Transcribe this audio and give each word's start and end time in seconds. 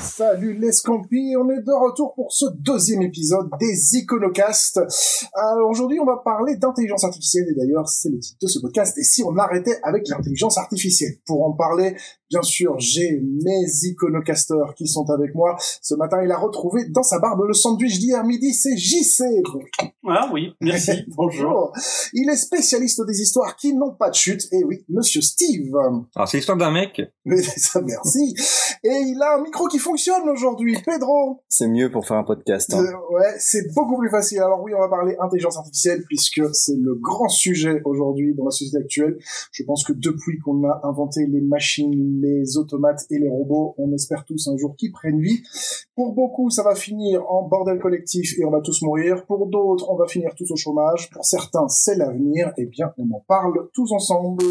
Salut 0.00 0.58
les 0.58 0.72
Scampis, 0.72 1.34
on 1.36 1.50
est 1.50 1.60
de 1.60 1.72
retour 1.72 2.14
pour 2.14 2.32
ce 2.32 2.46
deuxième 2.60 3.02
épisode 3.02 3.50
des 3.60 3.96
Iconocasts. 3.98 4.80
Alors 5.34 5.68
aujourd'hui 5.68 6.00
on 6.00 6.06
va 6.06 6.22
parler 6.24 6.56
d'intelligence 6.56 7.04
artificielle 7.04 7.46
et 7.50 7.54
d'ailleurs 7.54 7.88
c'est 7.88 8.08
le 8.08 8.18
titre 8.18 8.38
de 8.40 8.46
ce 8.46 8.58
podcast. 8.60 8.96
Et 8.96 9.02
si 9.02 9.22
on 9.22 9.36
arrêtait 9.36 9.78
avec 9.82 10.08
l'intelligence 10.08 10.56
artificielle? 10.56 11.12
Pour 11.26 11.44
en 11.44 11.52
parler, 11.52 11.94
bien 12.30 12.42
sûr 12.42 12.78
j'ai 12.78 13.20
mes 13.20 13.88
iconocasters 13.88 14.74
qui 14.74 14.86
sont 14.86 15.08
avec 15.10 15.34
moi. 15.34 15.56
Ce 15.82 15.94
matin 15.94 16.22
il 16.22 16.30
a 16.30 16.38
retrouvé 16.38 16.84
dans 16.90 17.02
sa 17.02 17.18
barbe 17.18 17.42
le 17.46 17.54
sandwich 17.54 17.98
d'hier 17.98 18.24
midi, 18.24 18.52
c'est 18.52 18.76
JC. 18.76 19.24
Ah 20.06 20.28
oui, 20.32 20.54
merci, 20.60 20.92
bonjour. 21.16 21.72
Il 22.12 22.28
est 22.30 22.36
spécialiste 22.36 23.04
des 23.06 23.20
histoires 23.20 23.56
qui 23.56 23.74
n'ont 23.74 23.94
pas 23.94 24.10
de 24.10 24.14
chute 24.14 24.48
et 24.52 24.64
oui, 24.64 24.84
monsieur 24.88 25.20
Steve. 25.20 25.74
Alors 26.14 26.28
c'est 26.28 26.38
l'histoire 26.38 26.58
d'un 26.58 26.70
mec. 26.70 27.00
Mais 27.24 27.42
ça 27.42 27.80
merci. 27.80 28.34
Et 28.82 29.00
il 29.06 29.20
a 29.22 29.38
un 29.38 29.42
micro 29.42 29.66
qui 29.66 29.78
fonctionne 29.78 30.28
aujourd'hui. 30.28 30.76
Pedro 30.84 31.40
C'est 31.48 31.68
mieux 31.68 31.90
pour 31.90 32.06
faire 32.06 32.16
un 32.16 32.24
podcast. 32.24 32.72
Hein. 32.74 32.84
Euh, 32.84 33.14
ouais, 33.14 33.34
c'est 33.38 33.72
beaucoup 33.74 33.98
plus 33.98 34.10
facile. 34.10 34.40
Alors 34.40 34.62
oui, 34.62 34.72
on 34.74 34.80
va 34.80 34.88
parler 34.88 35.16
intelligence 35.20 35.56
artificielle 35.56 36.04
puisque 36.06 36.42
c'est 36.52 36.76
le 36.76 36.94
grand 36.94 37.28
sujet 37.28 37.80
aujourd'hui 37.84 38.34
dans 38.34 38.44
la 38.44 38.50
société 38.50 38.78
actuelle. 38.78 39.18
Je 39.52 39.62
pense 39.64 39.84
que 39.84 39.92
depuis 39.92 40.38
qu'on 40.38 40.64
a 40.64 40.80
inventé 40.84 41.26
les 41.26 41.40
machines, 41.40 42.13
les 42.20 42.56
automates 42.56 43.04
et 43.10 43.18
les 43.18 43.28
robots, 43.28 43.74
on 43.78 43.92
espère 43.92 44.24
tous 44.24 44.48
un 44.48 44.56
jour 44.56 44.76
qu'ils 44.76 44.92
prennent 44.92 45.20
vie. 45.20 45.42
Pour 45.94 46.12
beaucoup, 46.12 46.50
ça 46.50 46.62
va 46.62 46.74
finir 46.74 47.22
en 47.30 47.46
bordel 47.48 47.78
collectif 47.78 48.38
et 48.38 48.44
on 48.44 48.50
va 48.50 48.60
tous 48.60 48.82
mourir. 48.82 49.24
Pour 49.26 49.46
d'autres, 49.46 49.90
on 49.90 49.96
va 49.96 50.06
finir 50.06 50.32
tous 50.36 50.50
au 50.50 50.56
chômage. 50.56 51.10
Pour 51.10 51.24
certains, 51.24 51.68
c'est 51.68 51.96
l'avenir. 51.96 52.52
Eh 52.56 52.66
bien, 52.66 52.92
on 52.98 53.10
en 53.14 53.22
parle 53.26 53.68
tous 53.72 53.92
ensemble. 53.92 54.44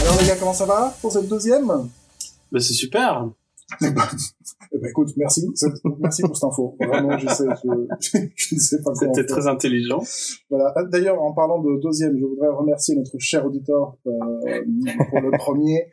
Alors 0.00 0.20
les 0.20 0.26
gars, 0.26 0.36
comment 0.38 0.52
ça 0.52 0.66
va 0.66 0.94
pour 1.00 1.12
cette 1.12 1.28
deuxième? 1.28 1.66
Bah, 1.66 2.60
c'est 2.60 2.74
super. 2.74 3.28
Eh 3.80 3.90
ben, 3.90 4.02
eh 4.72 4.78
ben, 4.78 4.90
écoute, 4.90 5.10
merci, 5.16 5.46
merci 5.98 6.22
pour 6.22 6.36
cette 6.36 6.44
info. 6.44 6.76
Vraiment, 6.80 7.16
je 7.18 7.28
sais, 7.28 7.44
je, 7.44 8.18
je 8.36 8.54
ne 8.54 8.60
sais 8.60 8.82
pas. 8.82 8.94
C'était 8.94 9.22
faire. 9.22 9.26
très 9.26 9.46
intelligent. 9.46 10.02
Voilà. 10.50 10.74
D'ailleurs, 10.90 11.20
en 11.20 11.32
parlant 11.32 11.60
de 11.60 11.80
deuxième, 11.80 12.16
je 12.18 12.24
voudrais 12.24 12.48
remercier 12.48 12.94
notre 12.96 13.18
cher 13.18 13.46
auditeur 13.46 13.96
euh, 14.06 14.10
pour 15.10 15.20
le 15.20 15.30
premier, 15.38 15.88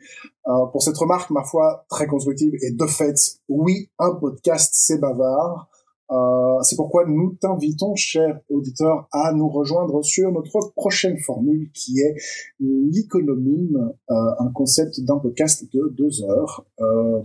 euh, 0.46 0.66
pour 0.70 0.82
cette 0.82 0.96
remarque, 0.96 1.30
ma 1.30 1.44
foi, 1.44 1.86
très 1.88 2.06
constructive. 2.06 2.52
Et 2.62 2.72
de 2.72 2.86
fait, 2.86 3.16
oui, 3.48 3.90
un 3.98 4.14
podcast, 4.16 4.72
c'est 4.74 5.00
bavard. 5.00 5.68
Euh, 6.12 6.60
c'est 6.62 6.76
pourquoi 6.76 7.06
nous 7.06 7.36
t'invitons, 7.40 7.94
cher 7.96 8.40
auditeur, 8.50 9.08
à 9.12 9.32
nous 9.32 9.48
rejoindre 9.48 10.02
sur 10.02 10.30
notre 10.30 10.72
prochaine 10.74 11.18
formule 11.18 11.70
qui 11.72 12.00
est 12.00 12.14
l'économime, 12.60 13.92
euh, 14.10 14.14
un 14.38 14.50
concept 14.52 15.00
d'un 15.00 15.18
podcast 15.18 15.66
de 15.72 15.88
deux 15.96 16.22
heures, 16.24 16.66
euh, 16.80 17.20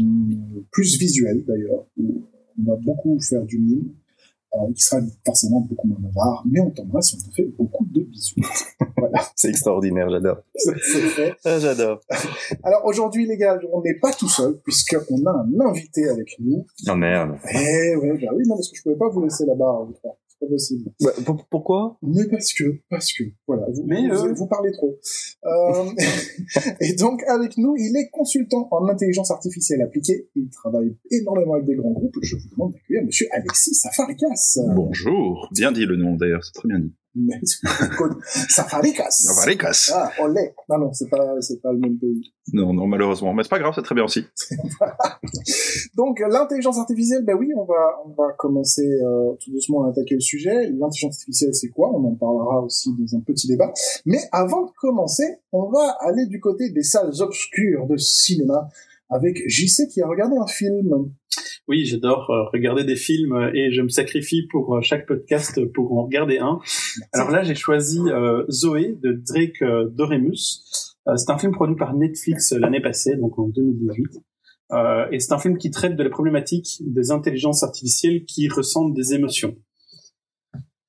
plus 0.71 0.97
visuel 0.97 1.43
d'ailleurs, 1.45 1.85
où 1.97 2.23
on 2.59 2.71
va 2.71 2.77
beaucoup 2.77 3.19
faire 3.19 3.43
du 3.43 3.59
mime, 3.59 3.91
euh, 4.63 4.73
qui 4.73 4.83
sera 4.83 5.02
forcément 5.25 5.61
beaucoup 5.61 5.88
moins 5.88 6.00
bavard, 6.00 6.44
mais 6.50 6.59
on 6.59 6.72
t'embrasse 6.72 7.13
et 7.13 7.17
on 7.17 7.30
te 7.30 7.36
fait 7.36 7.47
beaucoup 7.58 7.86
de 7.86 8.02
bisous. 8.02 8.36
voilà, 8.97 9.22
C'est 9.36 9.49
extraordinaire, 9.49 10.09
j'adore. 10.09 10.38
c'est 10.55 11.08
fait. 11.08 11.33
Ah, 11.45 11.59
j'adore. 11.59 12.02
Alors 12.64 12.86
aujourd'hui, 12.86 13.25
les 13.25 13.38
gars, 13.38 13.59
on 13.72 13.81
n'est 13.81 13.99
pas 13.99 14.11
tout 14.14 14.30
seul, 14.30 14.59
puisqu'on 14.64 15.25
a 15.25 15.31
un 15.31 15.69
invité 15.69 16.09
avec 16.09 16.36
nous. 16.39 16.66
Oh 16.89 16.95
merde. 16.95 17.38
Eh 17.52 17.95
ouais, 17.95 18.17
bah 18.22 18.31
oui, 18.36 18.44
non, 18.47 18.55
parce 18.55 18.69
que 18.69 18.77
je 18.77 18.83
pouvais 18.83 18.95
pas 18.95 19.09
vous 19.09 19.22
laisser 19.22 19.45
là-bas, 19.45 19.83
vous 19.86 19.94
trois. 19.94 20.17
Pas 20.39 20.47
possible. 20.47 20.91
Bah, 21.02 21.11
pour- 21.25 21.47
pourquoi? 21.49 21.97
Mais 22.03 22.27
parce 22.30 22.53
que, 22.53 22.63
parce 22.89 23.11
que, 23.11 23.23
voilà, 23.48 23.65
vous, 23.73 23.83
Mais, 23.87 24.08
vous, 24.08 24.25
euh, 24.25 24.33
vous 24.33 24.48
parlez 24.48 24.71
trop. 24.71 24.95
Euh, 25.45 25.86
et 26.81 26.93
donc, 26.93 27.23
avec 27.27 27.58
nous, 27.58 27.75
il 27.75 27.95
est 27.98 28.09
consultant 28.11 28.67
en 28.71 28.87
intelligence 28.87 29.31
artificielle 29.31 29.81
appliquée. 29.81 30.30
Il 30.36 30.49
travaille 30.49 30.95
énormément 31.11 31.55
avec 31.55 31.65
des 31.65 31.75
grands 31.75 31.92
groupes. 31.92 32.15
Je 32.21 32.36
vous 32.36 32.49
demande 32.52 32.73
d'accueillir 32.73 33.03
monsieur 33.03 33.27
Alexis 33.31 33.73
Safarikas. 33.73 34.59
Bonjour, 34.75 35.49
bien 35.53 35.71
dit 35.71 35.86
le 35.86 35.95
nom 35.95 36.15
d'ailleurs, 36.15 36.43
c'est 36.43 36.54
très 36.54 36.67
bien 36.67 36.80
dit. 36.80 36.93
Safarikas. 38.50 39.26
Navaricas. 39.26 39.92
Ah, 39.94 40.11
olé. 40.20 40.54
Non, 40.70 40.78
non, 40.80 40.94
c'est 40.94 41.10
pas, 41.10 41.39
c'est 41.42 41.61
pas 41.61 41.72
le 41.72 41.80
même 41.80 41.98
pays. 41.98 42.33
Non, 42.54 42.73
non, 42.73 42.88
malheureusement, 42.88 43.33
mais 43.33 43.44
c'est 43.44 43.50
pas 43.50 43.60
grave, 43.60 43.73
c'est 43.76 43.82
très 43.82 43.95
bien 43.95 44.05
aussi. 44.05 44.26
Donc 45.95 46.20
l'intelligence 46.20 46.78
artificielle, 46.78 47.26
ben 47.26 47.36
oui, 47.38 47.52
on 47.55 47.66
va 47.66 47.98
on 48.05 48.10
va 48.10 48.33
commencer 48.38 48.88
euh, 48.88 49.33
tout 49.44 49.52
doucement 49.52 49.86
à 49.86 49.89
attaquer 49.89 50.16
le 50.16 50.22
sujet. 50.22 50.70
L'intelligence 50.70 51.16
artificielle, 51.16 51.54
c'est 51.54 51.70
quoi? 51.70 51.92
On 51.94 52.04
en 52.05 52.16
parlera 52.16 52.61
aussi 52.61 52.89
dans 52.98 53.17
un 53.17 53.22
petit 53.22 53.48
débat. 53.48 53.72
Mais 54.05 54.20
avant 54.32 54.66
de 54.66 54.72
commencer, 54.80 55.39
on 55.52 55.70
va 55.70 55.98
aller 56.02 56.26
du 56.28 56.39
côté 56.39 56.70
des 56.70 56.84
salles 56.84 57.11
obscures 57.20 57.88
de 57.88 57.98
cinéma 57.98 58.70
avec 59.10 59.38
JC 59.48 59.88
qui 59.88 60.02
a 60.02 60.08
regardé 60.08 60.38
un 60.38 60.48
film. 60.48 61.11
Oui, 61.67 61.86
j'adore 61.86 62.30
euh, 62.30 62.45
regarder 62.53 62.86
des 62.86 62.95
films 62.95 63.33
euh, 63.33 63.52
et 63.53 63.73
je 63.73 63.81
me 63.81 63.89
sacrifie 63.89 64.48
pour 64.49 64.75
euh, 64.75 64.81
chaque 64.81 65.05
podcast 65.05 65.59
pour 65.73 65.92
en 65.98 66.05
regarder 66.05 66.37
un. 66.37 66.59
Alors 67.11 67.30
là, 67.30 67.43
j'ai 67.43 67.55
choisi 67.55 67.99
Zoé 68.49 68.95
de 69.03 69.11
Drake 69.11 69.61
Doremus. 69.93 70.64
C'est 71.15 71.30
un 71.30 71.37
film 71.37 71.52
produit 71.52 71.75
par 71.75 71.93
Netflix 71.93 72.53
l'année 72.53 72.80
passée, 72.80 73.17
donc 73.17 73.37
en 73.37 73.48
2018. 73.49 74.21
Euh, 74.73 75.08
et 75.11 75.20
c'est 75.20 75.33
un 75.33 75.39
film 75.39 75.58
qui 75.58 75.71
traite 75.71 75.95
de 75.95 76.03
la 76.03 76.09
problématique 76.09 76.81
des 76.81 77.11
intelligences 77.11 77.64
artificielles 77.64 78.25
qui 78.25 78.49
ressentent 78.49 78.93
des 78.93 79.14
émotions. 79.14 79.55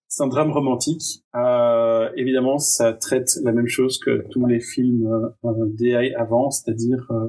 C'est 0.08 0.24
un 0.24 0.28
drame 0.28 0.50
romantique. 0.50 1.22
Euh, 1.36 2.08
évidemment, 2.16 2.58
ça 2.58 2.92
traite 2.92 3.38
la 3.44 3.52
même 3.52 3.68
chose 3.68 3.98
que 3.98 4.24
tous 4.30 4.46
les 4.46 4.58
films 4.58 5.06
euh, 5.06 5.28
euh, 5.44 5.66
d'AI 5.74 6.14
avant, 6.14 6.50
c'est-à-dire 6.50 7.06
euh, 7.10 7.28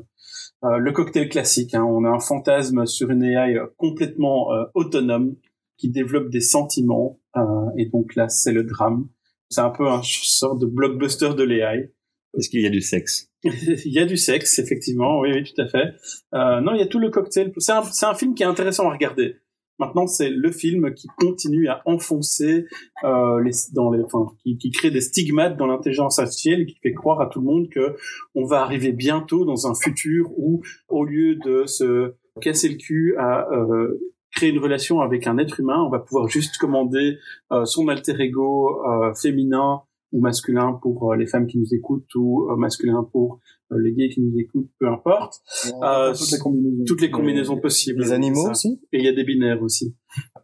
euh, 0.63 0.77
le 0.77 0.91
cocktail 0.91 1.29
classique. 1.29 1.73
Hein. 1.73 1.83
On 1.83 2.03
a 2.05 2.09
un 2.09 2.19
fantasme 2.19 2.85
sur 2.85 3.09
une 3.09 3.23
AI 3.23 3.55
euh, 3.57 3.67
complètement 3.77 4.53
euh, 4.53 4.65
autonome 4.73 5.35
qui 5.77 5.89
développe 5.89 6.29
des 6.29 6.41
sentiments. 6.41 7.19
euh, 7.37 7.41
et 7.77 7.85
donc 7.85 8.15
là, 8.15 8.29
c'est 8.29 8.51
le 8.51 8.63
drame. 8.63 9.07
C'est 9.49 9.61
un 9.61 9.69
peu 9.69 9.87
un 9.87 10.01
sorte 10.03 10.59
de 10.59 10.65
blockbuster 10.65 11.33
de 11.35 11.43
l'AI. 11.43 11.91
Est-ce 12.37 12.49
qu'il 12.49 12.61
y 12.61 12.67
a 12.67 12.69
du 12.69 12.81
sexe? 12.81 13.31
Il 13.43 13.93
y 13.93 13.99
a 13.99 14.05
du 14.05 14.17
sexe, 14.17 14.59
effectivement. 14.59 15.19
Oui, 15.19 15.31
oui, 15.33 15.43
tout 15.43 15.59
à 15.61 15.67
fait. 15.67 15.95
Euh, 16.35 16.61
non, 16.61 16.73
il 16.73 16.79
y 16.79 16.83
a 16.83 16.87
tout 16.87 16.99
le 16.99 17.09
cocktail. 17.09 17.53
C'est 17.57 17.71
un, 17.71 17.83
c'est 17.83 18.05
un 18.05 18.13
film 18.13 18.35
qui 18.35 18.43
est 18.43 18.45
intéressant 18.45 18.89
à 18.89 18.93
regarder. 18.93 19.37
Maintenant, 19.79 20.07
c'est 20.07 20.29
le 20.29 20.51
film 20.51 20.93
qui 20.93 21.07
continue 21.17 21.67
à 21.69 21.81
enfoncer 21.85 22.65
euh, 23.03 23.41
les, 23.41 23.51
dans 23.73 23.91
les, 23.91 24.03
enfin, 24.03 24.25
qui, 24.43 24.57
qui 24.57 24.71
crée 24.71 24.91
des 24.91 25.01
stigmates 25.01 25.57
dans 25.57 25.67
l'intelligence 25.67 26.19
artificielle 26.19 26.65
qui 26.65 26.75
fait 26.81 26.93
croire 26.93 27.21
à 27.21 27.27
tout 27.27 27.39
le 27.39 27.45
monde 27.45 27.69
que 27.69 27.95
on 28.35 28.45
va 28.45 28.61
arriver 28.61 28.91
bientôt 28.91 29.45
dans 29.45 29.67
un 29.67 29.73
futur 29.73 30.29
où, 30.37 30.61
au 30.89 31.05
lieu 31.05 31.35
de 31.35 31.65
se 31.65 32.13
casser 32.41 32.69
le 32.69 32.75
cul 32.75 33.15
à 33.17 33.47
euh, 33.51 33.99
créer 34.31 34.49
une 34.49 34.59
relation 34.59 35.01
avec 35.01 35.27
un 35.27 35.37
être 35.37 35.59
humain, 35.59 35.81
on 35.81 35.89
va 35.89 35.99
pouvoir 35.99 36.27
juste 36.27 36.57
commander 36.57 37.17
euh, 37.51 37.65
son 37.65 37.87
alter 37.87 38.15
ego 38.19 38.81
euh, 38.85 39.13
féminin 39.13 39.81
ou 40.11 40.21
masculin 40.21 40.79
pour 40.81 41.11
euh, 41.11 41.15
les 41.15 41.27
femmes 41.27 41.47
qui 41.47 41.57
nous 41.57 41.73
écoutent 41.73 42.13
ou 42.15 42.49
euh, 42.49 42.55
masculin 42.55 43.07
pour 43.11 43.39
euh, 43.71 43.77
les 43.79 43.93
gays 43.93 44.09
qui 44.09 44.21
nous 44.21 44.37
écoutent, 44.39 44.69
peu 44.79 44.87
importe. 44.87 45.41
Euh, 45.83 46.13
toutes 46.13 46.31
les 46.31 46.39
combinaisons. 46.39 46.83
Toutes 46.85 47.01
les 47.01 47.11
combinaisons 47.11 47.59
possibles. 47.59 48.01
Les 48.01 48.11
animaux 48.11 48.45
Ça. 48.45 48.51
aussi 48.51 48.79
Et 48.91 48.99
il 48.99 49.05
y 49.05 49.07
a 49.07 49.13
des 49.13 49.23
binaires 49.23 49.61
aussi. 49.61 49.95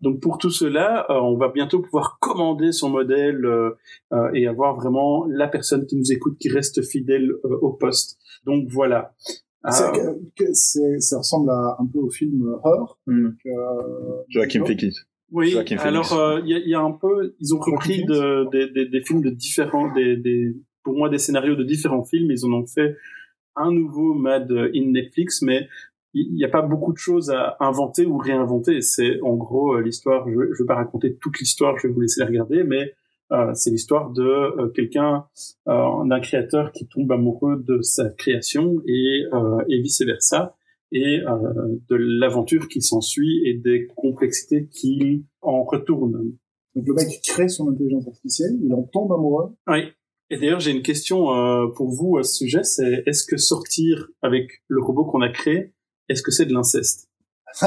Donc 0.02 0.20
pour 0.20 0.38
tout 0.38 0.52
cela, 0.52 1.06
euh, 1.10 1.20
on 1.22 1.38
va 1.38 1.50
bientôt 1.50 1.82
pouvoir 1.82 2.20
commander 2.20 2.72
son 2.72 2.90
modèle 2.90 3.44
euh, 3.46 3.72
euh, 4.14 4.30
et 4.34 4.48
avoir 4.48 4.76
vraiment 4.76 5.26
la 5.28 5.48
personne 5.48 5.86
qui 5.88 5.96
nous 5.96 6.12
écoute 6.12 6.38
qui 6.40 6.50
reste 6.50 6.84
fidèle 6.84 7.32
euh, 7.46 7.58
au 7.62 7.74
poste. 7.74 8.20
Donc 8.46 8.68
voilà. 8.70 9.16
Euh, 9.66 9.72
ça 11.00 11.18
ressemble 11.18 11.50
à, 11.50 11.78
un 11.80 11.88
peu 11.88 11.98
au 11.98 12.10
film 12.12 12.56
Her. 12.64 13.00
Euh, 13.08 13.32
Joachim 14.30 14.64
Phoenix. 14.64 15.08
Oui, 15.32 15.56
alors 15.88 16.14
euh, 16.14 16.40
il 16.46 16.50
y, 16.52 16.54
a, 16.54 16.58
il 16.60 16.70
y 16.70 16.76
a 16.76 16.82
un 16.82 16.92
peu, 16.92 17.36
ils 17.40 17.54
ont 17.56 17.60
repris 17.60 18.02
Phoenix. 18.02 18.08
de, 18.12 18.50
des- 18.52 18.70
des, 18.72 18.86
des 18.90 19.02
films 19.02 19.22
de 19.22 19.30
différents, 19.32 19.92
des, 19.94 20.16
des, 20.18 20.56
pour 20.84 20.96
moi 20.96 21.10
des 21.10 21.18
scénarios 21.18 21.56
de 21.56 21.64
différents 21.64 22.04
films. 22.04 22.32
Ils 22.32 22.46
en 22.46 22.54
ont 22.54 22.66
fait 22.66 22.96
un 23.56 23.72
nouveau 23.72 24.14
Mad 24.14 24.52
in 24.52 24.92
Netflix, 24.92 25.42
mais 25.42 25.68
il 26.14 26.34
n'y 26.34 26.46
a 26.46 26.50
pas 26.50 26.62
beaucoup 26.62 26.94
de 26.94 26.98
choses 26.98 27.32
à 27.32 27.58
inventer 27.60 28.06
ou 28.06 28.18
réinventer. 28.18 28.82
C'est 28.82 29.20
en 29.22 29.36
gros 29.36 29.76
euh, 29.76 29.82
l'histoire. 29.82 30.26
Je 30.30 30.34
ne 30.36 30.58
vais 30.58 30.66
pas 30.68 30.76
raconter 30.76 31.16
toute 31.16 31.40
l'histoire, 31.40 31.78
je 31.80 31.88
vais 31.88 31.94
vous 31.94 32.02
laisser 32.02 32.22
la 32.22 32.28
regarder, 32.28 32.64
mais 32.64 32.94
euh, 33.32 33.52
c'est 33.56 33.72
l'histoire 33.72 34.12
de 34.12 34.22
euh, 34.24 34.68
quelqu'un, 34.70 35.26
euh, 35.68 36.06
d'un 36.06 36.20
créateur 36.20 36.72
qui 36.72 36.88
tombe 36.88 37.12
amoureux 37.12 37.62
de 37.68 37.82
sa 37.82 38.10
création 38.12 38.82
et, 38.88 39.24
euh, 39.34 39.58
et 39.68 39.82
vice 39.82 40.02
versa 40.04 40.56
et 40.96 41.20
euh, 41.28 41.78
de 41.90 41.96
l'aventure 41.96 42.70
qui 42.70 42.82
s'ensuit 42.82 43.42
et 43.46 43.56
des 43.56 43.88
complexités 43.98 44.70
qui 44.70 45.26
en 45.42 45.64
retournent. 45.64 46.34
Donc 46.74 46.88
le 46.88 46.94
mec 46.94 47.22
crée 47.22 47.50
son 47.50 47.70
intelligence 47.70 48.08
artificielle, 48.08 48.58
il 48.64 48.74
en 48.74 48.84
tombe 48.84 49.12
amoureux. 49.12 49.54
Oui. 49.68 49.92
Et 50.30 50.38
d'ailleurs, 50.38 50.62
j'ai 50.62 50.72
une 50.72 50.82
question 50.84 51.36
euh, 51.36 51.68
pour 51.76 51.92
vous 51.92 52.18
à 52.18 52.24
ce 52.24 52.36
sujet, 52.36 52.64
c'est 52.64 53.04
est-ce 53.06 53.26
que 53.26 53.36
sortir 53.36 54.08
avec 54.22 54.48
le 54.70 54.82
robot 54.82 55.04
qu'on 55.04 55.22
a 55.22 55.30
créé, 55.30 55.74
est-ce 56.08 56.24
que 56.24 56.32
c'est 56.32 56.46
de 56.46 56.54
l'inceste? 56.54 57.10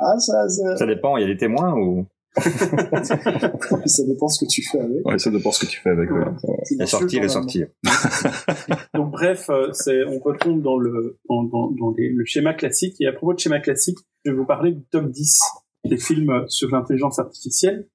Ah, 0.00 0.18
ça, 0.18 0.48
ça, 0.48 0.76
Ça 0.76 0.86
dépend, 0.86 1.16
il 1.16 1.22
y 1.22 1.24
a 1.24 1.28
des 1.28 1.36
témoins 1.36 1.74
ou 1.74 2.06
ça 2.36 4.02
dépend 4.04 4.28
ce 4.28 4.44
que 4.44 4.48
tu 4.50 4.62
fais 4.62 4.78
avec. 4.80 5.04
Ouais, 5.06 5.18
ça 5.18 5.30
dépend 5.30 5.50
ce 5.52 5.64
que 5.64 5.70
tu 5.70 5.80
fais 5.80 5.90
avec. 5.90 6.10
ouais. 6.10 6.24
et 6.80 6.86
sortir 6.86 7.22
et 7.24 7.28
sortir. 7.28 7.68
Donc 8.94 9.10
bref, 9.10 9.48
euh, 9.50 9.68
c'est 9.72 10.04
on 10.04 10.18
retombe 10.18 10.62
dans 10.62 10.76
le 10.78 11.18
dans, 11.28 11.42
dans, 11.44 11.70
dans 11.70 11.94
les- 11.96 12.10
le 12.10 12.24
schéma 12.24 12.54
classique. 12.54 12.96
Et 13.00 13.06
à 13.06 13.12
propos 13.12 13.34
de 13.34 13.38
schéma 13.38 13.60
classique, 13.60 13.98
je 14.24 14.30
vais 14.30 14.36
vous 14.36 14.46
parler 14.46 14.72
du 14.72 14.82
top 14.90 15.10
10 15.10 15.40
des 15.84 15.96
films 15.98 16.44
sur 16.48 16.70
l'intelligence 16.70 17.18
artificielle. 17.18 17.88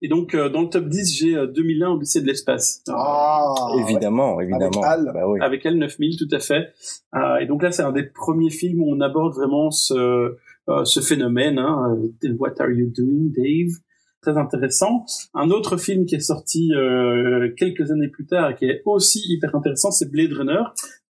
Et 0.00 0.08
donc 0.08 0.34
euh, 0.34 0.48
dans 0.48 0.62
le 0.62 0.68
top 0.70 0.88
10, 0.88 1.14
j'ai 1.14 1.34
euh, 1.36 1.46
2001 1.46 1.90
Odyssée 1.90 2.22
de 2.22 2.26
l'espace. 2.26 2.82
Ah, 2.88 3.52
évidemment, 3.80 4.40
évidemment. 4.40 4.64
Avec 4.82 4.84
Al. 4.84 5.10
Bah 5.12 5.28
oui. 5.28 5.38
avec 5.42 5.66
elle 5.66 5.76
9000 5.78 6.16
tout 6.18 6.34
à 6.34 6.38
fait. 6.40 6.68
Euh, 7.14 7.36
et 7.40 7.46
donc 7.46 7.62
là, 7.62 7.70
c'est 7.70 7.82
un 7.82 7.92
des 7.92 8.04
premiers 8.04 8.48
films 8.50 8.80
où 8.80 8.86
on 8.90 9.00
aborde 9.02 9.34
vraiment 9.34 9.70
ce, 9.70 9.92
euh, 9.92 10.38
ce 10.84 11.00
phénomène. 11.00 11.58
Hein, 11.58 11.96
euh, 12.24 12.34
What 12.38 12.54
are 12.60 12.70
you 12.70 12.88
doing, 12.94 13.30
Dave? 13.36 13.72
Très 14.20 14.36
intéressant. 14.36 15.04
Un 15.32 15.50
autre 15.50 15.76
film 15.76 16.04
qui 16.04 16.16
est 16.16 16.20
sorti 16.20 16.72
euh, 16.74 17.50
quelques 17.56 17.92
années 17.92 18.08
plus 18.08 18.26
tard 18.26 18.50
et 18.50 18.54
qui 18.56 18.64
est 18.64 18.82
aussi 18.84 19.20
hyper 19.28 19.54
intéressant, 19.54 19.92
c'est 19.92 20.10
Blade 20.10 20.32
Runner. 20.32 20.60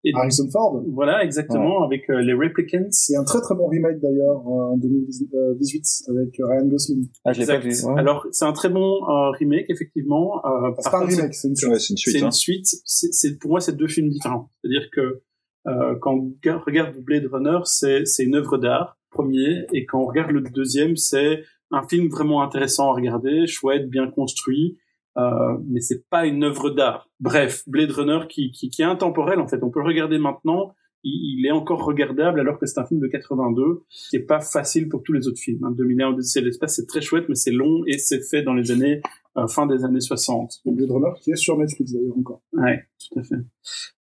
Et 0.04 0.12
donc, 0.12 0.20
Harrison 0.20 0.48
Ford. 0.52 0.84
voilà, 0.92 1.24
exactement, 1.24 1.82
avec 1.84 2.08
euh, 2.10 2.20
les 2.20 2.34
Replicants. 2.34 2.86
C'est 2.90 3.16
un 3.16 3.24
très 3.24 3.40
très 3.40 3.54
bon 3.54 3.66
remake 3.66 3.98
d'ailleurs 4.00 4.46
euh, 4.46 4.72
en 4.72 4.76
2018 4.76 5.84
avec 6.08 6.38
euh, 6.38 6.46
Ryan 6.46 6.66
Gosling. 6.66 7.08
Ah, 7.24 7.32
je 7.32 7.40
l'ai 7.40 7.46
pas 7.46 7.58
vu. 7.58 7.70
Ouais. 7.70 7.98
Alors, 7.98 8.26
c'est 8.30 8.44
un 8.44 8.52
très 8.52 8.68
bon 8.68 9.02
euh, 9.08 9.30
remake, 9.30 9.64
effectivement. 9.70 10.44
Euh, 10.44 10.70
C'est 10.76 10.90
par 10.90 11.00
pas 11.00 11.04
un 11.06 11.08
remake, 11.08 11.34
c'est 11.34 11.48
une 11.48 11.56
suite. 11.56 11.70
Ouais, 11.70 11.78
c'est 11.78 11.90
une 11.94 11.96
suite. 11.96 12.12
c'est 12.14 12.22
hein. 12.22 12.26
une 12.26 12.32
suite. 12.32 12.66
C'est, 12.84 13.38
pour 13.38 13.50
moi, 13.52 13.60
c'est 13.60 13.74
deux 13.76 13.88
films 13.88 14.10
différents. 14.10 14.50
C'est-à-dire 14.62 14.88
que 14.92 15.22
euh, 15.66 15.94
quand 16.00 16.14
on 16.14 16.34
ga- 16.44 16.58
regarde 16.64 16.94
Blade 16.98 17.26
Runner, 17.32 17.58
c'est, 17.64 18.04
c'est 18.04 18.24
une 18.24 18.34
œuvre 18.36 18.58
d'art, 18.58 18.97
premier, 19.10 19.66
et 19.72 19.86
quand 19.86 20.00
on 20.00 20.06
regarde 20.06 20.30
le 20.30 20.42
deuxième, 20.42 20.96
c'est 20.96 21.44
un 21.70 21.86
film 21.86 22.08
vraiment 22.08 22.42
intéressant 22.42 22.90
à 22.90 22.94
regarder, 22.94 23.46
chouette, 23.46 23.88
bien 23.88 24.08
construit, 24.08 24.78
euh, 25.18 25.58
mais 25.66 25.80
c'est 25.80 26.08
pas 26.08 26.26
une 26.26 26.44
œuvre 26.44 26.70
d'art. 26.70 27.08
Bref, 27.20 27.62
Blade 27.66 27.90
Runner 27.90 28.20
qui, 28.28 28.50
qui, 28.52 28.70
qui 28.70 28.82
est 28.82 28.86
intemporel, 28.86 29.40
en 29.40 29.48
fait. 29.48 29.62
On 29.62 29.70
peut 29.70 29.80
le 29.80 29.86
regarder 29.86 30.18
maintenant. 30.18 30.74
Il, 31.04 31.38
il 31.38 31.46
est 31.46 31.50
encore 31.50 31.84
regardable 31.84 32.40
alors 32.40 32.58
que 32.58 32.66
c'est 32.66 32.80
un 32.80 32.86
film 32.86 33.00
de 33.00 33.06
82 33.06 33.84
qui 34.10 34.16
est 34.16 34.26
pas 34.26 34.40
facile 34.40 34.88
pour 34.88 35.02
tous 35.02 35.12
les 35.12 35.28
autres 35.28 35.38
films. 35.38 35.64
Hein. 35.64 35.72
2001 35.76 36.08
Odyssée 36.08 36.40
de 36.40 36.46
l'espace, 36.46 36.76
c'est 36.76 36.86
très 36.86 37.00
chouette, 37.00 37.26
mais 37.28 37.34
c'est 37.34 37.52
long 37.52 37.82
et 37.86 37.98
c'est 37.98 38.20
fait 38.20 38.42
dans 38.42 38.54
les 38.54 38.70
années 38.70 39.00
euh, 39.36 39.46
fin 39.46 39.66
des 39.66 39.84
années 39.84 40.00
60. 40.00 40.60
Le 40.64 40.72
Blade 40.72 40.90
Runner 40.90 41.12
qui 41.22 41.32
est 41.32 41.36
sur 41.36 41.56
Netflix 41.56 41.92
d'ailleurs 41.92 42.18
encore. 42.18 42.42
Ouais, 42.52 42.84
tout 42.98 43.18
à 43.18 43.22
fait. 43.22 43.36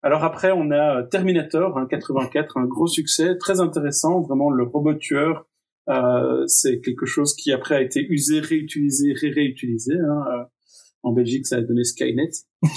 Alors 0.01 0.23
après, 0.23 0.51
on 0.51 0.71
a 0.71 0.99
euh, 0.99 1.03
Terminator, 1.03 1.77
hein, 1.77 1.87
84, 1.89 2.57
un 2.57 2.65
gros 2.65 2.87
succès, 2.87 3.37
très 3.37 3.59
intéressant, 3.59 4.21
vraiment 4.21 4.49
le 4.49 4.63
robot 4.63 4.95
tueur. 4.95 5.45
Euh, 5.89 6.43
c'est 6.47 6.81
quelque 6.81 7.05
chose 7.05 7.33
qui 7.35 7.51
après 7.51 7.75
a 7.75 7.81
été 7.81 8.05
usé, 8.09 8.39
réutilisé, 8.39 9.13
ré-réutilisé. 9.13 9.93
Hein. 9.93 10.23
Euh, 10.31 10.43
en 11.03 11.13
Belgique, 11.13 11.45
ça 11.45 11.57
a 11.57 11.61
donné 11.61 11.83
Skynet. 11.83 12.31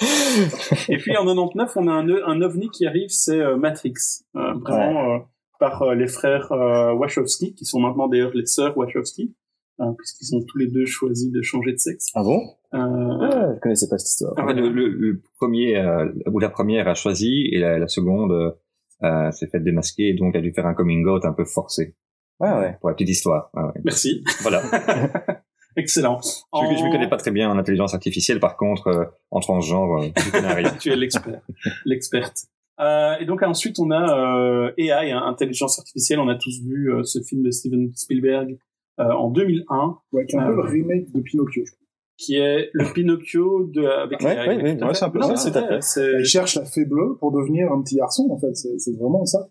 Et 0.88 0.98
puis 0.98 1.16
en 1.16 1.24
99, 1.24 1.72
on 1.76 1.88
a 1.88 1.92
un, 1.92 2.08
un 2.08 2.42
ovni 2.42 2.68
qui 2.70 2.86
arrive, 2.86 3.08
c'est 3.10 3.40
euh, 3.40 3.56
Matrix, 3.56 3.94
Euh, 4.36 4.52
vraiment 4.60 5.14
euh, 5.14 5.18
par 5.58 5.82
euh, 5.82 5.94
les 5.94 6.06
frères 6.08 6.52
euh, 6.52 6.92
Wachowski, 6.94 7.54
qui 7.54 7.64
sont 7.64 7.80
maintenant 7.80 8.08
d'ailleurs 8.08 8.32
les 8.34 8.44
sœurs 8.46 8.76
Wachowski, 8.76 9.34
euh, 9.80 9.84
puisqu'ils 9.98 10.36
ont 10.36 10.42
tous 10.46 10.58
les 10.58 10.66
deux 10.68 10.84
choisi 10.86 11.30
de 11.30 11.40
changer 11.42 11.72
de 11.72 11.78
sexe. 11.78 12.06
Ah 12.14 12.22
bon? 12.22 12.40
Euh, 12.74 12.78
ah, 12.78 13.52
Je 13.54 13.60
connaissais 13.60 13.88
pas 13.88 13.96
cette 13.98 14.08
histoire. 14.10 14.34
Ah, 14.36 14.42
En 14.44 14.46
fait, 14.48 14.54
le, 14.54 14.68
le- 14.68 14.88
le 14.88 15.22
premier 15.38 15.76
euh, 15.78 16.12
ou 16.30 16.38
la 16.40 16.50
première 16.50 16.88
a 16.88 16.94
choisi 16.94 17.48
et 17.52 17.58
la, 17.58 17.78
la 17.78 17.88
seconde 17.88 18.54
euh, 19.02 19.30
s'est 19.32 19.48
fait 19.48 19.60
démasquer 19.60 20.08
et 20.10 20.14
donc 20.14 20.36
a 20.36 20.40
dû 20.40 20.52
faire 20.52 20.66
un 20.66 20.74
coming 20.74 21.06
out 21.06 21.24
un 21.24 21.32
peu 21.32 21.44
forcé. 21.46 21.94
Ah 22.40 22.60
ouais. 22.60 22.76
Pour 22.80 22.90
la 22.90 22.94
petite 22.94 23.08
histoire. 23.10 23.50
Ouais, 23.54 23.62
ouais. 23.62 23.80
Merci. 23.84 24.22
Voilà. 24.42 24.62
Excellent. 25.76 26.20
Je, 26.22 26.76
je 26.78 26.84
me 26.84 26.90
connais 26.90 27.08
pas 27.08 27.16
très 27.18 27.30
bien 27.30 27.50
en 27.50 27.58
intelligence 27.58 27.92
artificielle, 27.94 28.40
par 28.40 28.56
contre, 28.56 28.86
euh, 28.88 29.04
en 29.30 29.40
transgenre, 29.40 30.02
euh. 30.02 30.08
Tu 30.80 30.90
es 30.90 30.96
l'expert, 30.96 31.42
l'experte. 31.84 32.46
Euh, 32.80 33.16
et 33.20 33.24
donc 33.24 33.42
ensuite 33.42 33.78
on 33.78 33.90
a 33.90 34.18
euh, 34.18 34.70
AI, 34.76 35.10
hein, 35.12 35.22
intelligence 35.24 35.78
artificielle. 35.78 36.18
On 36.20 36.28
a 36.28 36.34
tous 36.34 36.60
vu 36.62 36.92
euh, 36.92 37.02
ce 37.04 37.20
film 37.22 37.42
de 37.42 37.50
Steven 37.50 37.90
Spielberg 37.94 38.58
euh, 39.00 39.04
en 39.12 39.30
2001, 39.30 39.98
Ouais, 40.12 40.26
qui 40.26 40.36
est 40.36 40.38
un 40.38 40.46
peu 40.46 40.56
le 40.56 40.62
ouais. 40.62 40.70
remake 40.70 41.10
de 41.12 41.20
Pinocchio. 41.20 41.64
je 41.64 41.70
crois. 41.72 41.86
qui 42.18 42.36
est 42.36 42.70
le 42.74 42.92
Pinocchio 42.92 43.64
de 43.64 43.84
avec 43.84 44.20
Ouais, 44.20 44.32
AI. 44.34 44.38
ouais, 44.48 44.56
ouais, 44.56 44.62
ouais, 44.74 44.78
fait. 44.88 44.94
c'est 44.94 45.04
un 45.04 45.10
peu 45.10 45.18
Non, 45.18 45.36
ça. 45.36 45.50
Tout 45.50 45.58
à 45.58 45.80
c'est- 45.80 46.20
Il 46.20 46.24
cherche 46.26 46.54
la 46.56 46.64
fée 46.66 46.84
bleue 46.84 47.16
pour 47.18 47.32
devenir 47.32 47.72
un 47.72 47.80
petit 47.82 47.96
garçon 47.96 48.28
en 48.30 48.38
fait. 48.38 48.54
C'est 48.54 48.96
vraiment 48.96 49.24
ça. 49.26 49.48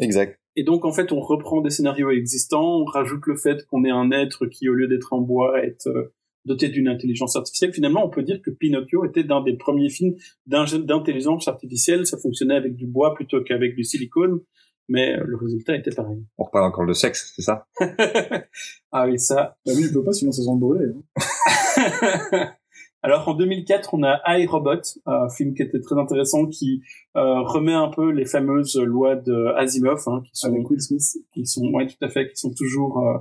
Exact. 0.00 0.39
Et 0.60 0.62
donc 0.62 0.84
en 0.84 0.92
fait 0.92 1.10
on 1.10 1.20
reprend 1.20 1.62
des 1.62 1.70
scénarios 1.70 2.10
existants, 2.10 2.80
on 2.82 2.84
rajoute 2.84 3.24
le 3.26 3.34
fait 3.34 3.64
qu'on 3.68 3.82
est 3.82 3.90
un 3.90 4.10
être 4.10 4.44
qui 4.44 4.68
au 4.68 4.74
lieu 4.74 4.88
d'être 4.88 5.14
en 5.14 5.22
bois 5.22 5.64
est 5.64 5.86
euh, 5.86 6.12
doté 6.44 6.68
d'une 6.68 6.86
intelligence 6.86 7.34
artificielle. 7.34 7.72
Finalement, 7.72 8.04
on 8.04 8.10
peut 8.10 8.22
dire 8.22 8.42
que 8.42 8.50
Pinocchio 8.50 9.06
était 9.06 9.24
d'un 9.24 9.42
des 9.42 9.56
premiers 9.56 9.88
films 9.88 10.16
d'intelligence 10.44 11.48
artificielle. 11.48 12.04
Ça 12.04 12.18
fonctionnait 12.18 12.56
avec 12.56 12.76
du 12.76 12.86
bois 12.86 13.14
plutôt 13.14 13.42
qu'avec 13.42 13.74
du 13.74 13.84
silicone, 13.84 14.40
mais 14.86 15.18
euh, 15.18 15.24
le 15.24 15.38
résultat 15.38 15.76
était 15.76 15.94
pareil. 15.94 16.22
On 16.36 16.44
reparle 16.44 16.66
encore 16.66 16.84
de 16.84 16.92
sexe, 16.92 17.32
c'est 17.34 17.42
ça? 17.42 17.66
Ah 18.92 19.06
oui, 19.06 19.18
ça. 19.18 19.56
Bah 19.64 19.72
lui, 19.74 19.84
il 19.84 19.92
peut 19.94 20.04
pas, 20.04 20.12
sinon 20.12 20.30
ça 20.30 20.42
sent 20.42 20.50
le 20.52 20.58
brûler. 20.58 20.86
hein. 21.16 22.52
Alors 23.02 23.26
en 23.28 23.34
2004, 23.34 23.94
on 23.94 24.02
a 24.02 24.20
iRobot, 24.38 24.82
un 25.06 25.28
film 25.30 25.54
qui 25.54 25.62
était 25.62 25.80
très 25.80 25.98
intéressant, 25.98 26.46
qui 26.46 26.82
euh, 27.16 27.40
remet 27.40 27.72
un 27.72 27.88
peu 27.88 28.10
les 28.10 28.26
fameuses 28.26 28.76
lois 28.76 29.16
de 29.16 29.54
Asimov, 29.56 30.02
hein, 30.06 30.20
qui 30.24 30.32
sont 30.34 30.48
Avec 30.48 30.68
Will 30.68 30.80
Smith. 30.80 31.02
qui 31.32 31.46
sont, 31.46 31.66
ouais, 31.72 31.86
tout 31.86 32.04
à 32.04 32.10
fait, 32.10 32.28
qui 32.28 32.36
sont 32.36 32.52
toujours 32.52 32.98
euh, 32.98 33.18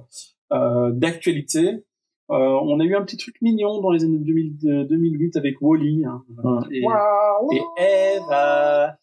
euh, 0.52 0.92
d'actualité. 0.92 1.86
Euh, 2.32 2.36
on 2.36 2.80
a 2.80 2.84
eu 2.84 2.96
un 2.96 3.02
petit 3.02 3.18
truc 3.18 3.36
mignon 3.42 3.82
dans 3.82 3.90
les 3.90 4.04
années 4.04 4.20
2000, 4.20 4.58
de- 4.60 4.84
2008 4.84 5.36
avec 5.38 5.56
Wally 5.62 6.06
hein, 6.06 6.24
et, 6.72 6.84
Waouh 6.84 7.52
et 7.52 8.18
Eva. 8.18 8.96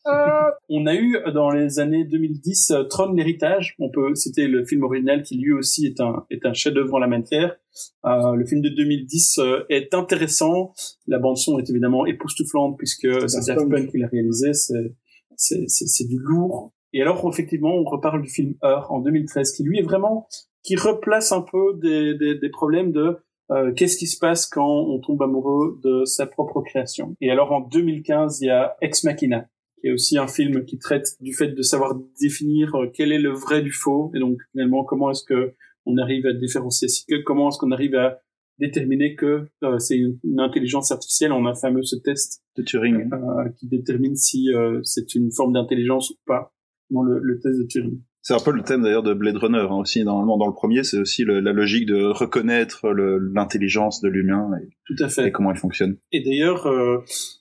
on 0.69 0.87
a 0.87 0.95
eu 0.95 1.17
euh, 1.17 1.33
dans 1.33 1.51
les 1.51 1.81
années 1.81 2.05
2010 2.05 2.71
euh, 2.71 2.85
Tron 2.85 3.13
l'héritage. 3.15 3.75
On 3.81 3.91
peut, 3.91 4.15
c'était 4.15 4.47
le 4.47 4.65
film 4.65 4.85
original 4.85 5.23
qui 5.23 5.39
lui 5.39 5.53
aussi 5.53 5.87
est 5.87 6.01
un 6.01 6.25
est 6.31 6.47
un 6.47 6.53
chef-d'œuvre 6.53 6.95
en 6.95 6.99
la 6.99 7.09
matière. 7.09 7.57
Euh, 8.05 8.35
le 8.35 8.47
film 8.47 8.61
de 8.61 8.69
2010 8.69 9.39
euh, 9.39 9.65
est 9.71 9.93
intéressant. 9.93 10.73
La 11.09 11.19
bande 11.19 11.37
son 11.37 11.59
est 11.59 11.69
évidemment 11.69 12.07
époustouflante 12.07 12.79
puisque 12.79 13.09
c'est 13.29 13.45
Daft 13.55 13.69
Punk. 13.69 13.91
Qui 13.91 13.99
l'a 13.99 14.07
réalisé. 14.07 14.53
C'est 14.53 14.95
c'est 15.37 15.65
c'est 15.67 15.87
c'est 15.87 16.07
du 16.07 16.19
lourd. 16.19 16.73
Et 16.93 17.03
alors 17.03 17.29
effectivement, 17.31 17.75
on 17.75 17.85
reparle 17.85 18.23
du 18.23 18.31
film 18.31 18.55
Heure 18.65 18.93
en 18.93 19.01
2013 19.01 19.53
qui 19.53 19.65
lui 19.65 19.81
est 19.81 19.83
vraiment 19.83 20.29
qui 20.67 20.77
replace 20.77 21.33
un 21.33 21.43
peu 21.43 21.79
des 21.81 22.15
des, 22.15 22.35
des 22.35 22.51
problèmes 22.51 22.93
de 22.93 23.17
euh, 23.53 23.73
qu'est-ce 23.73 23.97
qui 23.97 24.09
se 24.09 24.19
passe 24.19 24.47
quand 24.47 24.69
on 24.69 24.99
tombe 24.99 25.23
amoureux 25.23 25.79
de 25.85 26.05
sa 26.05 26.27
propre 26.27 26.63
création. 26.63 27.15
Et 27.21 27.31
alors 27.31 27.53
en 27.53 27.61
2015, 27.61 28.41
il 28.41 28.47
y 28.47 28.51
a 28.51 28.77
Ex 28.83 29.05
Machina 29.05 29.47
qui 29.81 29.89
est 29.89 29.93
aussi 29.93 30.19
un 30.19 30.27
film 30.27 30.65
qui 30.65 30.79
traite 30.79 31.17
du 31.21 31.35
fait 31.35 31.49
de 31.49 31.63
savoir 31.63 31.97
définir 32.21 32.75
euh, 32.75 32.91
quel 32.93 33.13
est 33.13 33.19
le 33.19 33.31
vrai 33.31 33.63
du 33.63 33.73
faux 33.73 34.11
et 34.15 34.19
donc 34.19 34.39
finalement 34.53 34.85
comment 34.85 35.11
est-ce 35.11 35.25
que 35.25 35.55
on 35.85 35.99
arrive 35.99 36.27
à 36.27 36.33
différencier 36.33 36.89
comment 37.25 37.49
est-ce 37.49 37.59
qu'on 37.59 37.73
arrive 37.73 37.95
à 37.95 38.19
déterminer 38.59 39.15
que 39.15 39.47
euh, 39.65 39.79
c'est 39.79 39.97
une, 39.97 40.19
une 40.25 40.41
intelligence 40.41 40.91
artificielle 40.91 41.33
on 41.33 41.47
a 41.47 41.51
un 41.51 41.55
fameux 41.55 41.83
ce 41.83 41.97
test 41.97 42.43
De 42.57 42.63
Turing. 42.63 43.11
euh, 43.13 43.49
qui 43.59 43.69
détermine 43.69 44.17
si 44.17 44.53
euh, 44.53 44.81
c'est 44.83 45.15
une 45.15 45.31
forme 45.31 45.53
d'intelligence 45.53 46.11
ou 46.11 46.15
pas 46.27 46.53
dans 46.91 47.03
le, 47.03 47.19
le 47.19 47.39
test 47.39 47.59
de 47.59 47.65
Turing 47.65 48.01
C'est 48.29 48.35
un 48.35 48.41
peu 48.41 48.51
le 48.51 48.63
thème 48.63 48.83
d'ailleurs 48.83 49.05
de 49.05 49.15
Blade 49.15 49.37
Runner 49.37 49.59
hein, 49.71 49.77
aussi. 49.77 50.03
Normalement, 50.03 50.37
dans 50.37 50.49
le 50.49 50.53
premier, 50.53 50.83
c'est 50.83 50.99
aussi 50.99 51.23
le- 51.23 51.39
la 51.39 51.53
logique 51.53 51.87
de 51.87 52.07
reconnaître 52.07 52.89
l'intelligence 52.91 54.01
de 54.01 54.09
l'humain 54.09 54.51
et, 54.61 54.69
tout 54.85 54.97
à 54.99 55.09
fait 55.09 55.29
et 55.29 55.31
comment 55.31 55.53
il 55.53 55.57
fonctionne. 55.59 55.97
Et 56.11 56.25
d'ailleurs, 56.25 56.67
euh, 56.67 56.99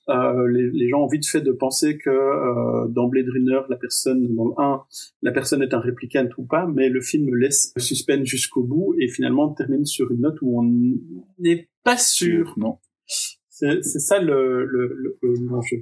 euh, 0.10 0.48
les, 0.48 0.70
les 0.70 0.88
gens 0.88 1.02
ont 1.02 1.08
vite 1.08 1.26
fait 1.28 1.42
de 1.42 1.52
penser 1.52 1.98
que 1.98 2.12
euh, 2.12 2.88
dans 2.90 3.08
Blade 3.08 3.26
Runner, 3.34 3.62
la 3.68 3.78
personne, 3.78 4.36
dans 4.36 4.46
le 4.46 4.54
1, 4.60 4.84
la 5.24 5.32
personne 5.32 5.64
est 5.64 5.74
un 5.74 5.80
réplicant 5.80 6.28
ou 6.38 6.46
pas, 6.46 6.68
mais 6.68 6.90
le 6.90 7.02
film 7.02 7.34
laisse 7.36 7.74
le 7.76 7.82
suspense 7.82 8.28
jusqu'au 8.28 8.64
bout 8.64 8.94
et 9.00 9.08
finalement 9.08 9.52
termine 9.56 9.86
sur 9.86 10.12
une 10.12 10.22
note 10.22 10.38
où 10.44 10.60
on 10.62 10.72
n'est 11.40 11.68
pas 11.84 11.98
sûr. 11.98 12.54
Non. 12.58 12.78
C'est 13.50 13.82
ça 13.82 14.20
le 14.22 14.66
le- 14.66 14.94
le- 14.96 15.18
le- 15.24 15.46
l'enjeu. 15.50 15.78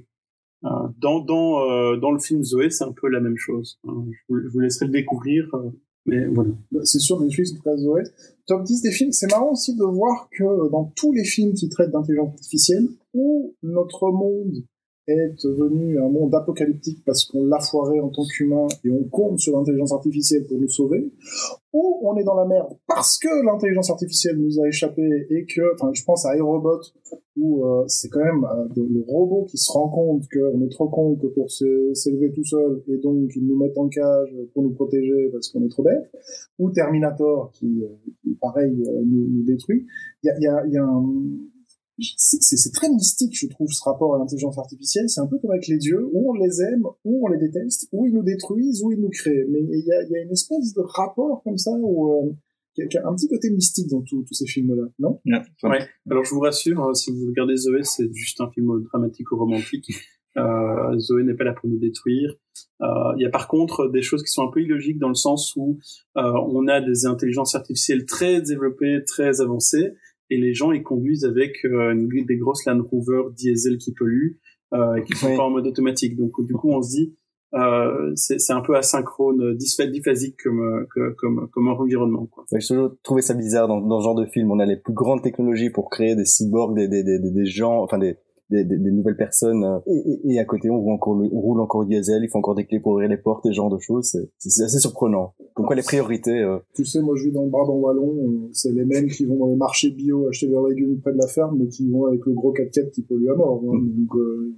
Dans 0.64 1.20
dans 1.20 1.70
euh, 1.70 1.98
dans 1.98 2.12
le 2.12 2.20
film 2.20 2.44
Zoé, 2.44 2.70
c'est 2.70 2.84
un 2.84 2.94
peu 2.94 3.10
la 3.10 3.20
même 3.20 3.38
chose. 3.38 3.80
Euh, 3.86 3.92
je, 4.30 4.48
vous, 4.50 4.60
laisserai 4.60 4.86
le 4.86 4.92
découvrir, 4.92 5.50
euh, 5.54 5.70
mais 6.06 6.26
voilà. 6.28 6.52
Bah, 6.72 6.82
C'est 6.84 7.00
sûr, 7.00 7.20
Netflix, 7.20 7.54
cas, 7.64 7.76
Zoé. 7.76 8.04
Top 8.48 8.64
10 8.64 8.82
des 8.82 8.92
films, 8.92 9.12
c'est 9.12 9.30
marrant 9.30 9.52
aussi 9.52 9.76
de 9.76 9.84
voir 9.84 10.30
que 10.32 10.70
dans 10.70 10.92
tous 10.96 11.12
les 11.12 11.24
films 11.24 11.54
qui 11.54 11.70
traitent 11.70 11.92
d'intelligence 11.92 12.34
artificielle, 12.34 12.88
où 13.14 13.56
notre 13.64 14.10
monde 14.12 14.64
est 15.08 15.44
devenu 15.44 16.00
un 16.00 16.10
monde 16.10 16.34
apocalyptique 16.34 17.04
parce 17.06 17.26
qu'on 17.26 17.46
l'a 17.46 17.60
foiré 17.60 18.00
en 18.00 18.10
tant 18.10 18.24
qu'humain 18.26 18.68
et 18.84 18.90
on 18.90 19.04
compte 19.04 19.40
sur 19.40 19.58
l'intelligence 19.58 19.92
artificielle 19.92 20.46
pour 20.48 20.58
nous 20.58 20.70
sauver, 20.70 21.12
ou 21.74 22.00
on 22.04 22.16
est 22.18 22.24
dans 22.24 22.36
la 22.36 22.46
merde 22.46 22.78
parce 22.88 23.18
que 23.20 23.46
l'intelligence 23.46 23.90
artificielle 23.90 24.38
nous 24.38 24.62
a 24.62 24.68
échappé 24.68 25.02
et 25.30 25.46
que, 25.46 25.74
enfin, 25.74 25.92
je 25.94 26.04
pense 26.04 26.26
à 26.26 26.36
iRobot, 26.38 26.82
où 27.36 27.66
euh, 27.66 27.84
c'est 27.88 28.10
quand 28.10 28.24
même 28.24 28.46
euh, 28.46 28.68
le 28.76 29.04
robot 29.08 29.46
qui 29.46 29.58
se 29.58 29.72
rend 29.72 29.90
compte 29.90 30.24
qu'on 30.32 30.62
est 30.62 30.72
trop 30.72 30.88
con 30.88 31.16
que 31.16 31.28
pour 31.28 31.50
s'élever 31.52 32.32
tout 32.32 32.46
seul 32.46 32.84
et 32.88 32.98
donc 32.98 33.32
ils 33.36 33.46
nous 33.46 33.58
mettent 33.58 33.78
en 33.78 33.90
cage 33.90 34.36
pour 34.54 34.64
nous 34.64 34.72
protéger 34.72 35.30
parce 35.32 35.50
qu'on 35.50 35.66
est 35.66 35.70
trop 35.70 35.84
bête, 35.84 36.12
ou 36.60 36.70
Terminator 36.72 37.52
qui, 37.54 37.84
euh, 37.84 38.32
pareil 38.40 38.72
nous, 39.06 39.28
nous, 39.30 39.44
détruit. 39.44 39.86
Il 40.24 40.28
y 40.28 40.30
a, 40.30 40.40
y 40.40 40.48
a, 40.48 40.68
y 40.68 40.78
a 40.78 40.84
un 40.84 41.04
c'est 42.00 42.72
très 42.74 42.90
mystique, 42.90 43.38
je 43.38 43.48
trouve, 43.48 43.70
ce 43.70 43.84
rapport 43.84 44.16
à 44.16 44.18
l'intelligence 44.18 44.58
artificielle. 44.58 45.10
C'est 45.10 45.22
un 45.22 45.28
peu 45.28 45.38
comme 45.40 45.52
avec 45.52 45.68
les 45.68 45.78
dieux, 45.78 46.08
où 46.12 46.32
on 46.32 46.34
les 46.34 46.62
aime, 46.62 46.86
où 47.04 47.28
on 47.28 47.32
les 47.32 47.38
déteste, 47.38 47.88
où 47.92 48.08
ils 48.08 48.14
nous 48.14 48.24
détruisent, 48.24 48.84
où 48.84 48.92
ils 48.92 49.00
nous 49.00 49.10
créent. 49.10 49.46
Mais 49.50 49.60
il 49.62 49.86
y 49.86 49.92
a, 49.92 50.04
y 50.10 50.16
a, 50.16 50.24
une 50.24 50.32
espèce 50.32 50.74
de 50.74 50.82
rapport 50.82 51.42
comme 51.44 51.58
ça 51.58 51.72
où 51.72 52.36
il 52.78 52.88
y 52.92 52.98
a 52.98 53.08
un 53.08 53.14
petit 53.16 53.28
côté 53.28 53.52
mystique 53.52 53.90
dans 53.90 54.02
tous 54.02 54.26
ces 54.32 54.48
films-là, 54.48 54.88
non? 55.00 55.20
Ouais. 55.64 55.88
Alors 56.10 56.24
je 56.24 56.32
vous 56.32 56.40
rassure, 56.40 56.82
hein, 56.82 56.94
si 56.94 57.12
vous 57.12 57.28
regardez 57.28 57.56
Zoé, 57.56 57.84
c'est 57.84 58.12
juste 58.14 58.42
un 58.42 58.50
film 58.50 58.84
dramatique 58.86 59.32
ou 59.32 59.38
romantique. 59.38 59.92
Euh, 60.36 60.98
Zoé 60.98 61.24
n'est 61.24 61.36
pas 61.36 61.44
là 61.44 61.54
pour 61.54 61.70
nous 61.70 61.78
détruire. 61.78 62.34
Euh, 62.82 63.14
il 63.18 63.22
y 63.22 63.26
a 63.26 63.30
par 63.30 63.48
contre 63.48 63.88
des 63.90 64.02
choses 64.02 64.24
qui 64.24 64.32
sont 64.32 64.48
un 64.48 64.52
peu 64.52 64.62
illogiques 64.62 64.98
dans 64.98 65.10
le 65.10 65.16
sens 65.16 65.56
où 65.56 65.78
euh, 66.18 66.22
on 66.24 66.68
a 66.68 66.82
des 66.82 67.06
intelligences 67.06 67.54
artificielles 67.54 68.06
très 68.06 68.42
développées, 68.42 69.04
très 69.06 69.42
avancées, 69.42 69.94
et 70.30 70.38
les 70.38 70.54
gens 70.54 70.72
ils 70.72 70.84
conduisent 70.84 71.26
avec 71.26 71.66
euh, 71.66 71.94
des 72.28 72.38
grosses 72.38 72.66
Land 72.66 72.84
Rover 72.84 73.34
diesel 73.36 73.78
qui 73.78 73.94
polluent 73.94 74.40
euh, 74.74 74.96
et 74.96 75.04
qui 75.04 75.14
sont 75.14 75.36
pas 75.36 75.44
en 75.44 75.50
mode 75.50 75.68
automatique. 75.68 76.18
Donc 76.18 76.32
du 76.46 76.54
coup 76.54 76.72
on 76.72 76.82
se 76.82 76.90
dit 76.90 77.16
euh, 77.54 78.12
c'est 78.16 78.52
un 78.52 78.62
peu 78.62 78.76
asynchrone, 78.76 79.56
diphasique 79.56 80.38
comme, 80.44 80.88
comme, 81.18 81.48
comme 81.52 81.68
environnement. 81.68 82.26
Quoi. 82.26 82.46
J'ai 82.52 82.68
toujours 82.68 82.96
trouvé 83.04 83.22
ça 83.22 83.36
bizarre 83.36 83.68
dans, 83.68 83.80
dans 83.80 84.00
ce 84.00 84.06
genre 84.06 84.16
de 84.16 84.26
film. 84.26 84.50
On 84.52 84.58
a 84.58 84.66
les 84.66 84.78
plus 84.78 84.94
grandes 84.94 85.22
technologies 85.22 85.70
pour 85.70 85.92
créer 85.92 86.16
des 86.16 86.26
cyborgs, 86.26 86.76
des, 86.76 86.88
des, 86.88 87.04
des, 87.04 87.20
des 87.20 87.46
gens, 87.46 87.84
enfin 87.84 88.00
des, 88.00 88.18
des, 88.54 88.78
des, 88.78 88.92
nouvelles 88.92 89.18
personnes 89.18 89.64
euh, 89.64 89.80
et, 89.88 90.34
et, 90.34 90.40
à 90.40 90.46
côté 90.46 90.70
on 90.70 90.80
roule 90.80 90.94
encore 90.94 91.16
on 91.16 91.40
roule 91.40 91.62
encore 91.62 91.86
diesel 91.86 92.24
il 92.24 92.30
faut 92.30 92.38
encore 92.38 92.56
des 92.56 92.66
clés 92.66 92.80
pour 92.80 92.94
ouvrir 92.94 93.10
les 93.10 93.18
portes 93.18 93.46
et 93.46 93.54
genre 93.54 93.70
de 93.70 93.80
choses 93.80 94.18
c'est 94.38 94.64
assez 94.64 94.80
surprenant 94.80 95.34
donc 95.58 95.68
quoi 95.68 95.76
les 95.76 95.84
priorités 95.84 96.40
euh... 96.40 96.60
tu 96.76 96.86
sais 96.86 97.02
moi 97.02 97.16
je 97.16 97.26
vis 97.26 97.32
dans 97.32 97.44
le 97.44 97.50
Brabant 97.50 97.76
wallon 97.76 98.50
c'est 98.52 98.72
les 98.72 98.86
mêmes 98.86 99.08
qui 99.08 99.26
vont 99.26 99.38
dans 99.38 99.48
les 99.48 99.56
marchés 99.56 99.92
bio 99.92 100.28
acheter 100.28 100.48
leurs 100.48 100.68
légumes 100.68 101.00
près 101.02 101.14
de 101.14 101.18
la 101.18 101.28
ferme 101.28 101.58
mais 101.60 101.68
qui 101.68 101.90
vont 101.90 102.06
avec 102.06 102.26
le 102.26 102.34
gros 102.34 102.54
4x4 102.54 102.92
qui 102.92 103.04
pollue 103.04 103.30
à 103.30 103.36
mort 103.36 103.62
hein. 103.64 103.78
mm. 103.78 103.96
donc 104.00 104.16
euh, 104.16 104.56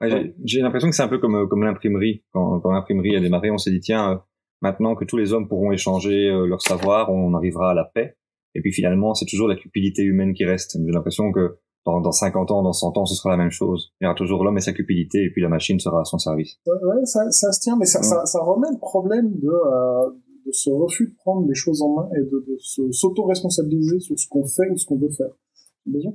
Ouais, 0.00 0.34
J'ai 0.44 0.60
l'impression 0.60 0.90
que 0.90 0.96
c'est 0.96 1.02
un 1.02 1.08
peu 1.08 1.18
comme 1.18 1.36
euh, 1.36 1.46
comme 1.46 1.62
l'imprimerie. 1.62 2.24
Quand, 2.32 2.60
quand 2.60 2.72
l'imprimerie 2.72 3.16
a 3.16 3.20
démarré, 3.20 3.50
on 3.50 3.58
s'est 3.58 3.70
dit 3.70 3.80
tiens, 3.80 4.12
euh, 4.12 4.16
maintenant 4.60 4.94
que 4.94 5.04
tous 5.04 5.16
les 5.16 5.32
hommes 5.32 5.48
pourront 5.48 5.72
échanger 5.72 6.28
euh, 6.28 6.46
leur 6.46 6.62
savoir, 6.62 7.10
on 7.10 7.34
arrivera 7.34 7.70
à 7.70 7.74
la 7.74 7.84
paix. 7.84 8.16
Et 8.54 8.60
puis 8.60 8.72
finalement, 8.72 9.14
c'est 9.14 9.26
toujours 9.26 9.48
la 9.48 9.56
cupidité 9.56 10.02
humaine 10.02 10.34
qui 10.34 10.44
reste. 10.44 10.78
J'ai 10.84 10.92
l'impression 10.92 11.32
que 11.32 11.58
dans, 11.88 12.00
dans 12.00 12.12
50 12.12 12.50
ans, 12.50 12.62
dans 12.62 12.72
100 12.72 12.98
ans, 12.98 13.06
ce 13.06 13.14
sera 13.14 13.30
la 13.30 13.36
même 13.36 13.50
chose. 13.50 13.92
Il 14.00 14.04
y 14.04 14.06
aura 14.06 14.14
toujours 14.14 14.44
l'homme 14.44 14.58
et 14.58 14.60
sa 14.60 14.72
cupidité, 14.72 15.24
et 15.24 15.30
puis 15.30 15.40
la 15.40 15.48
machine 15.48 15.80
sera 15.80 16.02
à 16.02 16.04
son 16.04 16.18
service. 16.18 16.58
Ouais, 16.66 17.04
ça, 17.04 17.30
ça 17.30 17.52
se 17.52 17.60
tient, 17.60 17.76
mais 17.78 17.86
ça, 17.86 18.02
ça, 18.02 18.26
ça, 18.26 18.40
remet 18.42 18.68
le 18.70 18.78
problème 18.78 19.32
de, 19.38 19.48
euh, 19.48 20.10
de 20.46 20.52
ce 20.52 20.70
refus 20.70 21.08
de 21.08 21.14
prendre 21.16 21.46
les 21.48 21.54
choses 21.54 21.80
en 21.82 21.94
main 21.94 22.08
et 22.14 22.20
de, 22.20 22.44
de 22.46 22.92
s'auto-responsabiliser 22.92 24.00
sur 24.00 24.18
ce 24.18 24.28
qu'on 24.28 24.46
fait 24.46 24.68
ou 24.70 24.76
ce 24.76 24.86
qu'on 24.86 24.98
veut 24.98 25.10
faire. 25.10 25.32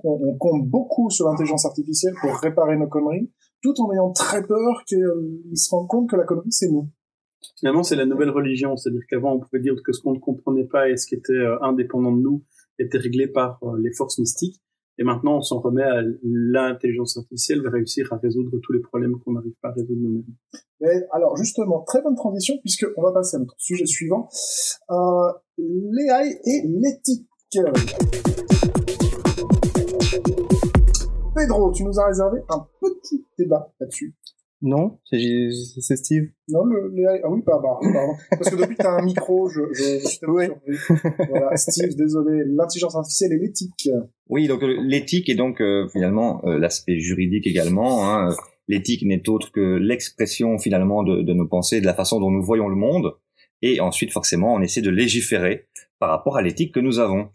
Qu'on 0.01 0.19
on 0.23 0.37
compte 0.37 0.67
beaucoup 0.67 1.09
sur 1.09 1.27
l'intelligence 1.27 1.65
artificielle 1.65 2.13
pour 2.21 2.35
réparer 2.35 2.77
nos 2.77 2.87
conneries, 2.87 3.31
tout 3.63 3.73
en 3.81 3.91
ayant 3.91 4.11
très 4.11 4.45
peur 4.45 4.83
qu'ils 4.85 5.57
se 5.57 5.71
rendent 5.71 5.87
compte 5.87 6.09
que 6.09 6.15
la 6.15 6.25
connerie, 6.25 6.51
c'est 6.51 6.69
nous. 6.69 6.89
Finalement, 7.59 7.81
c'est 7.81 7.95
la 7.95 8.05
nouvelle 8.05 8.29
religion, 8.29 8.75
c'est-à-dire 8.77 9.01
qu'avant, 9.09 9.33
on 9.33 9.39
pouvait 9.39 9.61
dire 9.61 9.73
que 9.83 9.91
ce 9.91 10.01
qu'on 10.01 10.13
ne 10.13 10.19
comprenait 10.19 10.65
pas 10.65 10.89
et 10.89 10.97
ce 10.97 11.07
qui 11.07 11.15
était 11.15 11.33
euh, 11.33 11.57
indépendant 11.61 12.11
de 12.11 12.21
nous 12.21 12.43
était 12.77 12.99
réglé 12.99 13.27
par 13.27 13.59
euh, 13.63 13.77
les 13.79 13.91
forces 13.91 14.19
mystiques. 14.19 14.61
Et 14.99 15.03
maintenant, 15.03 15.37
on 15.37 15.41
s'en 15.41 15.59
remet 15.59 15.83
à 15.83 16.01
l'intelligence 16.23 17.17
artificielle 17.17 17.61
va 17.63 17.71
réussir 17.71 18.13
à 18.13 18.17
résoudre 18.17 18.51
tous 18.61 18.73
les 18.73 18.79
problèmes 18.79 19.19
qu'on 19.19 19.33
n'arrive 19.33 19.55
pas 19.61 19.69
à 19.69 19.71
résoudre 19.71 19.99
nous-mêmes. 19.99 21.03
Alors 21.11 21.35
justement, 21.37 21.81
très 21.81 22.01
bonne 22.01 22.15
transition 22.15 22.55
puisque 22.61 22.85
on 22.97 23.01
va 23.01 23.11
passer 23.11 23.37
à 23.37 23.39
notre 23.39 23.55
sujet 23.57 23.85
suivant, 23.85 24.27
euh, 24.91 25.31
et 25.57 26.61
l'éthique. 26.67 27.27
Pedro, 31.35 31.71
tu 31.71 31.83
nous 31.83 31.99
as 31.99 32.07
réservé 32.07 32.41
un 32.49 32.67
petit 32.79 33.25
débat 33.37 33.73
là-dessus. 33.79 34.13
Non, 34.65 34.97
c'est 35.03 35.97
Steve. 35.97 36.29
Non, 36.47 36.63
le, 36.63 36.89
les... 36.95 37.05
ah 37.21 37.29
oui, 37.29 37.41
pardon, 37.45 37.67
pardon. 37.81 38.13
Parce 38.29 38.49
que 38.49 38.55
depuis 38.55 38.77
que 38.77 38.81
tu 38.81 38.87
as 38.87 38.93
un 38.93 39.03
micro, 39.03 39.49
je, 39.49 39.59
je, 39.73 39.99
je 39.99 40.07
suis 40.07 40.19
oui. 40.25 40.45
Voilà, 41.29 41.53
Steve, 41.57 41.93
désolé. 41.97 42.43
L'intelligence 42.45 42.95
artificielle 42.95 43.33
et 43.33 43.39
l'éthique. 43.39 43.89
Oui, 44.29 44.47
donc 44.47 44.63
euh, 44.63 44.77
l'éthique 44.81 45.27
est 45.27 45.35
donc 45.35 45.59
euh, 45.59 45.89
finalement 45.89 46.41
euh, 46.45 46.57
l'aspect 46.57 46.97
juridique 46.99 47.45
également. 47.45 48.09
Hein. 48.09 48.29
L'éthique 48.69 49.03
n'est 49.05 49.27
autre 49.27 49.51
que 49.51 49.59
l'expression 49.59 50.57
finalement 50.57 51.03
de, 51.03 51.21
de 51.23 51.33
nos 51.33 51.45
pensées, 51.45 51.81
de 51.81 51.85
la 51.85 51.93
façon 51.93 52.21
dont 52.21 52.31
nous 52.31 52.41
voyons 52.41 52.69
le 52.69 52.77
monde. 52.77 53.11
Et 53.61 53.81
ensuite, 53.81 54.13
forcément, 54.13 54.53
on 54.53 54.61
essaie 54.61 54.81
de 54.81 54.89
légiférer 54.89 55.67
par 55.99 56.09
rapport 56.09 56.37
à 56.37 56.41
l'éthique 56.41 56.73
que 56.73 56.79
nous 56.79 56.99
avons. 56.99 57.27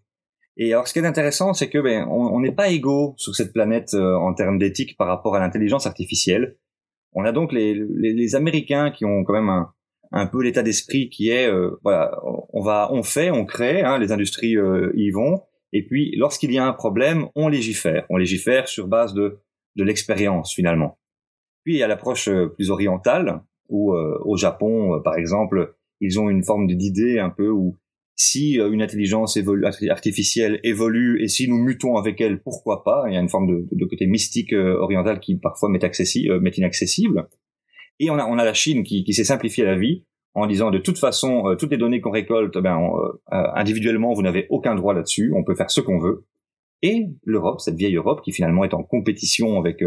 Et 0.57 0.73
alors, 0.73 0.89
ce 0.89 0.95
qui 0.95 0.99
est 0.99 1.07
intéressant, 1.07 1.53
c'est 1.53 1.69
que 1.69 1.79
ben, 1.79 2.09
on 2.11 2.41
n'est 2.41 2.53
pas 2.53 2.71
égaux 2.71 3.13
sur 3.19 3.35
cette 3.37 3.53
planète 3.53 3.93
euh, 3.93 4.17
en 4.17 4.33
termes 4.33 4.59
d'éthique 4.59 4.97
par 4.97 5.09
rapport 5.09 5.37
à 5.37 5.41
l'intelligence 5.41 5.87
artificielle. 5.87 6.57
On 7.13 7.25
a 7.25 7.33
donc 7.33 7.53
les, 7.53 7.75
les, 7.75 8.13
les, 8.13 8.35
Américains 8.37 8.91
qui 8.91 9.05
ont 9.05 9.25
quand 9.25 9.33
même 9.33 9.49
un, 9.49 9.73
un 10.13 10.27
peu 10.27 10.43
l'état 10.43 10.63
d'esprit 10.63 11.09
qui 11.09 11.31
est, 11.31 11.49
euh, 11.49 11.79
voilà, 11.83 12.19
on 12.53 12.61
va, 12.63 12.89
on 12.93 13.03
fait, 13.03 13.31
on 13.31 13.45
crée, 13.45 13.83
hein, 13.83 13.99
les 13.99 14.13
industries 14.13 14.57
euh, 14.57 14.93
y 14.95 15.11
vont, 15.11 15.43
et 15.73 15.87
puis 15.87 16.15
lorsqu'il 16.17 16.53
y 16.53 16.59
a 16.59 16.67
un 16.67 16.73
problème, 16.73 17.27
on 17.35 17.49
légifère. 17.49 18.05
On 18.11 18.17
légifère 18.17 18.69
sur 18.69 18.87
base 18.87 19.15
de 19.15 19.39
de 19.77 19.85
l'expérience 19.85 20.53
finalement. 20.55 20.99
Puis 21.63 21.75
il 21.75 21.79
y 21.79 21.83
a 21.83 21.89
l'approche 21.89 22.29
plus 22.57 22.71
orientale 22.71 23.43
où 23.69 23.93
au 23.93 24.37
Japon, 24.37 25.01
par 25.05 25.15
exemple, 25.17 25.77
ils 26.01 26.19
ont 26.19 26.31
une 26.31 26.43
forme 26.43 26.67
d'idée 26.67 27.19
un 27.19 27.31
peu 27.31 27.49
où 27.49 27.77
si 28.19 28.61
euh, 28.61 28.71
une 28.73 28.83
intelligence 28.83 29.39
artificielle 29.89 30.59
évolue 30.65 31.23
et 31.23 31.29
si 31.29 31.49
nous 31.49 31.57
mutons 31.57 31.97
avec 31.97 32.21
elle, 32.21 32.41
pourquoi 32.43 32.83
pas? 32.83 33.05
Il 33.07 33.15
y 33.15 33.17
a 33.17 33.21
une 33.21 33.29
forme 33.29 33.65
de, 33.71 33.85
côté 33.87 34.07
mystique 34.07 34.53
euh, 34.53 34.77
oriental 34.81 35.21
qui 35.21 35.37
parfois 35.37 35.69
m'est 35.69 35.85
accessible, 35.85 36.33
euh, 36.33 36.41
m'est 36.41 36.59
inaccessible. 36.59 37.29
Et 38.01 38.11
on 38.11 38.19
a, 38.19 38.27
on 38.27 38.37
a 38.37 38.45
la 38.45 38.55
Chine 38.55 38.83
qui, 38.83 39.05
qui 39.05 39.15
s'est 39.15 39.25
simplifiée 39.25 39.65
la 39.65 39.77
vie 39.77 40.05
en 40.35 40.47
disant 40.47 40.71
de 40.71 40.79
toute 40.79 40.99
façon, 40.99 41.57
toutes 41.59 41.71
les 41.71 41.79
données 41.79 42.01
qu'on 42.01 42.13
récolte, 42.13 42.59
ben, 42.59 42.79
individuellement, 43.31 44.13
vous 44.13 44.23
n'avez 44.23 44.47
aucun 44.51 44.77
droit 44.77 44.95
là-dessus, 44.95 45.33
on 45.35 45.43
peut 45.43 45.57
faire 45.57 45.71
ce 45.71 45.81
qu'on 45.81 45.99
veut. 45.99 46.27
Et 46.83 47.07
l'Europe, 47.25 47.61
cette 47.61 47.75
vieille 47.75 47.97
Europe 47.97 48.21
qui 48.23 48.31
finalement 48.31 48.63
est 48.63 48.73
en 48.73 48.85
compétition 48.85 49.59
avec, 49.59 49.83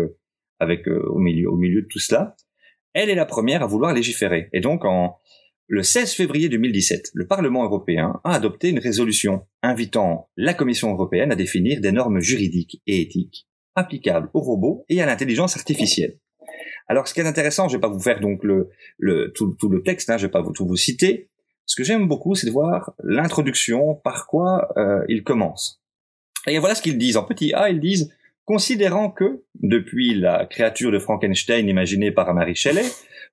avec 0.59 0.87
au 0.87 1.19
milieu, 1.19 1.49
au 1.49 1.55
milieu 1.55 1.83
de 1.83 1.87
tout 1.87 1.99
cela, 1.99 2.35
elle 2.93 3.09
est 3.09 3.15
la 3.15 3.25
première 3.25 3.63
à 3.63 3.67
vouloir 3.67 3.93
légiférer. 3.93 4.49
Et 4.51 4.59
donc 4.59 4.83
en 4.83 5.15
le 5.73 5.83
16 5.83 6.15
février 6.15 6.49
2017, 6.49 7.11
le 7.13 7.27
Parlement 7.27 7.63
européen 7.63 8.19
a 8.25 8.35
adopté 8.35 8.67
une 8.67 8.79
résolution 8.79 9.47
invitant 9.63 10.29
la 10.35 10.53
Commission 10.53 10.91
européenne 10.91 11.31
à 11.31 11.35
définir 11.37 11.79
des 11.79 11.93
normes 11.93 12.19
juridiques 12.19 12.81
et 12.87 12.99
éthiques 12.99 13.47
applicables 13.75 14.29
aux 14.33 14.41
robots 14.41 14.83
et 14.89 15.01
à 15.01 15.05
l'intelligence 15.05 15.55
artificielle. 15.55 16.17
Alors, 16.89 17.07
ce 17.07 17.13
qui 17.13 17.21
est 17.21 17.25
intéressant, 17.25 17.69
je 17.69 17.77
vais 17.77 17.79
pas 17.79 17.87
vous 17.87 18.01
faire 18.01 18.19
donc 18.19 18.43
le, 18.43 18.69
tout, 19.33 19.55
le 19.69 19.81
texte, 19.81 20.09
hein, 20.09 20.17
je 20.17 20.25
vais 20.25 20.31
pas 20.31 20.41
vous 20.41 20.51
tout 20.51 20.67
vous 20.67 20.75
citer. 20.75 21.29
Ce 21.65 21.77
que 21.77 21.85
j'aime 21.85 22.05
beaucoup, 22.05 22.35
c'est 22.35 22.47
de 22.47 22.51
voir 22.51 22.91
l'introduction, 23.01 23.95
par 23.95 24.27
quoi 24.27 24.67
euh, 24.75 25.05
ils 25.07 25.23
commencent. 25.23 25.81
Et 26.47 26.59
voilà 26.59 26.75
ce 26.75 26.81
qu'ils 26.81 26.97
disent. 26.97 27.15
En 27.15 27.23
petit 27.23 27.53
A, 27.53 27.69
ils 27.69 27.79
disent 27.79 28.13
considérant 28.43 29.09
que, 29.09 29.45
depuis 29.61 30.15
la 30.15 30.45
créature 30.47 30.91
de 30.91 30.99
Frankenstein 30.99 31.69
imaginée 31.69 32.11
par 32.11 32.33
Mary 32.33 32.55
Shelley, 32.55 32.83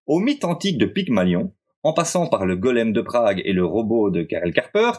au 0.06 0.20
mythe 0.20 0.44
antique 0.44 0.78
de 0.78 0.86
Pygmalion, 0.86 1.52
en 1.82 1.92
passant 1.92 2.26
par 2.26 2.46
le 2.46 2.56
golem 2.56 2.92
de 2.92 3.00
Prague 3.00 3.40
et 3.44 3.52
le 3.52 3.64
robot 3.64 4.10
de 4.10 4.22
Karel 4.22 4.52
Karper, 4.52 4.92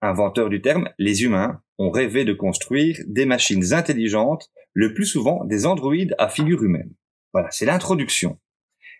inventeur 0.00 0.48
du 0.48 0.60
terme, 0.60 0.88
les 0.98 1.22
humains 1.24 1.60
ont 1.78 1.90
rêvé 1.90 2.24
de 2.24 2.32
construire 2.32 2.96
des 3.06 3.26
machines 3.26 3.72
intelligentes, 3.72 4.50
le 4.72 4.94
plus 4.94 5.06
souvent 5.06 5.44
des 5.44 5.66
androïdes 5.66 6.14
à 6.18 6.28
figure 6.28 6.62
humaine. 6.62 6.92
Voilà, 7.32 7.48
c'est 7.50 7.66
l'introduction. 7.66 8.38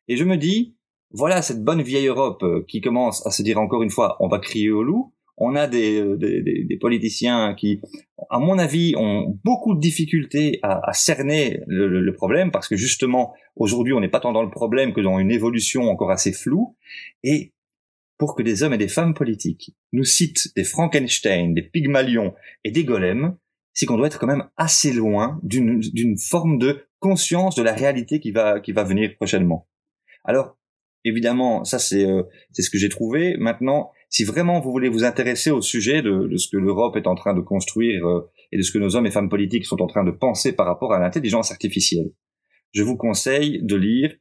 Et 0.09 0.17
je 0.17 0.25
me 0.25 0.37
dis, 0.37 0.77
voilà 1.11 1.43
cette 1.43 1.63
bonne 1.63 1.83
vieille 1.83 2.07
Europe 2.07 2.43
euh, 2.43 2.65
qui 2.69 2.81
commence 2.81 3.27
à 3.27 3.31
se 3.31 3.43
dire 3.43 3.59
encore 3.59 3.83
une 3.83 3.91
fois, 3.91 4.17
on 4.21 4.29
va 4.29 4.39
crier 4.39 4.71
au 4.71 4.83
loup, 4.83 5.15
on 5.45 5.57
a 5.57 5.67
des, 5.67 6.01
des, 6.17 6.79
politiciens 6.81 7.55
qui, 7.55 7.81
à 8.31 8.39
mon 8.39 8.59
avis, 8.61 8.95
ont 8.97 9.41
beaucoup 9.43 9.75
de 9.75 9.81
difficultés 9.81 10.61
à, 10.63 10.93
cerner 10.93 11.61
le, 11.67 12.13
problème 12.13 12.53
parce 12.53 12.69
que 12.69 12.77
justement, 12.77 13.35
aujourd'hui, 13.57 13.93
on 13.93 13.99
n'est 13.99 14.09
pas 14.09 14.21
tant 14.21 14.33
dans 14.33 14.45
le 14.45 14.51
problème 14.51 14.93
que 14.93 15.01
dans 15.01 15.19
une 15.19 15.33
évolution 15.33 15.91
encore 15.91 16.13
assez 16.13 16.33
floue. 16.33 16.77
Et 17.25 17.53
pour 18.19 18.37
que 18.37 18.43
des 18.45 18.63
hommes 18.63 18.75
et 18.75 18.79
des 18.79 18.87
femmes 18.87 19.15
politiques 19.15 19.75
nous 19.93 20.05
citent 20.05 20.55
des 20.55 20.63
Frankenstein, 20.63 21.55
des 21.55 21.63
Pygmalions 21.63 22.35
et 22.63 22.71
des 22.71 22.85
golems, 22.85 23.37
c'est 23.75 23.85
qu'on 23.85 23.97
doit 23.97 24.07
être 24.07 24.21
quand 24.21 24.29
même 24.29 24.49
assez 24.57 24.93
loin 24.93 25.41
d'une 25.43 26.17
forme 26.19 26.59
de 26.59 26.87
conscience 27.01 27.57
de 27.57 27.63
la 27.65 27.73
réalité 27.73 28.21
qui 28.21 28.31
va, 28.31 28.61
venir 28.85 29.17
prochainement. 29.17 29.67
Alors, 30.23 30.57
évidemment, 31.05 31.65
ça 31.65 31.81
c'est 31.81 32.07
euh, 32.07 32.23
c'est 32.53 32.63
ce 32.63 32.71
que 32.71 32.79
j'ai 32.79 32.89
trouvé. 32.89 33.37
Maintenant, 33.39 33.91
si 34.13 34.25
vraiment 34.25 34.61
vous 34.61 34.71
voulez 34.71 34.91
vous 34.91 35.05
intéresser 35.05 35.51
au 35.51 35.63
sujet 35.63 36.03
de, 36.03 36.37
ce 36.37 36.47
que 36.49 36.59
l'Europe 36.59 36.97
est 36.97 37.07
en 37.07 37.15
train 37.15 37.33
de 37.33 37.41
construire 37.41 38.07
euh, 38.07 38.31
et 38.53 38.59
de 38.59 38.63
ce 38.63 38.71
que 38.71 38.79
nos 38.79 38.95
hommes 38.95 39.07
et 39.07 39.11
femmes 39.11 39.31
politiques 39.31 39.65
sont 39.65 39.81
en 39.81 39.87
train 39.87 40.05
de 40.05 40.11
penser 40.11 40.53
par 40.53 40.67
rapport 40.67 40.93
à 40.93 41.01
l'intelligence 41.01 41.51
artificielle. 41.51 42.11
Je 42.73 42.83
vous 42.83 42.99
conseille 42.99 43.63
de 43.63 43.75
lire 43.75 44.15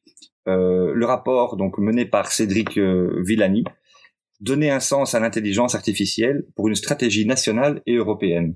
euh, 0.47 0.93
le 0.93 1.05
rapport 1.05 1.57
donc 1.57 1.77
mené 1.77 2.05
par 2.05 2.31
Cédric 2.31 2.77
euh, 2.77 3.21
Villani, 3.27 3.65
donner 4.39 4.71
un 4.71 4.79
sens 4.79 5.13
à 5.13 5.19
l'intelligence 5.19 5.75
artificielle 5.75 6.45
pour 6.55 6.69
une 6.69 6.75
stratégie 6.75 7.25
nationale 7.25 7.81
et 7.85 7.95
européenne. 7.95 8.55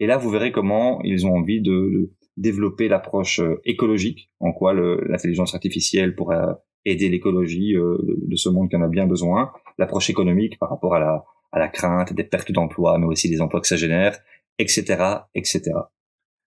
Et 0.00 0.06
là, 0.06 0.16
vous 0.16 0.30
verrez 0.30 0.52
comment 0.52 1.02
ils 1.04 1.26
ont 1.26 1.36
envie 1.36 1.60
de, 1.60 2.10
développer 2.38 2.88
l'approche 2.88 3.42
écologique, 3.66 4.30
en 4.40 4.52
quoi 4.52 4.72
l'intelligence 4.72 5.54
artificielle 5.54 6.16
pourra 6.16 6.62
aider 6.84 7.08
l'écologie 7.08 7.76
euh, 7.76 7.98
de, 8.02 8.36
ce 8.36 8.48
monde 8.48 8.68
qui 8.68 8.76
en 8.76 8.82
a 8.82 8.88
bien 8.88 9.06
besoin, 9.06 9.52
l'approche 9.78 10.10
économique 10.10 10.58
par 10.58 10.70
rapport 10.70 10.94
à 10.94 11.00
la, 11.00 11.24
à 11.52 11.58
la 11.58 11.68
crainte 11.68 12.12
des 12.12 12.24
pertes 12.24 12.52
d'emplois, 12.52 12.98
mais 12.98 13.06
aussi 13.06 13.28
des 13.28 13.40
emplois 13.40 13.60
que 13.60 13.66
ça 13.66 13.76
génère, 13.76 14.18
etc., 14.58 15.04
etc. 15.34 15.72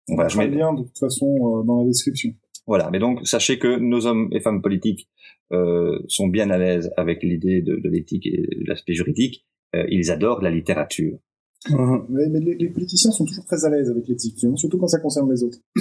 Va 0.09 0.29
je 0.29 0.39
mets... 0.39 0.49
lien 0.49 0.75
de 0.75 0.83
toute 0.83 0.99
façon 0.99 1.63
dans 1.65 1.81
la 1.81 1.87
description. 1.87 2.33
Voilà, 2.67 2.91
mais 2.91 2.99
donc 2.99 3.27
sachez 3.27 3.59
que 3.59 3.79
nos 3.79 4.07
hommes 4.07 4.29
et 4.33 4.41
femmes 4.41 4.63
politiques 4.63 5.09
euh, 5.53 5.99
sont 6.09 6.29
bien 6.29 6.51
à 6.51 6.59
l'aise 6.59 6.93
avec 6.97 7.23
l'idée 7.23 7.61
de, 7.61 7.77
de 7.77 7.89
l'éthique 7.89 8.27
et 8.27 8.39
de 8.39 8.67
l'aspect 8.67 8.95
juridique. 8.95 9.47
Euh, 9.75 9.85
ils 9.91 10.11
adorent 10.11 10.41
la 10.41 10.51
littérature. 10.51 11.19
Mhm. 11.71 12.07
mais, 12.11 12.41
les, 12.41 12.71
politiciens 12.71 13.11
sont 13.11 13.25
toujours 13.25 13.45
très 13.45 13.65
à 13.65 13.71
l'aise 13.71 13.89
avec 13.91 14.07
l'éthique, 14.07 14.45
surtout 14.57 14.79
quand 14.79 14.87
ça 14.87 15.01
concerne 15.01 15.31
les 15.31 15.43
autres. 15.43 15.59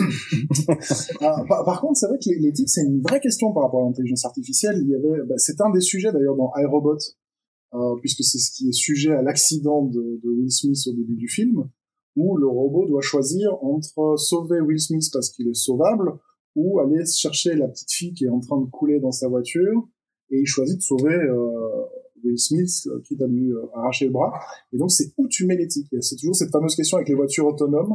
Ah, 1.22 1.44
par, 1.48 1.82
contre, 1.82 1.98
c'est 1.98 2.08
vrai 2.08 2.18
que 2.18 2.30
l'éthique, 2.30 2.70
c'est 2.70 2.84
une 2.84 3.02
vraie 3.02 3.20
question 3.20 3.54
par 3.54 3.64
rapport 3.64 3.84
à 3.84 3.88
l'intelligence 3.88 4.26
artificielle. 4.26 4.80
Il 4.82 4.90
y 4.90 4.96
avait, 4.96 5.24
bah, 5.28 5.36
c'est 5.38 5.60
un 5.62 5.72
des 5.72 5.82
sujets 5.82 6.12
d'ailleurs 6.12 6.36
dans 6.36 6.52
iRobot, 6.58 6.98
euh, 7.74 7.96
puisque 8.02 8.24
c'est 8.24 8.40
ce 8.40 8.52
qui 8.52 8.70
est 8.70 8.74
sujet 8.74 9.12
à 9.12 9.22
l'accident 9.22 9.84
de, 9.84 10.20
de 10.24 10.30
Will 10.30 10.52
Smith 10.52 10.80
au 10.88 10.94
début 10.94 11.16
du 11.16 11.28
film, 11.28 11.70
où 12.16 12.38
le 12.38 12.48
robot 12.48 12.88
doit 12.88 13.02
choisir 13.02 13.58
entre 13.64 14.16
sauver 14.18 14.62
Will 14.62 14.80
Smith 14.80 15.10
parce 15.12 15.30
qu'il 15.30 15.48
est 15.48 15.56
sauvable 15.56 16.14
ou 16.56 16.80
aller 16.80 17.04
chercher 17.06 17.56
la 17.56 17.68
petite 17.68 17.92
fille 17.92 18.14
qui 18.14 18.26
est 18.26 18.30
en 18.30 18.40
train 18.40 18.62
de 18.62 18.70
couler 18.70 19.00
dans 19.00 19.12
sa 19.12 19.28
voiture 19.28 19.88
et 20.30 20.40
il 20.40 20.46
choisit 20.46 20.78
de 20.78 20.84
sauver 20.84 21.16
euh, 21.16 21.86
Will 22.24 22.38
Smith 22.38 22.88
euh, 22.88 23.02
qui 23.04 23.16
va 23.16 23.28
lui 23.28 23.52
euh, 23.52 23.62
arracher 23.76 24.06
le 24.06 24.12
bras. 24.12 24.34
Et 24.72 24.78
donc 24.78 24.92
c'est 24.92 25.14
où 25.18 25.28
tu 25.28 25.46
mets 25.46 25.56
l'éthique 25.56 25.88
C'est 26.02 26.16
toujours 26.16 26.36
cette 26.36 26.52
fameuse 26.52 26.76
question 26.76 26.98
avec 26.98 27.10
les 27.10 27.16
voitures 27.16 27.48
autonomes. 27.48 27.94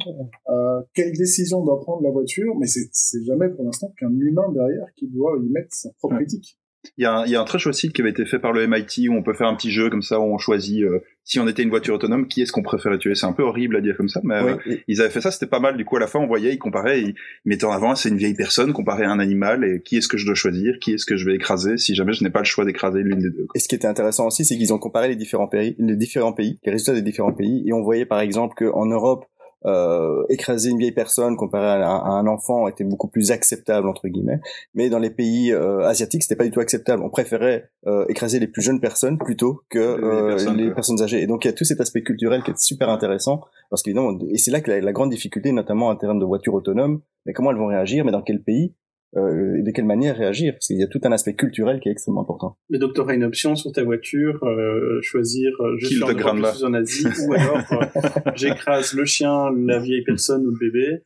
Euh, 0.48 0.80
quelle 0.94 1.12
décision 1.12 1.64
doit 1.64 1.80
prendre 1.80 2.02
la 2.02 2.10
voiture? 2.10 2.54
Mais 2.58 2.66
c'est 2.66 3.24
jamais 3.24 3.48
pour 3.48 3.64
l'instant 3.64 3.92
qu'un 3.98 4.12
humain 4.12 4.50
derrière 4.52 4.86
qui 4.96 5.08
doit 5.08 5.38
y 5.42 5.48
mettre 5.48 5.74
sa 5.74 5.90
propre 5.98 6.20
éthique. 6.20 6.58
Il 6.96 7.02
y, 7.02 7.06
a 7.06 7.18
un, 7.18 7.24
il 7.26 7.32
y 7.32 7.36
a 7.36 7.40
un 7.40 7.44
très 7.44 7.58
chouette 7.58 7.74
site 7.74 7.92
qui 7.92 8.00
avait 8.00 8.10
été 8.10 8.24
fait 8.24 8.38
par 8.38 8.52
le 8.52 8.66
MIT 8.66 9.08
où 9.08 9.12
on 9.12 9.22
peut 9.22 9.34
faire 9.34 9.48
un 9.48 9.56
petit 9.56 9.70
jeu 9.70 9.90
comme 9.90 10.02
ça 10.02 10.20
où 10.20 10.24
on 10.24 10.38
choisit 10.38 10.82
euh, 10.82 11.00
si 11.28 11.38
on 11.38 11.46
était 11.46 11.62
une 11.62 11.68
voiture 11.68 11.94
autonome 11.94 12.26
qui 12.26 12.40
est-ce 12.40 12.52
qu'on 12.52 12.62
préférait 12.62 12.96
tuer? 12.96 13.14
C'est 13.14 13.26
un 13.26 13.34
peu 13.34 13.42
horrible 13.42 13.76
à 13.76 13.82
dire 13.82 13.94
comme 13.98 14.08
ça, 14.08 14.20
mais 14.24 14.36
euh, 14.36 14.56
ils 14.88 15.02
avaient 15.02 15.10
fait 15.10 15.20
ça, 15.20 15.30
c'était 15.30 15.46
pas 15.46 15.60
mal. 15.60 15.76
Du 15.76 15.84
coup, 15.84 15.98
à 15.98 16.00
la 16.00 16.06
fin, 16.06 16.18
on 16.18 16.26
voyait, 16.26 16.54
ils 16.54 16.58
comparaient, 16.58 17.02
ils 17.02 17.14
mettaient 17.44 17.66
en 17.66 17.70
avant 17.70 17.94
c'est 17.94 18.08
une 18.08 18.16
vieille 18.16 18.34
personne 18.34 18.72
comparée 18.72 19.04
à 19.04 19.10
un 19.10 19.18
animal 19.18 19.62
et 19.62 19.82
qui 19.82 19.98
est-ce 19.98 20.08
que 20.08 20.16
je 20.16 20.24
dois 20.24 20.34
choisir, 20.34 20.78
qui 20.80 20.94
est-ce 20.94 21.04
que 21.04 21.18
je 21.18 21.26
vais 21.26 21.34
écraser? 21.34 21.76
Si 21.76 21.94
jamais 21.94 22.14
je 22.14 22.24
n'ai 22.24 22.30
pas 22.30 22.38
le 22.38 22.46
choix 22.46 22.64
d'écraser 22.64 23.02
l'une 23.02 23.18
des 23.18 23.28
deux. 23.28 23.46
Et 23.54 23.58
ce 23.58 23.68
qui 23.68 23.74
était 23.74 23.86
intéressant 23.86 24.26
aussi, 24.26 24.46
c'est 24.46 24.56
qu'ils 24.56 24.72
ont 24.72 24.78
comparé 24.78 25.08
les 25.08 25.16
différents 25.16 25.48
pays, 25.48 25.76
les 25.78 25.96
différents 25.96 26.32
pays, 26.32 26.58
les 26.64 26.72
résultats 26.72 26.94
des 26.94 27.02
différents 27.02 27.34
pays, 27.34 27.62
et 27.66 27.74
on 27.74 27.82
voyait 27.82 28.06
par 28.06 28.20
exemple 28.20 28.54
qu'en 28.56 28.86
Europe 28.86 29.26
euh, 29.66 30.24
écraser 30.28 30.70
une 30.70 30.78
vieille 30.78 30.92
personne 30.92 31.36
comparé 31.36 31.82
à, 31.82 31.88
un 31.88 32.26
enfant 32.26 32.68
était 32.68 32.84
beaucoup 32.84 33.08
plus 33.08 33.30
acceptable 33.30 33.88
entre 33.88 34.08
guillemets. 34.08 34.40
Mais 34.74 34.88
dans 34.88 34.98
les 34.98 35.10
pays 35.10 35.52
euh, 35.52 35.80
asiatiques 35.80 36.22
c'était 36.22 36.36
pas 36.36 36.44
du 36.44 36.50
tout 36.50 36.60
acceptable. 36.60 37.02
On 37.02 37.10
préférait 37.10 37.70
euh, 37.86 38.04
écraser 38.08 38.38
les 38.38 38.46
plus 38.46 38.62
jeunes 38.62 38.80
personnes 38.80 39.18
plutôt 39.18 39.62
que 39.68 39.78
euh, 39.78 40.54
les, 40.54 40.70
personnes, 40.70 41.02
âgées. 41.02 41.22
Et 41.22 41.26
donc 41.26 41.44
il 41.44 41.48
y 41.48 41.50
a 41.50 41.54
tout 41.54 41.64
cet 41.64 41.80
aspect 41.80 42.02
culturel 42.02 42.42
qui 42.42 42.52
est 42.52 42.58
super 42.58 42.88
intéressant 42.88 43.40
parce 43.70 43.82
qu'évidemment 43.82 44.16
et 44.30 44.38
c'est 44.38 44.50
là 44.50 44.60
que 44.60 44.70
la, 44.70 44.80
la, 44.80 44.92
grande 44.92 45.10
difficulté 45.10 45.52
notamment 45.52 45.88
en 45.88 45.96
termes 45.96 46.18
de 46.18 46.24
voitures 46.24 46.54
autonomes 46.54 47.00
mais 47.26 47.32
comment 47.32 47.50
elles 47.50 47.58
vont 47.58 47.66
réagir 47.66 48.04
mais 48.04 48.12
dans 48.12 48.22
quel 48.22 48.42
pays 48.42 48.74
euh, 49.16 49.56
et 49.58 49.62
de 49.62 49.70
quelle 49.70 49.86
manière 49.86 50.16
réagir 50.16 50.52
parce 50.52 50.66
qu'il 50.66 50.78
y 50.78 50.82
a 50.82 50.86
tout 50.86 51.00
un 51.04 51.12
aspect 51.12 51.34
culturel 51.34 51.80
qui 51.80 51.88
est 51.88 51.92
extrêmement 51.92 52.22
important. 52.22 52.58
Mais 52.68 52.78
donc 52.78 52.94
tu 52.94 53.00
auras 53.00 53.14
une 53.14 53.24
option 53.24 53.56
sur 53.56 53.72
ta 53.72 53.82
voiture, 53.82 54.42
euh, 54.44 55.00
choisir 55.00 55.50
euh, 55.60 55.76
je 55.78 55.86
suis 55.86 56.02
en, 56.02 56.08
en 56.08 56.74
Asie 56.74 57.06
ou 57.26 57.32
alors 57.34 57.58
euh, 57.72 58.00
j'écrase 58.34 58.92
le 58.92 59.04
chien, 59.06 59.50
la 59.56 59.78
vieille 59.78 60.04
personne 60.04 60.46
ou 60.46 60.50
le 60.50 60.58
bébé 60.58 61.02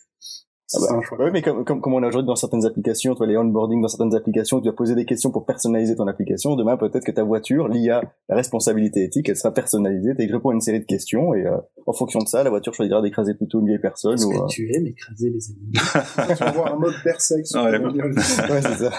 ah 0.74 0.78
bah, 0.80 1.16
oui, 1.18 1.30
mais 1.32 1.42
comme, 1.42 1.64
comme, 1.64 1.94
on 1.94 2.02
a 2.02 2.08
aujourd'hui 2.08 2.26
dans 2.26 2.36
certaines 2.36 2.64
applications, 2.64 3.14
tu 3.14 3.18
vois, 3.18 3.26
les 3.26 3.36
onboarding 3.36 3.80
dans 3.80 3.88
certaines 3.88 4.14
applications, 4.14 4.60
tu 4.60 4.68
vas 4.68 4.72
poser 4.72 4.94
des 4.94 5.04
questions 5.04 5.30
pour 5.30 5.44
personnaliser 5.44 5.96
ton 5.96 6.06
application. 6.06 6.56
Demain, 6.56 6.76
peut-être 6.76 7.04
que 7.04 7.12
ta 7.12 7.24
voiture, 7.24 7.68
l'IA, 7.68 8.02
la 8.28 8.36
responsabilité 8.36 9.04
éthique, 9.04 9.28
elle 9.28 9.36
sera 9.36 9.52
personnalisée. 9.52 10.14
Tu 10.18 10.32
répondre 10.32 10.52
à 10.52 10.54
une 10.54 10.60
série 10.60 10.80
de 10.80 10.84
questions 10.84 11.34
et 11.34 11.46
euh, 11.46 11.56
en 11.86 11.92
fonction 11.92 12.20
de 12.20 12.28
ça, 12.28 12.42
la 12.42 12.50
voiture 12.50 12.74
choisira 12.74 13.02
d'écraser 13.02 13.34
plutôt 13.34 13.60
une 13.60 13.66
vieille 13.66 13.78
personne. 13.78 14.14
Est-ce 14.14 14.26
ou, 14.26 14.30
que 14.30 14.38
euh, 14.38 14.46
tu 14.48 14.72
aimes 14.74 14.86
écraser 14.86 15.30
les 15.30 15.50
animaux 15.50 15.72
Tu 16.36 16.44
vas 16.44 16.52
voir 16.52 16.74
un 16.74 16.78
mode 16.78 16.94
persex. 17.02 17.54
ouais, 17.54 18.62
c'est 18.62 18.84
ça. 18.84 18.92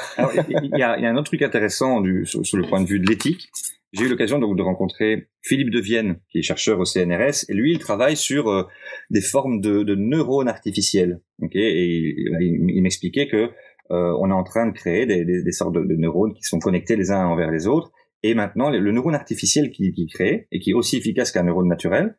Il 0.50 0.78
y, 0.78 0.84
a, 0.84 1.00
y 1.00 1.06
a 1.06 1.10
un 1.10 1.16
autre 1.16 1.28
truc 1.28 1.42
intéressant 1.42 2.02
du, 2.02 2.26
sur, 2.26 2.46
sur 2.46 2.58
le 2.58 2.68
point 2.68 2.82
de 2.82 2.88
vue 2.88 3.00
de 3.00 3.08
l'éthique, 3.08 3.50
j'ai 3.94 4.06
eu 4.06 4.10
l'occasion 4.10 4.40
donc 4.40 4.58
de 4.58 4.64
rencontrer 4.64 5.30
Philippe 5.42 5.70
de 5.70 5.80
Vienne, 5.80 6.20
qui 6.30 6.40
est 6.40 6.42
chercheur 6.42 6.80
au 6.80 6.86
CNRS, 6.86 7.46
et 7.48 7.54
lui, 7.54 7.72
il 7.72 7.80
travaille 7.80 8.18
sur 8.18 8.48
euh, 8.50 8.64
des 9.12 9.22
formes 9.22 9.62
de, 9.62 9.84
de, 9.84 9.96
neurones 9.96 10.48
artificiels. 10.48 11.22
Okay 11.42 11.60
et 11.60 12.16
il, 12.40 12.82
m'expliquait 12.82 13.28
que 13.28 13.52
euh, 13.92 14.18
on 14.20 14.30
est 14.30 14.34
en 14.34 14.44
train 14.44 14.66
de 14.66 14.72
créer 14.72 15.06
des, 15.06 15.24
des, 15.26 15.44
des 15.44 15.52
sortes 15.52 15.76
de, 15.76 15.96
neurones 15.96 16.34
qui 16.34 16.44
sont 16.44 16.60
connectés 16.60 16.96
les 16.96 17.12
uns 17.12 17.26
envers 17.28 17.52
les 17.52 17.68
autres. 17.68 17.92
Et 18.24 18.34
maintenant, 18.34 18.70
le, 18.70 18.92
neurone 18.92 19.16
artificiel 19.16 19.70
qui, 19.70 19.92
qui 19.92 20.08
crée 20.08 20.48
et 20.52 20.60
qui 20.60 20.72
est 20.72 20.74
aussi 20.74 20.98
efficace 20.98 21.32
qu'un 21.32 21.44
neurone 21.44 21.68
naturel 21.68 22.18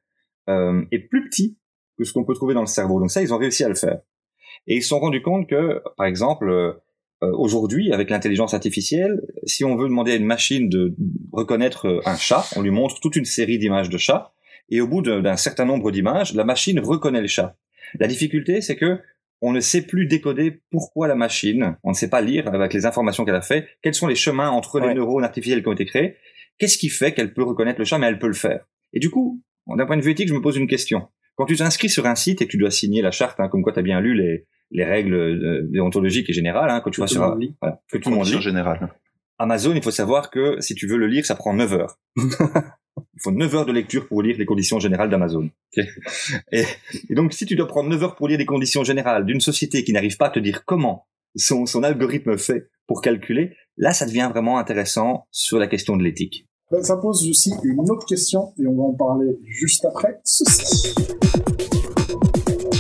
euh, 0.49 0.85
est 0.93 1.01
plus 1.01 1.29
petit 1.29 1.59
que 1.99 2.05
ce 2.05 2.13
qu'on 2.13 2.25
peut 2.25 2.35
trouver 2.35 2.55
dans 2.55 2.61
le 2.61 2.67
cerveau. 2.67 3.01
Donc 3.01 3.11
ça, 3.11 3.23
ils 3.23 3.33
ont 3.33 3.39
réussi 3.39 3.65
à 3.65 3.69
le 3.69 3.75
faire. 3.75 4.01
Et 4.67 4.77
ils 4.77 4.83
se 4.83 4.89
sont 4.89 5.01
rendus 5.01 5.23
compte 5.23 5.49
que, 5.49 5.83
par 5.97 6.07
exemple, 6.07 6.49
euh, 6.49 6.73
aujourd'hui, 7.21 7.93
avec 7.93 8.11
l'intelligence 8.11 8.55
artificielle, 8.55 9.21
si 9.47 9.65
on 9.65 9.77
veut 9.77 9.89
demander 9.89 10.13
à 10.13 10.17
une 10.17 10.27
machine 10.27 10.69
de 10.69 10.95
reconnaître 11.33 11.87
euh, 11.87 12.01
un 12.07 12.17
chat, 12.17 12.47
on 12.57 12.63
lui 12.63 12.71
montre 12.71 13.01
toute 13.01 13.17
une 13.17 13.25
série 13.25 13.59
d'images 13.59 13.89
de 13.89 13.99
chats, 13.99 14.33
et 14.71 14.81
au 14.81 14.89
bout 14.89 15.03
d'un 15.03 15.37
certain 15.37 15.65
nombre 15.65 15.91
d'images, 15.91 16.35
la 16.35 16.45
machine 16.45 16.81
reconnaît 16.81 17.21
le 17.21 17.29
chat. 17.29 17.57
La 18.01 18.07
difficulté, 18.07 18.61
c'est 18.61 18.77
que 18.77 18.99
on 19.43 19.53
ne 19.53 19.61
sait 19.61 19.83
plus 19.83 20.07
décoder 20.07 20.63
pourquoi 20.71 21.07
la 21.07 21.15
machine, 21.15 21.77
on 21.83 21.91
ne 21.91 21.95
sait 21.95 22.09
pas 22.09 22.23
lire 22.23 22.49
avec 22.49 22.73
les 22.73 22.87
informations 22.87 23.27
qu'elle 23.27 23.35
a 23.35 23.43
fait, 23.43 23.69
quels 23.83 23.95
sont 23.95 24.07
les 24.07 24.15
chemins 24.15 24.49
entre 24.49 24.81
les 24.81 24.95
neurones 24.95 25.25
artificiels 25.25 25.63
qui 25.63 25.69
ont 25.69 25.75
été 25.75 25.85
créés, 25.85 26.17
qu'est-ce 26.57 26.79
qui 26.79 26.89
fait 26.89 27.13
qu'elle 27.13 27.35
peut 27.35 27.43
reconnaître 27.43 27.79
le 27.79 27.85
chat, 27.85 27.99
mais 27.99 28.07
elle 28.07 28.19
peut 28.19 28.27
le 28.27 28.33
faire. 28.33 28.67
Et 28.95 29.01
du 29.01 29.11
coup, 29.11 29.43
d'un 29.67 29.85
point 29.85 29.99
de 29.99 30.03
vue 30.03 30.13
éthique, 30.13 30.29
je 30.29 30.35
me 30.35 30.41
pose 30.41 30.57
une 30.57 30.67
question. 30.67 31.09
Quand 31.35 31.45
tu 31.45 31.57
t'inscris 31.57 31.91
sur 31.91 32.07
un 32.07 32.15
site 32.15 32.41
et 32.41 32.47
que 32.47 32.51
tu 32.51 32.57
dois 32.57 32.71
signer 32.71 33.03
la 33.03 33.11
charte, 33.11 33.39
hein, 33.39 33.49
comme 33.49 33.63
quoi 33.63 33.75
tu 33.75 33.81
as 33.81 33.83
bien 33.83 34.01
lu 34.01 34.15
les, 34.15 34.47
les 34.71 34.85
règles 34.85 35.15
euh, 35.15 35.63
déontologiques 35.71 36.31
et 36.31 36.33
générales, 36.33 36.71
hein, 36.71 36.81
que 36.81 36.91
tu 36.91 37.01
vois 37.01 37.09
sur 37.09 37.23
un, 37.23 37.39
voilà, 37.61 37.81
que 37.91 37.99
tout 37.99 38.11
le 38.11 38.17
monde 38.17 38.27
lit. 38.27 38.41
générale. 38.41 38.93
Amazon, 39.39 39.75
il 39.75 39.83
faut 39.83 39.91
savoir 39.91 40.31
que 40.31 40.61
si 40.61 40.75
tu 40.75 40.87
veux 40.87 40.97
le 40.97 41.07
lire, 41.07 41.27
ça 41.27 41.35
prend 41.35 41.55
9 41.55 41.73
heures. 41.75 41.99
il 42.17 43.21
faut 43.23 43.33
9 43.33 43.55
heures 43.55 43.67
de 43.67 43.73
lecture 43.73 44.07
pour 44.07 44.23
lire 44.23 44.37
les 44.39 44.47
conditions 44.47 44.79
générales 44.79 45.11
d'Amazon. 45.11 45.51
et, 46.53 46.65
donc, 47.11 47.33
si 47.33 47.45
tu 47.47 47.57
dois 47.57 47.67
prendre 47.67 47.89
9 47.91 48.03
heures 48.03 48.17
pour 48.17 48.29
lire 48.29 48.39
les 48.39 48.47
conditions 48.47 48.85
générales 48.85 49.27
d'une 49.27 49.41
société 49.41 49.83
qui 49.85 49.93
n'arrive 49.93 50.17
pas 50.17 50.27
à 50.27 50.31
te 50.31 50.39
dire 50.39 50.65
comment 50.65 51.07
son, 51.35 51.67
son 51.67 51.83
algorithme 51.83 52.39
fait 52.39 52.69
pour 52.87 53.01
calculer, 53.01 53.57
là, 53.77 53.93
ça 53.93 54.07
devient 54.07 54.29
vraiment 54.31 54.59
intéressant 54.59 55.27
sur 55.31 55.59
la 55.59 55.67
question 55.67 55.97
de 55.97 56.05
l'éthique. 56.05 56.47
Ben, 56.71 56.83
ça 56.83 56.97
pose 56.97 57.29
aussi 57.29 57.53
une 57.63 57.91
autre 57.91 58.07
question, 58.07 58.53
et 58.59 58.67
on 58.67 58.77
va 58.77 58.83
en 58.85 58.95
parler 58.95 59.37
juste 59.45 59.85
après 59.85 60.21
ceci. 60.25 60.95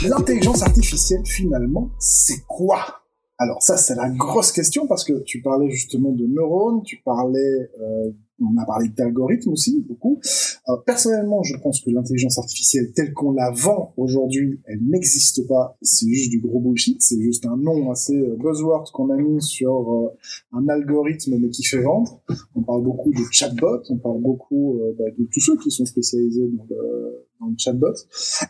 L'intelligence 0.09 0.62
artificielle, 0.62 1.23
finalement, 1.25 1.90
c'est 1.99 2.45
quoi? 2.47 3.05
Alors 3.38 3.62
ça, 3.62 3.77
c'est 3.77 3.95
la 3.95 4.09
grosse 4.11 4.53
question 4.53 4.87
parce 4.87 5.05
que 5.05 5.23
tu 5.25 5.43
parlais 5.43 5.71
justement 5.71 6.12
de 6.12 6.25
neurones, 6.25 6.83
tu 6.83 7.01
parlais, 7.05 7.71
euh, 7.81 8.11
on 8.40 8.57
a 8.61 8.64
parlé 8.64 8.88
d'algorithmes 8.88 9.51
aussi 9.51 9.85
beaucoup. 9.88 10.21
Euh, 10.69 10.77
personnellement, 10.87 11.43
je 11.43 11.57
pense 11.57 11.81
que 11.81 11.90
l'intelligence 11.90 12.38
artificielle 12.38 12.93
telle 12.93 13.12
qu'on 13.12 13.33
la 13.33 13.51
vend 13.51 13.93
aujourd'hui, 13.97 14.61
elle 14.67 14.81
n'existe 14.87 15.49
pas. 15.49 15.77
C'est 15.83 16.09
juste 16.09 16.31
du 16.31 16.40
gros 16.40 16.61
bullshit. 16.61 17.03
C'est 17.03 17.21
juste 17.21 17.45
un 17.47 17.57
nom 17.57 17.90
assez 17.90 18.17
euh, 18.17 18.37
buzzword 18.38 18.90
qu'on 18.93 19.11
a 19.11 19.17
mis 19.17 19.43
sur 19.43 19.93
euh, 19.93 20.09
un 20.53 20.69
algorithme 20.69 21.37
mais 21.38 21.51
qui 21.51 21.64
fait 21.64 21.83
vendre. 21.83 22.21
On 22.55 22.62
parle 22.62 22.83
beaucoup 22.83 23.11
de 23.11 23.25
chatbot, 23.33 23.83
on 23.88 23.99
parle 23.99 24.21
beaucoup 24.21 24.79
euh, 24.79 24.95
bah, 24.99 25.05
de 25.19 25.29
tous 25.33 25.40
ceux 25.40 25.57
qui 25.57 25.71
sont 25.71 25.87
spécialisés 25.87 26.49
dans 26.57 26.67
le 26.71 27.27
chatbot. 27.59 27.92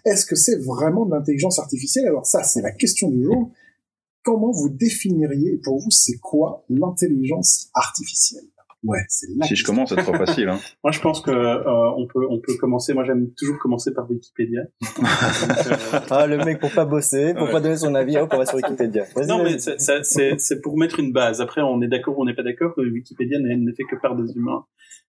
Est-ce 0.04 0.26
que 0.26 0.36
c'est 0.36 0.58
vraiment 0.64 1.06
de 1.06 1.10
l'intelligence 1.14 1.58
artificielle? 1.58 2.06
Alors 2.06 2.26
ça, 2.26 2.42
c'est 2.42 2.62
la 2.62 2.72
question 2.72 3.10
du 3.10 3.24
jour. 3.24 3.50
Comment 4.22 4.50
vous 4.52 4.70
définiriez, 4.70 5.58
pour 5.62 5.78
vous, 5.80 5.90
c'est 5.90 6.18
quoi 6.18 6.64
l'intelligence 6.70 7.68
artificielle? 7.74 8.44
Ouais, 8.82 9.00
c'est 9.08 9.28
là. 9.36 9.46
Si 9.46 9.56
je 9.56 9.64
commence, 9.64 9.88
c'est 9.90 9.96
trop 10.02 10.12
facile. 10.12 10.48
Hein. 10.48 10.58
Moi, 10.82 10.92
je 10.92 11.00
pense 11.00 11.22
que 11.22 11.30
euh, 11.30 11.90
on 11.96 12.06
peut 12.06 12.26
on 12.28 12.38
peut 12.38 12.54
commencer. 12.58 12.92
Moi, 12.92 13.04
j'aime 13.04 13.30
toujours 13.34 13.58
commencer 13.58 13.92
par 13.94 14.10
Wikipédia. 14.10 14.60
Donc, 14.82 15.06
euh, 15.66 16.00
Ah, 16.10 16.26
le 16.26 16.36
mec, 16.44 16.60
pour 16.60 16.70
pas 16.70 16.84
bosser, 16.84 17.32
pour 17.32 17.44
Ouais. 17.46 17.52
pas 17.52 17.60
donner 17.60 17.78
son 17.78 17.94
avis, 17.94 18.18
hop, 18.18 18.28
on 18.32 18.36
va 18.38 18.44
sur 18.46 18.56
Wikipédia. 18.56 19.04
Vas-y, 19.16 19.26
non, 19.26 19.42
mais 19.42 19.58
c'est- 19.58 19.78
c'est 19.80 20.04
c'est- 20.04 20.34
c'est 20.38 20.60
pour 20.60 20.76
mettre 20.76 21.00
une 21.00 21.12
base. 21.12 21.40
Après, 21.40 21.62
on 21.62 21.80
est 21.80 21.88
d'accord 21.88 22.18
ou 22.18 22.22
on 22.22 22.26
n'est 22.26 22.34
pas 22.34 22.42
d'accord. 22.42 22.74
Wikipédia 22.76 23.38
n'est 23.40 23.56
n'est 23.56 23.72
fait 23.74 23.84
que 23.84 23.96
par 24.00 24.16
des 24.16 24.30
humains, 24.34 24.64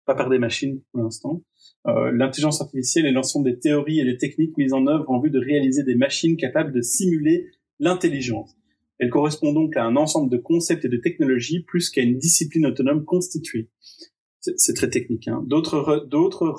pas 0.07 0.15
par 0.15 0.29
des 0.29 0.39
machines 0.39 0.81
pour 0.93 1.03
l'instant. 1.03 1.43
Euh, 1.87 2.11
L'intelligence 2.13 2.61
artificielle 2.61 3.07
est 3.07 3.13
l'ensemble 3.13 3.51
des 3.51 3.59
théories 3.59 4.01
et 4.01 4.05
des 4.05 4.17
techniques 4.17 4.57
mises 4.57 4.73
en 4.73 4.87
œuvre 4.87 5.11
en 5.11 5.21
vue 5.21 5.31
de 5.31 5.39
réaliser 5.39 5.83
des 5.83 5.95
machines 5.95 6.37
capables 6.37 6.73
de 6.73 6.81
simuler 6.81 7.47
l'intelligence. 7.81 8.57
Elle 8.99 9.11
correspond 9.11 9.53
donc 9.53 9.77
à 9.77 9.85
un 9.85 9.97
ensemble 9.97 10.31
de 10.31 10.37
concepts 10.39 10.85
et 10.85 10.89
de 10.89 10.97
technologies 10.97 11.65
plus 11.65 11.91
qu'à 11.91 12.01
une 12.03 12.17
discipline 12.17 12.67
autonome 12.67 13.05
constituée. 13.05 13.69
C'est 14.41 14.75
très 14.75 14.89
technique. 14.91 15.27
Hein. 15.29 15.43
D'autres 15.47 15.79
re- 15.79 16.07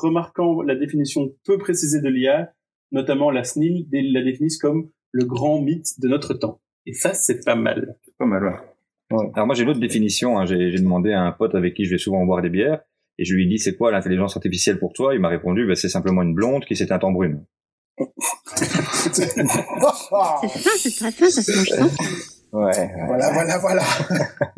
remarquant 0.02 0.62
la 0.62 0.76
définition 0.76 1.34
peu 1.46 1.58
précisée 1.58 2.02
de 2.02 2.10
l'IA, 2.10 2.52
notamment 2.92 3.32
la 3.32 3.44
SNIL, 3.44 3.88
la 3.92 4.24
définissent 4.24 4.58
comme 4.58 4.90
le 5.12 5.24
grand 5.26 5.62
mythe 5.62 6.00
de 6.00 6.08
notre 6.08 6.34
temps. 6.34 6.62
Et 6.86 6.94
ça, 6.94 7.14
c'est 7.14 7.46
pas 7.46 7.56
mal. 7.56 7.96
Pas 8.18 8.26
mal, 8.26 8.44
ouais. 8.44 9.18
Alors 9.36 9.46
moi 9.46 9.56
j'ai 9.56 9.64
une 9.64 9.70
autre 9.70 9.80
définition. 9.80 10.38
hein. 10.40 10.46
J'ai 10.46 10.72
demandé 10.80 11.12
à 11.12 11.22
un 11.22 11.32
pote 11.32 11.54
avec 11.56 11.76
qui 11.76 11.86
je 11.86 11.92
vais 11.92 11.98
souvent 12.00 12.26
boire 12.26 12.42
des 12.42 12.50
bières 12.50 12.82
et 13.18 13.26
je 13.26 13.34
lui 13.34 13.46
ai 13.46 13.48
dit 13.48 13.60
c'est 13.60 13.76
quoi 13.76 13.92
l'intelligence 13.92 14.36
artificielle 14.36 14.80
pour 14.80 14.94
toi? 14.94 15.14
Il 15.14 15.20
m'a 15.20 15.30
répondu 15.30 15.66
bah, 15.68 15.76
c'est 15.76 15.90
simplement 15.90 16.22
une 16.22 16.34
blonde 16.34 16.66
qui 16.66 16.76
s'est 16.76 16.88
teinte 16.88 17.04
en 17.04 17.12
brune. 17.12 17.46
C'est 17.98 18.66
fin, 18.66 18.82
c'est 20.78 20.96
très 20.96 21.12
fin, 21.12 21.30
ça 21.30 21.42
se 21.42 21.56
mange 21.56 21.68
sans. 21.68 21.86
Ouais, 22.52 22.64
ouais. 22.64 22.90
voilà, 23.08 23.34
voilà, 23.34 23.58
voilà. 23.58 23.84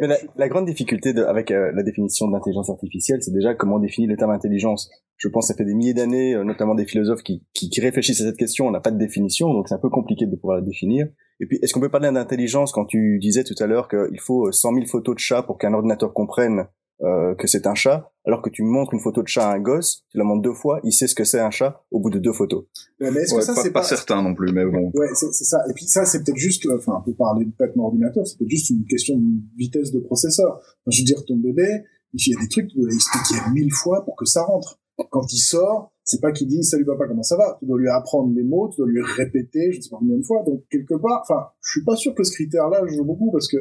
Mais 0.00 0.06
la, 0.06 0.16
la 0.36 0.48
grande 0.48 0.66
difficulté 0.66 1.12
de, 1.12 1.22
avec 1.22 1.50
euh, 1.50 1.72
la 1.74 1.82
définition 1.82 2.28
de 2.28 2.32
l'intelligence 2.32 2.70
artificielle, 2.70 3.22
c'est 3.22 3.32
déjà 3.32 3.54
comment 3.54 3.76
on 3.76 3.80
définit 3.80 4.06
le 4.06 4.16
terme 4.16 4.30
intelligence. 4.30 4.90
Je 5.16 5.28
pense 5.28 5.46
que 5.46 5.52
ça 5.52 5.56
fait 5.56 5.64
des 5.64 5.74
milliers 5.74 5.94
d'années, 5.94 6.34
euh, 6.34 6.44
notamment 6.44 6.74
des 6.74 6.86
philosophes 6.86 7.22
qui, 7.22 7.44
qui, 7.52 7.70
qui 7.70 7.80
réfléchissent 7.80 8.20
à 8.20 8.24
cette 8.24 8.36
question. 8.36 8.66
On 8.66 8.70
n'a 8.70 8.80
pas 8.80 8.90
de 8.90 8.98
définition, 8.98 9.52
donc 9.52 9.68
c'est 9.68 9.74
un 9.74 9.78
peu 9.78 9.90
compliqué 9.90 10.26
de 10.26 10.36
pouvoir 10.36 10.58
la 10.58 10.62
définir. 10.62 11.06
Et 11.40 11.46
puis, 11.46 11.58
est-ce 11.62 11.72
qu'on 11.72 11.80
peut 11.80 11.90
parler 11.90 12.10
d'intelligence 12.10 12.72
quand 12.72 12.84
tu 12.84 13.18
disais 13.18 13.44
tout 13.44 13.54
à 13.58 13.66
l'heure 13.66 13.88
qu'il 13.88 14.20
faut 14.20 14.48
euh, 14.48 14.52
100 14.52 14.74
000 14.74 14.86
photos 14.86 15.14
de 15.14 15.20
chats 15.20 15.42
pour 15.42 15.58
qu'un 15.58 15.74
ordinateur 15.74 16.12
comprenne 16.12 16.66
euh, 17.02 17.34
que 17.34 17.46
c'est 17.48 17.66
un 17.66 17.74
chat, 17.74 18.12
alors 18.24 18.42
que 18.42 18.50
tu 18.50 18.62
montres 18.62 18.94
une 18.94 19.00
photo 19.00 19.22
de 19.22 19.28
chat 19.28 19.48
à 19.48 19.54
un 19.54 19.60
gosse, 19.60 20.04
tu 20.10 20.18
la 20.18 20.24
montres 20.24 20.42
deux 20.42 20.54
fois, 20.54 20.80
il 20.84 20.92
sait 20.92 21.06
ce 21.08 21.14
que 21.14 21.24
c'est 21.24 21.40
un 21.40 21.50
chat 21.50 21.84
au 21.90 21.98
bout 21.98 22.10
de 22.10 22.18
deux 22.18 22.32
photos. 22.32 22.64
mais 23.00 23.08
est-ce 23.08 23.34
Ouais, 23.34 23.40
que 23.40 23.44
ça, 23.46 23.54
pas, 23.54 23.62
c'est 23.62 23.72
pas 23.72 23.80
pas, 23.80 23.86
certain 23.86 24.22
non 24.22 24.34
plus, 24.34 24.52
mais 24.52 24.64
bon. 24.64 24.90
Ouais, 24.94 25.08
c'est 25.14 25.32
c'est 25.32 25.44
ça. 25.44 25.58
Et 25.68 25.72
puis 25.72 25.86
ça, 25.86 26.04
c'est 26.04 26.22
peut-être 26.22 26.36
juste, 26.38 26.64
euh, 26.66 26.76
enfin, 26.78 27.02
pour 27.04 27.16
parler 27.16 27.44
de 27.44 27.52
bêtement 27.58 27.86
ordinateur, 27.86 28.26
c'est 28.26 28.38
peut-être 28.38 28.50
juste 28.50 28.70
une 28.70 28.84
question 28.84 29.16
de 29.16 29.24
vitesse 29.56 29.90
de 29.90 29.98
processeur. 30.00 30.54
Enfin, 30.56 30.90
je 30.90 31.00
veux 31.00 31.04
dire, 31.06 31.24
ton 31.26 31.36
bébé, 31.36 31.66
il 32.14 32.32
y 32.32 32.36
a 32.36 32.40
des 32.40 32.48
trucs, 32.48 32.68
tu 32.68 32.78
dois 32.78 32.88
l'expliquer 32.88 33.40
mille 33.52 33.72
fois 33.72 34.04
pour 34.04 34.16
que 34.16 34.24
ça 34.24 34.42
rentre. 34.44 34.78
Quand 35.10 35.32
il 35.32 35.38
sort, 35.38 35.92
c'est 36.04 36.20
pas 36.20 36.30
qu'il 36.32 36.46
dit 36.48 36.62
salut 36.62 36.84
papa, 36.84 37.06
comment 37.08 37.22
ça 37.22 37.36
va? 37.36 37.56
Tu 37.58 37.66
dois 37.66 37.78
lui 37.80 37.88
apprendre 37.88 38.32
les 38.34 38.44
mots, 38.44 38.68
tu 38.68 38.76
dois 38.76 38.86
lui 38.88 39.02
répéter, 39.02 39.72
je 39.72 39.80
sais 39.80 39.90
pas 39.90 39.96
combien 39.98 40.18
de 40.18 40.22
fois. 40.22 40.42
Donc 40.44 40.62
quelque 40.70 40.94
part, 40.94 41.22
enfin, 41.22 41.46
je 41.64 41.70
suis 41.70 41.84
pas 41.84 41.96
sûr 41.96 42.14
que 42.14 42.22
ce 42.22 42.32
critère-là 42.32 42.82
joue 42.86 43.04
beaucoup 43.04 43.32
parce 43.32 43.48
que 43.48 43.56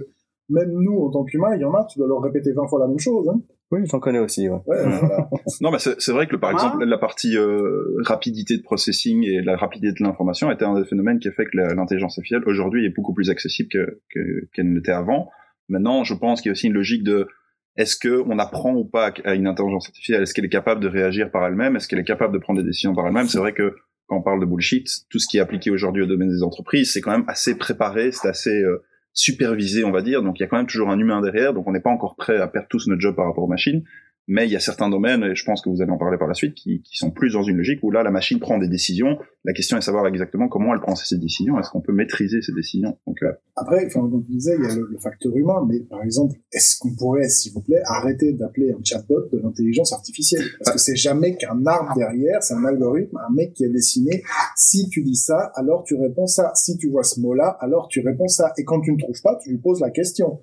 même 0.51 0.69
nous, 0.71 0.99
en 0.99 1.09
tant 1.11 1.23
qu'humains, 1.23 1.55
il 1.55 1.61
y 1.61 1.65
en 1.65 1.73
a, 1.73 1.85
tu 1.85 1.97
dois 1.97 2.07
leur 2.07 2.21
répéter 2.21 2.51
20 2.53 2.67
fois 2.67 2.79
la 2.79 2.87
même 2.87 2.99
chose. 2.99 3.27
Hein. 3.29 3.39
Oui, 3.71 3.81
j'en 3.85 3.99
connais 3.99 4.19
aussi, 4.19 4.47
ouais. 4.49 4.59
Ouais, 4.67 4.83
voilà. 4.83 5.29
Non, 5.61 5.71
mais 5.71 5.77
c'est 5.79 6.11
vrai 6.11 6.27
que 6.27 6.35
par 6.35 6.49
Ah. 6.51 6.53
exemple 6.53 6.83
la 6.85 6.97
partie 6.97 7.37
euh, 7.37 7.95
rapidité 8.05 8.57
de 8.57 8.61
processing 8.63 9.23
et 9.25 9.41
la 9.41 9.55
rapidité 9.57 9.93
de 9.99 10.03
l'information 10.03 10.51
était 10.51 10.65
un 10.65 10.79
des 10.79 10.85
phénomènes 10.85 11.19
qui 11.19 11.27
a 11.29 11.31
fait 11.31 11.45
que 11.45 11.57
l'intelligence 11.57 12.17
artificielle 12.17 12.43
aujourd'hui 12.45 12.85
est 12.85 12.89
beaucoup 12.95 13.13
plus 13.13 13.29
accessible 13.29 13.69
que 13.71 13.99
que- 14.13 14.47
qu'elle 14.53 14.69
ne 14.69 14.75
l'était 14.75 14.91
avant. 14.91 15.29
Maintenant, 15.69 16.03
je 16.03 16.13
pense 16.13 16.41
qu'il 16.41 16.49
y 16.49 16.51
a 16.51 16.53
aussi 16.53 16.67
une 16.67 16.73
logique 16.73 17.03
de 17.03 17.27
est-ce 17.77 17.95
que 17.95 18.21
on 18.27 18.37
apprend 18.39 18.73
ou 18.75 18.83
pas 18.83 19.13
à 19.23 19.33
une 19.35 19.47
intelligence 19.47 19.87
artificielle? 19.87 20.21
Est-ce 20.23 20.33
qu'elle 20.33 20.43
est 20.45 20.49
capable 20.49 20.81
de 20.81 20.89
réagir 20.89 21.31
par 21.31 21.45
elle-même? 21.47 21.77
Est-ce 21.77 21.87
qu'elle 21.87 21.99
est 21.99 22.03
capable 22.03 22.33
de 22.33 22.39
prendre 22.39 22.59
des 22.59 22.65
décisions 22.65 22.93
par 22.93 23.07
elle-même? 23.07 23.27
C'est 23.27 23.37
vrai 23.39 23.53
que 23.53 23.75
quand 24.07 24.17
on 24.17 24.21
parle 24.21 24.41
de 24.41 24.45
bullshit, 24.45 24.85
tout 25.09 25.19
ce 25.19 25.27
qui 25.29 25.37
est 25.37 25.39
appliqué 25.39 25.71
aujourd'hui 25.71 26.03
au 26.03 26.05
domaine 26.05 26.27
des 26.29 26.43
entreprises, 26.43 26.91
c'est 26.91 26.99
quand 26.99 27.11
même 27.11 27.23
assez 27.27 27.55
préparé, 27.57 28.11
c'est 28.11 28.27
assez 28.27 28.61
euh, 28.61 28.83
supervisé, 29.13 29.83
on 29.83 29.91
va 29.91 30.01
dire. 30.01 30.21
Donc 30.23 30.39
il 30.39 30.43
y 30.43 30.45
a 30.45 30.47
quand 30.47 30.57
même 30.57 30.67
toujours 30.67 30.89
un 30.89 30.99
humain 30.99 31.21
derrière. 31.21 31.53
Donc 31.53 31.67
on 31.67 31.71
n'est 31.71 31.81
pas 31.81 31.89
encore 31.89 32.15
prêt 32.15 32.37
à 32.37 32.47
perdre 32.47 32.67
tous 32.69 32.87
notre 32.87 33.01
job 33.01 33.15
par 33.15 33.25
rapport 33.25 33.43
aux 33.43 33.49
machines. 33.49 33.83
Mais 34.33 34.45
il 34.45 34.51
y 34.53 34.55
a 34.55 34.61
certains 34.61 34.89
domaines, 34.89 35.23
et 35.23 35.35
je 35.35 35.43
pense 35.43 35.61
que 35.61 35.69
vous 35.69 35.81
allez 35.81 35.91
en 35.91 35.97
parler 35.97 36.17
par 36.17 36.29
la 36.29 36.33
suite, 36.33 36.53
qui, 36.53 36.81
sont 36.93 37.11
plus 37.11 37.33
dans 37.33 37.43
une 37.43 37.57
logique 37.57 37.79
où 37.83 37.91
là, 37.91 38.01
la 38.01 38.11
machine 38.11 38.39
prend 38.39 38.57
des 38.59 38.69
décisions. 38.69 39.17
La 39.43 39.51
question 39.51 39.75
est 39.75 39.81
de 39.81 39.83
savoir 39.83 40.07
exactement 40.07 40.47
comment 40.47 40.73
elle 40.73 40.79
prend 40.79 40.95
ces 40.95 41.17
décisions. 41.17 41.59
Est-ce 41.59 41.69
qu'on 41.69 41.81
peut 41.81 41.91
maîtriser 41.91 42.41
ces 42.41 42.53
décisions? 42.53 42.97
Donc, 43.05 43.21
euh, 43.23 43.33
Après, 43.57 43.89
comme 43.89 44.23
tu 44.25 44.31
disais, 44.31 44.55
il 44.57 44.63
y 44.63 44.71
a 44.71 44.73
le, 44.73 44.87
le 44.89 44.97
facteur 44.99 45.35
humain, 45.35 45.67
mais 45.67 45.81
par 45.81 46.01
exemple, 46.01 46.37
est-ce 46.53 46.79
qu'on 46.79 46.95
pourrait, 46.95 47.27
s'il 47.27 47.51
vous 47.51 47.59
plaît, 47.59 47.81
arrêter 47.83 48.31
d'appeler 48.31 48.71
un 48.71 48.81
chatbot 48.81 49.27
de 49.33 49.37
l'intelligence 49.37 49.91
artificielle? 49.91 50.45
Parce 50.63 50.77
que 50.77 50.81
c'est 50.81 50.95
jamais 50.95 51.35
qu'un 51.35 51.65
arbre 51.65 51.93
derrière, 51.97 52.41
c'est 52.41 52.53
un 52.53 52.63
algorithme, 52.63 53.17
un 53.17 53.33
mec 53.33 53.51
qui 53.51 53.65
a 53.65 53.67
dessiné. 53.67 54.23
Si 54.55 54.87
tu 54.87 55.03
dis 55.03 55.17
ça, 55.17 55.51
alors 55.55 55.83
tu 55.83 55.95
réponds 55.95 56.27
ça. 56.27 56.53
Si 56.55 56.77
tu 56.77 56.89
vois 56.89 57.03
ce 57.03 57.19
mot-là, 57.19 57.57
alors 57.59 57.89
tu 57.89 57.99
réponds 57.99 58.29
ça. 58.29 58.53
Et 58.57 58.63
quand 58.63 58.79
tu 58.79 58.93
ne 58.93 58.97
trouves 58.97 59.21
pas, 59.21 59.37
tu 59.43 59.49
lui 59.49 59.57
poses 59.57 59.81
la 59.81 59.89
question. 59.89 60.39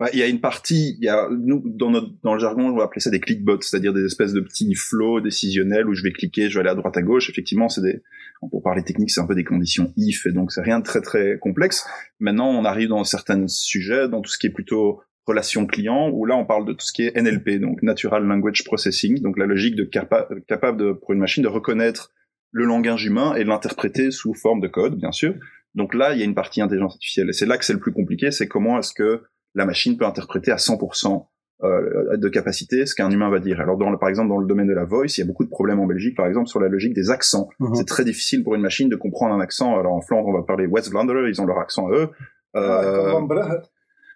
Ouais, 0.00 0.10
il 0.12 0.18
y 0.18 0.22
a 0.22 0.26
une 0.26 0.40
partie, 0.40 0.96
il 0.98 1.04
y 1.04 1.08
a 1.08 1.28
nous 1.30 1.62
dans 1.64 1.90
notre 1.90 2.08
dans 2.22 2.34
le 2.34 2.40
jargon, 2.40 2.68
on 2.68 2.76
va 2.76 2.84
appeler 2.84 3.00
ça 3.00 3.10
des 3.10 3.20
clickbots, 3.20 3.60
c'est-à-dire 3.60 3.92
des 3.92 4.04
espèces 4.04 4.32
de 4.32 4.40
petits 4.40 4.74
flows 4.74 5.20
décisionnels 5.20 5.88
où 5.88 5.94
je 5.94 6.02
vais 6.02 6.12
cliquer, 6.12 6.48
je 6.48 6.54
vais 6.54 6.60
aller 6.60 6.70
à 6.70 6.74
droite 6.74 6.96
à 6.96 7.02
gauche. 7.02 7.30
Effectivement, 7.30 7.68
c'est 7.68 7.82
des 7.82 8.02
pour 8.50 8.62
parler 8.62 8.82
technique, 8.82 9.10
c'est 9.10 9.20
un 9.20 9.26
peu 9.26 9.34
des 9.34 9.44
conditions 9.44 9.92
if 9.96 10.26
et 10.26 10.32
donc 10.32 10.52
c'est 10.52 10.60
rien 10.60 10.78
de 10.78 10.84
très 10.84 11.00
très 11.00 11.38
complexe. 11.38 11.86
Maintenant, 12.20 12.50
on 12.50 12.64
arrive 12.64 12.88
dans 12.88 13.04
certains 13.04 13.46
sujets, 13.48 14.08
dans 14.08 14.20
tout 14.20 14.30
ce 14.30 14.38
qui 14.38 14.48
est 14.48 14.52
plutôt 14.52 15.00
relation 15.26 15.66
client, 15.66 16.10
où 16.10 16.26
là 16.26 16.36
on 16.36 16.44
parle 16.44 16.66
de 16.66 16.72
tout 16.72 16.84
ce 16.84 16.92
qui 16.92 17.02
est 17.02 17.16
NLP, 17.16 17.60
donc 17.60 17.82
Natural 17.82 18.22
Language 18.22 18.64
Processing, 18.64 19.22
donc 19.22 19.38
la 19.38 19.46
logique 19.46 19.74
de 19.74 19.84
capa 19.84 20.28
capable 20.46 20.98
pour 21.00 21.12
une 21.12 21.20
machine 21.20 21.42
de 21.42 21.48
reconnaître 21.48 22.12
le 22.50 22.64
langage 22.64 23.06
humain 23.06 23.34
et 23.34 23.44
de 23.44 23.48
l'interpréter 23.48 24.10
sous 24.10 24.34
forme 24.34 24.60
de 24.60 24.68
code, 24.68 24.96
bien 24.96 25.12
sûr. 25.12 25.34
Donc 25.74 25.94
là, 25.94 26.12
il 26.12 26.20
y 26.20 26.22
a 26.22 26.24
une 26.24 26.36
partie 26.36 26.60
intelligence 26.60 26.94
artificielle. 26.94 27.30
Et 27.30 27.32
c'est 27.32 27.46
là 27.46 27.58
que 27.58 27.64
c'est 27.64 27.72
le 27.72 27.80
plus 27.80 27.92
compliqué, 27.92 28.30
c'est 28.30 28.46
comment 28.46 28.78
est-ce 28.78 28.94
que 28.94 29.22
la 29.54 29.66
machine 29.66 29.96
peut 29.96 30.04
interpréter 30.04 30.50
à 30.50 30.56
100% 30.56 31.26
euh, 31.62 32.16
de 32.16 32.28
capacité 32.28 32.84
ce 32.84 32.94
qu'un 32.94 33.10
humain 33.10 33.30
va 33.30 33.38
dire. 33.38 33.60
Alors, 33.60 33.78
dans 33.78 33.90
le, 33.90 33.96
par 33.96 34.08
exemple, 34.08 34.28
dans 34.28 34.38
le 34.38 34.46
domaine 34.46 34.66
de 34.66 34.74
la 34.74 34.84
voice, 34.84 35.16
il 35.16 35.20
y 35.20 35.22
a 35.22 35.26
beaucoup 35.26 35.44
de 35.44 35.50
problèmes 35.50 35.80
en 35.80 35.86
Belgique, 35.86 36.16
par 36.16 36.26
exemple, 36.26 36.48
sur 36.48 36.60
la 36.60 36.68
logique 36.68 36.94
des 36.94 37.10
accents. 37.10 37.48
Mhm. 37.60 37.74
C'est 37.74 37.86
très 37.86 38.04
difficile 38.04 38.42
pour 38.42 38.54
une 38.54 38.60
machine 38.60 38.88
de 38.88 38.96
comprendre 38.96 39.34
un 39.34 39.40
accent. 39.40 39.78
Alors, 39.78 39.94
en 39.94 40.00
Flandre, 40.00 40.28
on 40.28 40.32
va 40.32 40.42
parler 40.42 40.66
West 40.66 40.90
Vlaanderen, 40.90 41.26
ils 41.26 41.40
ont 41.40 41.46
leur 41.46 41.58
accent 41.58 41.88
à 41.88 41.92
eux. 41.92 42.10
Ah, 42.54 42.58
Euh, 42.60 43.20
bref. 43.22 43.64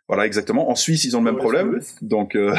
Voilà, 0.09 0.25
exactement. 0.25 0.71
En 0.71 0.75
Suisse, 0.75 1.05
ils 1.05 1.14
ont 1.16 1.21
le 1.21 1.27
même 1.31 1.37
problème. 1.37 1.81
Donc, 2.01 2.35
euh, 2.35 2.55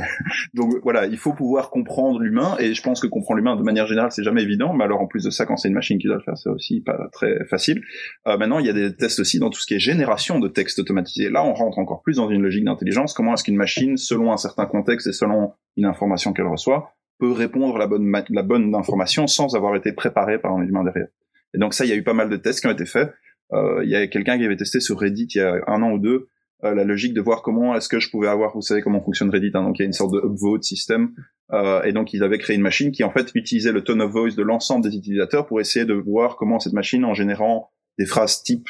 donc 0.54 0.76
voilà, 0.84 1.06
il 1.06 1.18
faut 1.18 1.32
pouvoir 1.32 1.70
comprendre 1.70 2.20
l'humain. 2.20 2.56
Et 2.60 2.72
je 2.72 2.82
pense 2.82 3.00
que 3.00 3.08
comprendre 3.08 3.38
l'humain, 3.38 3.56
de 3.56 3.64
manière 3.64 3.88
générale, 3.88 4.12
c'est 4.12 4.22
jamais 4.22 4.42
évident. 4.42 4.72
Mais 4.72 4.84
alors, 4.84 5.00
en 5.00 5.08
plus 5.08 5.24
de 5.24 5.30
ça, 5.30 5.44
quand 5.44 5.56
c'est 5.56 5.66
une 5.66 5.74
machine 5.74 5.98
qui 5.98 6.06
doit 6.06 6.16
le 6.16 6.22
faire, 6.22 6.38
c'est 6.38 6.48
aussi 6.48 6.82
pas 6.82 7.08
très 7.10 7.44
facile. 7.46 7.82
Euh, 8.28 8.38
maintenant, 8.38 8.60
il 8.60 8.66
y 8.66 8.68
a 8.68 8.72
des 8.72 8.94
tests 8.94 9.18
aussi 9.18 9.40
dans 9.40 9.50
tout 9.50 9.58
ce 9.60 9.66
qui 9.66 9.74
est 9.74 9.80
génération 9.80 10.38
de 10.38 10.46
texte 10.46 10.78
automatisé. 10.78 11.30
Là, 11.30 11.44
on 11.44 11.52
rentre 11.52 11.80
encore 11.80 12.00
plus 12.00 12.16
dans 12.16 12.30
une 12.30 12.42
logique 12.42 12.64
d'intelligence. 12.64 13.12
Comment 13.12 13.34
est-ce 13.34 13.42
qu'une 13.42 13.56
machine, 13.56 13.96
selon 13.96 14.30
un 14.30 14.36
certain 14.36 14.66
contexte 14.66 15.08
et 15.08 15.12
selon 15.12 15.52
une 15.76 15.86
information 15.86 16.32
qu'elle 16.32 16.46
reçoit, 16.46 16.92
peut 17.18 17.32
répondre 17.32 17.76
la 17.76 17.88
bonne, 17.88 18.16
la 18.30 18.42
bonne 18.44 18.72
information 18.72 19.26
sans 19.26 19.56
avoir 19.56 19.74
été 19.74 19.92
préparée 19.92 20.38
par 20.38 20.52
un 20.52 20.62
humain 20.62 20.84
derrière? 20.84 21.08
Et 21.54 21.58
donc 21.58 21.74
ça, 21.74 21.84
il 21.84 21.88
y 21.88 21.92
a 21.92 21.96
eu 21.96 22.04
pas 22.04 22.14
mal 22.14 22.28
de 22.28 22.36
tests 22.36 22.60
qui 22.60 22.68
ont 22.68 22.72
été 22.72 22.86
faits. 22.86 23.12
Euh, 23.52 23.82
il 23.82 23.90
y 23.90 23.96
a 23.96 24.06
quelqu'un 24.06 24.38
qui 24.38 24.44
avait 24.44 24.56
testé 24.56 24.78
sur 24.78 24.98
Reddit 25.00 25.26
il 25.34 25.38
y 25.38 25.40
a 25.40 25.60
un 25.66 25.82
an 25.82 25.90
ou 25.90 25.98
deux 25.98 26.28
euh, 26.64 26.74
la 26.74 26.84
logique 26.84 27.14
de 27.14 27.20
voir 27.20 27.42
comment 27.42 27.74
est-ce 27.76 27.88
que 27.88 28.00
je 28.00 28.10
pouvais 28.10 28.28
avoir, 28.28 28.54
vous 28.54 28.62
savez 28.62 28.82
comment 28.82 29.02
fonctionne 29.02 29.30
Reddit, 29.30 29.50
hein, 29.54 29.62
donc 29.62 29.78
il 29.78 29.82
y 29.82 29.84
a 29.84 29.86
une 29.86 29.92
sorte 29.92 30.12
de 30.12 30.18
upvote 30.18 30.62
système, 30.62 31.14
euh, 31.52 31.82
et 31.82 31.92
donc 31.92 32.12
ils 32.12 32.22
avaient 32.22 32.38
créé 32.38 32.56
une 32.56 32.62
machine 32.62 32.90
qui 32.90 33.04
en 33.04 33.10
fait 33.10 33.30
utilisait 33.34 33.72
le 33.72 33.82
tone 33.82 34.02
of 34.02 34.10
voice 34.10 34.34
de 34.36 34.42
l'ensemble 34.42 34.88
des 34.88 34.96
utilisateurs 34.96 35.46
pour 35.46 35.60
essayer 35.60 35.84
de 35.84 35.94
voir 35.94 36.36
comment 36.36 36.58
cette 36.58 36.72
machine, 36.72 37.04
en 37.04 37.14
générant 37.14 37.70
des 37.98 38.06
phrases 38.06 38.42
types, 38.42 38.68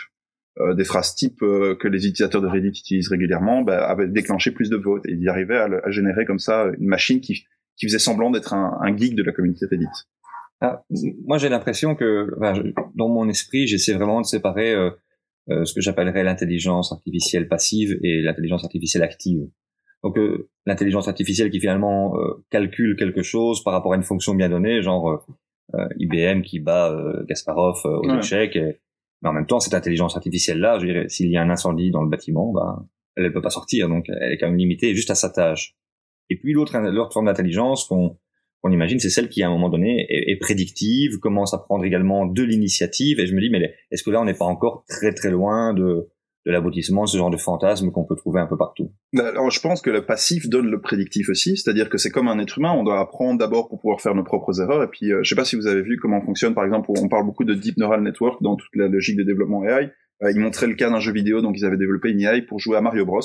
euh, 0.61 0.75
des 0.75 0.85
phrases 0.85 1.15
types 1.15 1.43
euh, 1.43 1.77
que 1.81 1.89
les 1.89 2.07
utilisateurs 2.07 2.43
de 2.43 2.47
Reddit 2.47 2.69
utilisent 2.69 3.09
régulièrement, 3.09 3.63
bah, 3.63 3.89
avait 3.89 4.09
déclenché 4.09 4.51
plus 4.51 4.71
de 4.71 4.77
votes, 4.77 5.07
et 5.07 5.13
ils 5.13 5.29
arrivaient 5.29 5.59
à, 5.59 5.91
générer 5.91 6.25
comme 6.25 6.39
ça 6.39 6.67
une 6.79 6.87
machine 6.87 7.21
qui, 7.21 7.45
qui 7.77 7.87
faisait 7.87 7.99
semblant 7.99 8.31
d'être 8.31 8.55
un, 8.55 8.79
un 8.81 8.97
geek 8.97 9.15
de 9.15 9.23
la 9.23 9.33
communauté 9.33 9.67
Reddit. 9.71 9.87
Ah, 10.61 10.83
moi, 11.27 11.39
j'ai 11.39 11.49
l'impression 11.49 11.95
que, 11.95 12.29
dans 12.95 13.09
mon 13.09 13.29
esprit, 13.29 13.67
j'essaie 13.67 13.95
vraiment 13.95 14.21
de 14.21 14.27
séparer 14.27 14.73
euh, 14.73 14.91
ce 15.49 15.75
que 15.75 15.81
j'appellerais 15.81 16.25
l'intelligence 16.25 16.93
artificielle 16.93 17.49
passive 17.49 17.99
et 18.03 18.23
l'intelligence 18.23 18.65
artificielle 18.65 19.03
active. 19.03 19.41
Donc, 20.03 20.19
euh, 20.19 20.51
l'intelligence 20.67 21.09
artificielle 21.09 21.51
qui 21.51 21.61
finalement 21.61 22.15
euh, 22.19 22.45
calcule 22.51 22.97
quelque 22.97 23.23
chose 23.23 23.63
par 23.65 23.73
rapport 23.73 23.93
à 23.93 23.97
une 23.97 24.03
fonction 24.03 24.35
bien 24.35 24.49
donnée, 24.49 24.83
genre 24.83 25.09
euh, 25.11 25.17
euh, 25.75 25.89
IBM 25.99 26.43
qui 26.43 26.61
bat 26.61 26.93
euh, 26.93 27.25
Kasparov 27.27 27.77
euh, 27.87 27.99
aux 27.99 28.11
Ouais. 28.11 28.19
échecs. 28.19 28.57
et- 28.57 28.81
mais 29.23 29.31
en 29.31 29.33
même 29.33 29.47
temps, 29.47 29.61
cette 29.61 29.73
intelligence 29.73 30.17
artificielle-là, 30.17 30.79
je 30.79 30.85
dirais, 30.87 31.09
s'il 31.09 31.31
y 31.31 31.37
a 31.39 31.43
un 31.43 31.49
incendie 31.49 31.91
dans 31.91 32.03
le 32.03 32.11
bâtiment, 32.11 32.53
ben, 32.53 32.87
elle 33.17 33.25
ne 33.25 33.29
peut 33.31 33.41
pas 33.41 33.49
sortir, 33.49 33.89
donc 33.89 34.05
elle 34.09 34.33
est 34.33 34.37
quand 34.39 34.49
même 34.49 34.59
limitée 34.59 34.95
juste 34.95 35.11
à 35.11 35.15
sa 35.15 35.31
tâche. 35.31 35.75
Et 36.29 36.37
puis 36.37 36.53
l'autre, 36.53 36.77
l'autre 36.79 37.13
forme 37.15 37.27
d'intelligence 37.27 37.87
qu'on 37.87 38.19
qu'on 38.65 38.73
imagine, 38.73 38.99
c'est 38.99 39.11
celle 39.11 39.29
qui, 39.29 39.43
à 39.43 39.49
un 39.49 39.51
moment 39.51 39.69
donné, 39.69 40.07
est, 40.09 40.39
prédictive, 40.41 41.19
commence 41.19 41.53
à 41.53 41.59
prendre 41.59 41.85
également 41.85 42.25
de 42.25 42.43
l'initiative. 42.43 43.21
Et 43.21 43.27
je 43.27 43.35
me 43.35 43.41
dis, 43.43 43.51
mais 43.51 43.75
est-ce 43.91 44.03
que 44.03 44.11
là, 44.11 44.23
on 44.23 44.25
n'est 44.25 44.33
pas 44.33 44.47
encore 44.47 44.85
très 44.89 45.13
très 45.13 45.31
loin 45.31 45.75
de 45.75 46.09
de 46.47 46.53
l'aboutissement, 46.53 47.07
ce 47.07 47.17
genre 47.17 47.31
de 47.31 47.39
fantasme 47.39 47.91
qu'on 47.91 48.05
peut 48.05 48.17
trouver 48.17 48.39
un 48.39 48.47
peu 48.47 48.59
partout? 48.59 48.93
Bah, 49.15 49.29
alors, 49.29 49.51
je 49.51 49.61
pense 49.61 49.81
que 49.81 49.89
le 49.89 50.05
passif 50.05 50.47
donne 50.49 50.67
le 50.67 50.79
prédictif 50.79 51.31
aussi, 51.31 51.57
c'est-à-dire 51.57 51.89
que 51.89 51.97
c'est 51.97 52.11
comme 52.11 52.29
un 52.29 52.39
être 52.39 52.59
humain, 52.59 52.73
on 52.73 52.85
doit 52.85 53.01
apprendre 53.01 53.39
d'abord 53.39 53.69
pour 53.69 53.81
pouvoir 53.81 54.03
faire 54.03 54.15
nos 54.15 54.25
propres 54.25 54.61
erreurs, 54.61 54.83
et 54.83 54.89
puis 54.89 55.11
euh, 55.11 55.21
je 55.23 55.29
sais 55.31 55.35
pas 55.35 55.47
si 55.47 55.57
vous 55.57 55.67
avez 55.67 55.81
vu 55.81 55.97
comment 55.97 56.21
fonctionne, 56.21 56.53
par 56.53 56.67
exemple, 56.67 56.91
on 56.91 57.09
parle 57.09 57.25
beaucoup 57.25 57.45
de 57.45 57.55
deep 57.55 57.79
neural 57.79 58.03
network 58.03 58.43
dans 58.43 58.57
toute 58.57 58.77
la 58.77 58.89
logique 58.89 59.17
de 59.17 59.23
développement 59.23 59.65
AI. 59.65 59.91
Euh, 60.23 60.31
ils 60.31 60.39
montraient 60.39 60.67
le 60.67 60.75
cas 60.75 60.91
d'un 60.91 61.01
jeu 61.01 61.13
vidéo, 61.13 61.41
donc 61.41 61.55
ils 61.57 61.65
avaient 61.65 61.79
développé 61.79 62.11
une 62.11 62.21
AI 62.21 62.43
pour 62.43 62.59
jouer 62.59 62.77
à 62.77 62.83
Mario 62.83 63.07
Bros. 63.07 63.23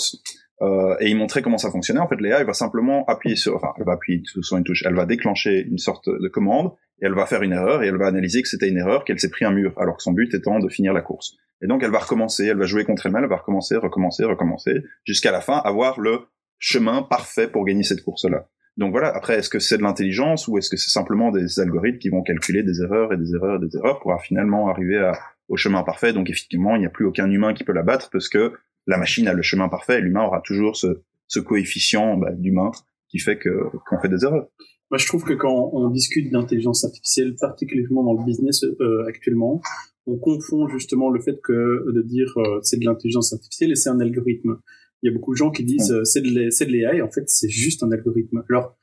Euh, 0.62 0.95
et 1.00 1.10
ils 1.10 1.17
montraient 1.17 1.41
comment 1.41 1.58
ça 1.58 1.72
fonctionnait. 1.72 2.00
En 2.00 2.08
fait, 2.08 2.19
l'AI 2.19 2.43
va 2.43 2.54
simplement 2.54 3.06
appuyer 3.06 3.36
sur, 3.36 3.56
enfin, 3.56 3.74
elle 3.78 3.86
va 3.86 3.93
appuyer 3.93 4.22
sur 4.41 4.58
une 4.58 4.63
touche, 4.63 4.84
elle 4.86 4.95
va 4.95 5.06
déclencher 5.06 5.65
une 5.65 5.78
sorte 5.78 6.10
de 6.10 6.28
commande, 6.28 6.74
et 7.02 7.06
elle 7.06 7.13
va 7.13 7.26
faire 7.26 7.43
une 7.43 7.54
erreur, 7.54 7.84
et 7.84 7.88
elle 7.88 7.98
va 7.98 8.08
analyser 8.08 8.41
que 8.41 8.48
c'était 8.48 8.67
une 8.67 8.78
erreur, 8.78 9.06
qu'elle 9.06 9.19
s'est 9.19 9.30
pris 9.30 9.45
un 9.45 9.52
mur, 9.52 9.74
alors 9.78 9.98
que 9.98 10.04
son 10.04 10.12
but 10.12 10.34
étant 10.34 10.60
de 10.60 10.67
finir 10.67 10.93
la 10.93 11.02
course. 11.02 11.38
Et 11.62 11.67
donc, 11.67 11.84
elle 11.84 11.91
va 11.91 12.00
recommencer, 12.00 12.45
elle 12.45 12.58
va 12.58 12.65
jouer 12.65 12.84
contre 12.84 13.06
elle-même, 13.06 13.24
elle 13.24 13.30
va 13.30 13.38
recommencer, 13.38 13.76
recommencer, 13.78 14.26
recommencer, 14.26 14.84
jusqu'à 15.06 15.32
la 15.32 15.41
fin, 15.41 15.58
avoir 15.58 16.00
le 16.00 16.19
chemin 16.58 17.04
parfait 17.04 17.48
pour 17.48 17.65
gagner 17.65 17.84
cette 17.84 18.04
course-là. 18.04 18.48
Donc 18.78 18.91
voilà, 18.91 19.10
après, 19.13 19.38
est-ce 19.38 19.50
que 19.50 19.60
c'est 19.60 19.78
de 19.78 19.84
l'intelligence 19.84 20.48
ou 20.48 20.58
est-ce 20.58 20.69
que 20.69 20.78
c'est 20.78 20.89
simplement 20.89 21.32
des 21.32 21.60
algorithmes 21.60 21.98
qui 21.98 22.10
vont 22.10 22.22
calculer 22.22 22.63
des 22.63 22.82
erreurs 22.82 23.12
et 23.12 23.17
des 23.17 23.34
erreurs 23.34 23.62
et 23.62 23.65
des 23.65 23.76
erreurs 23.76 24.00
pour 24.00 24.17
finalement 24.22 24.69
arriver 24.69 24.98
à, 24.98 25.19
au 25.50 25.58
chemin 25.58 25.84
parfait? 25.84 26.13
Donc 26.13 26.30
effectivement, 26.30 26.76
il 26.76 26.80
n'y 26.80 26.86
a 26.86 26.89
plus 26.89 27.06
aucun 27.06 27.30
humain 27.30 27.54
qui 27.54 27.65
peut 27.65 27.74
la 27.74 27.84
battre 27.84 28.10
parce 28.10 28.30
que 28.30 28.54
la 28.89 28.97
machine 28.97 29.28
a 29.28 29.34
le 29.34 29.41
chemin 29.41 29.69
parfait 29.69 29.99
et 29.99 30.02
l'humain 30.02 30.25
aura 30.25 30.41
toujours 30.41 30.75
ce, 30.75 31.02
ce 31.28 31.39
coefficient 31.39 32.17
bah, 32.17 32.32
d'humain 32.32 32.71
qui 33.10 33.19
fait 33.19 33.38
que 33.38 33.49
qu'on 33.88 33.99
fait 33.99 34.10
des 34.10 34.23
erreurs. 34.23 34.47
Moi, 34.91 34.97
je 34.97 35.06
trouve 35.06 35.23
que 35.23 35.34
quand 35.34 35.69
on 35.73 35.89
discute 35.89 36.32
d'intelligence 36.32 36.84
artificielle, 36.84 37.36
particulièrement 37.39 38.04
dans 38.04 38.13
le 38.13 38.25
business 38.25 38.63
euh, 38.63 39.06
actuellement, 39.08 39.62
on 40.08 40.17
confond 40.17 40.67
justement 40.67 41.12
le 41.12 41.21
fait 41.21 41.39
que 41.43 41.86
de 41.93 42.02
dire 42.02 42.34
euh, 42.38 42.60
c'est 42.63 42.80
de 42.80 42.86
l'intelligence 42.86 43.32
artificielle 43.32 43.71
et 43.71 43.75
c'est 43.75 43.89
un 43.89 43.99
algorithme. 43.99 44.60
Il 45.02 45.08
y 45.08 45.13
a 45.13 45.13
beaucoup 45.13 45.32
de 45.32 45.38
gens 45.38 45.52
qui 45.52 45.63
disent 45.63 45.91
euh, 45.91 46.04
c'est 46.04 46.21
de 46.21 46.71
l'AI, 46.71 47.02
en 47.02 47.10
fait 47.10 47.23
c'est 47.28 47.49
juste 47.49 47.84
un 47.84 47.91
algorithme. 47.91 48.43
Alors 48.49 48.75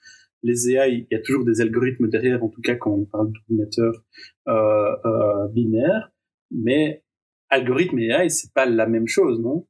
les 0.43 0.71
AI, 0.71 1.07
il 1.11 1.15
y 1.15 1.19
a 1.19 1.21
toujours 1.21 1.45
des 1.45 1.61
algorithmes 1.61 2.09
derrière, 2.09 2.45
en 2.45 2.49
tout 2.49 2.61
cas 2.61 2.77
quand 2.77 2.93
on 2.93 3.05
parle 3.05 3.33
d'ordinateur 3.33 4.05
euh, 4.49 4.97
euh, 5.05 5.49
binaire, 5.49 6.13
mais 6.53 7.03
algorithme 7.49 7.99
et 7.99 8.11
AI 8.11 8.31
c'est 8.31 8.53
pas 8.53 8.67
la 8.67 8.87
même 8.87 9.09
chose, 9.09 9.41
non? 9.41 9.67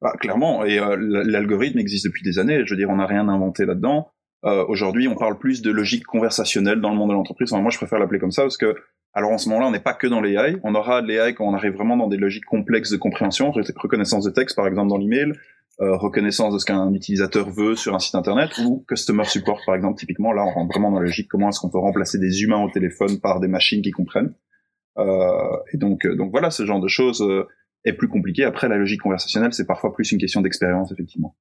Bah, 0.00 0.12
Clairement, 0.20 0.64
et 0.64 0.78
l'algorithme 0.98 1.78
existe 1.78 2.06
depuis 2.06 2.22
des 2.22 2.38
années. 2.38 2.64
Je 2.64 2.70
veux 2.70 2.78
dire, 2.78 2.90
on 2.90 2.96
n'a 2.96 3.06
rien 3.06 3.28
inventé 3.28 3.66
là-dedans. 3.66 4.08
Aujourd'hui, 4.42 5.08
on 5.08 5.16
parle 5.16 5.38
plus 5.38 5.62
de 5.62 5.70
logique 5.70 6.04
conversationnelle 6.04 6.80
dans 6.80 6.90
le 6.90 6.96
monde 6.96 7.08
de 7.08 7.14
l'entreprise. 7.14 7.52
moi, 7.52 7.70
je 7.70 7.78
préfère 7.78 7.98
l'appeler 7.98 8.20
comme 8.20 8.30
ça 8.30 8.42
parce 8.42 8.56
que 8.56 8.76
alors 9.14 9.32
en 9.32 9.38
ce 9.38 9.48
moment-là, 9.48 9.66
on 9.66 9.70
n'est 9.70 9.80
pas 9.80 9.94
que 9.94 10.06
dans 10.06 10.20
l'AI, 10.20 10.58
on 10.62 10.74
aura 10.74 11.00
l'AI 11.00 11.34
quand 11.34 11.44
on 11.44 11.54
arrive 11.54 11.72
vraiment 11.72 11.96
dans 11.96 12.08
des 12.08 12.16
logiques 12.16 12.44
complexes 12.44 12.90
de 12.90 12.96
compréhension, 12.96 13.50
reconnaissance 13.50 14.24
de 14.24 14.30
texte 14.30 14.54
par 14.54 14.66
exemple 14.66 14.90
dans 14.90 14.98
l'email, 14.98 15.32
euh, 15.80 15.96
reconnaissance 15.96 16.52
de 16.54 16.58
ce 16.58 16.64
qu'un 16.64 16.92
utilisateur 16.92 17.50
veut 17.50 17.74
sur 17.74 17.94
un 17.94 17.98
site 17.98 18.14
internet, 18.14 18.58
ou 18.58 18.84
customer 18.88 19.24
support 19.24 19.60
par 19.66 19.74
exemple. 19.74 19.98
Typiquement, 19.98 20.32
là, 20.32 20.44
on 20.44 20.50
rentre 20.50 20.72
vraiment 20.72 20.90
dans 20.90 20.98
la 20.98 21.06
logique 21.06 21.28
comment 21.28 21.48
est-ce 21.48 21.60
qu'on 21.60 21.70
peut 21.70 21.78
remplacer 21.78 22.18
des 22.18 22.42
humains 22.42 22.62
au 22.62 22.70
téléphone 22.70 23.18
par 23.20 23.40
des 23.40 23.48
machines 23.48 23.82
qui 23.82 23.90
comprennent. 23.90 24.34
Euh, 24.98 25.56
et 25.72 25.76
donc, 25.76 26.04
euh, 26.04 26.16
donc 26.16 26.30
voilà, 26.30 26.50
ce 26.50 26.66
genre 26.66 26.80
de 26.80 26.88
choses 26.88 27.22
euh, 27.22 27.46
est 27.84 27.92
plus 27.92 28.08
compliqué. 28.08 28.44
Après, 28.44 28.68
la 28.68 28.76
logique 28.76 29.00
conversationnelle, 29.00 29.52
c'est 29.52 29.66
parfois 29.66 29.94
plus 29.94 30.10
une 30.12 30.18
question 30.18 30.40
d'expérience, 30.40 30.92
effectivement. 30.92 31.36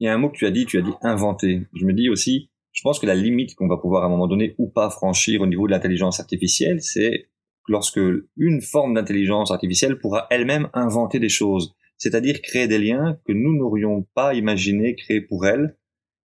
Il 0.00 0.06
y 0.06 0.08
a 0.08 0.14
un 0.14 0.18
mot 0.18 0.30
que 0.30 0.36
tu 0.36 0.46
as 0.46 0.50
dit, 0.50 0.66
tu 0.66 0.78
as 0.78 0.82
dit 0.82 0.92
inventer. 1.02 1.66
Je 1.74 1.84
me 1.84 1.92
dis 1.92 2.08
aussi, 2.08 2.50
je 2.72 2.82
pense 2.82 2.98
que 2.98 3.06
la 3.06 3.14
limite 3.14 3.54
qu'on 3.54 3.68
va 3.68 3.76
pouvoir 3.76 4.02
à 4.02 4.06
un 4.06 4.08
moment 4.08 4.26
donné 4.26 4.54
ou 4.58 4.68
pas 4.68 4.90
franchir 4.90 5.40
au 5.42 5.46
niveau 5.46 5.66
de 5.66 5.72
l'intelligence 5.72 6.20
artificielle, 6.20 6.82
c'est 6.82 7.28
lorsque 7.68 8.00
une 8.36 8.60
forme 8.60 8.94
d'intelligence 8.94 9.50
artificielle 9.50 9.98
pourra 9.98 10.26
elle-même 10.30 10.68
inventer 10.72 11.20
des 11.20 11.28
choses, 11.28 11.74
c'est-à-dire 11.98 12.40
créer 12.42 12.66
des 12.66 12.78
liens 12.78 13.18
que 13.24 13.32
nous 13.32 13.56
n'aurions 13.56 14.06
pas 14.14 14.34
imaginé 14.34 14.96
créer 14.96 15.20
pour 15.20 15.46
elle, 15.46 15.76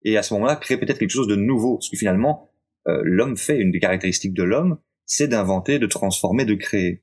et 0.05 0.16
à 0.16 0.23
ce 0.23 0.35
moment-là 0.35 0.57
créer 0.57 0.77
peut-être 0.77 0.99
quelque 0.99 1.11
chose 1.11 1.29
de 1.29 1.37
nouveau, 1.37 1.77
parce 1.77 1.88
que 1.88 1.97
finalement, 1.97 2.51
euh, 2.88 3.01
l'homme 3.05 3.37
fait 3.37 3.59
une 3.59 3.71
des 3.71 3.79
caractéristiques 3.79 4.35
de 4.35 4.42
l'homme, 4.42 4.79
c'est 5.07 5.29
d'inventer, 5.29 5.79
de 5.79 5.87
transformer, 5.87 6.45
de 6.45 6.55
créer. 6.55 7.03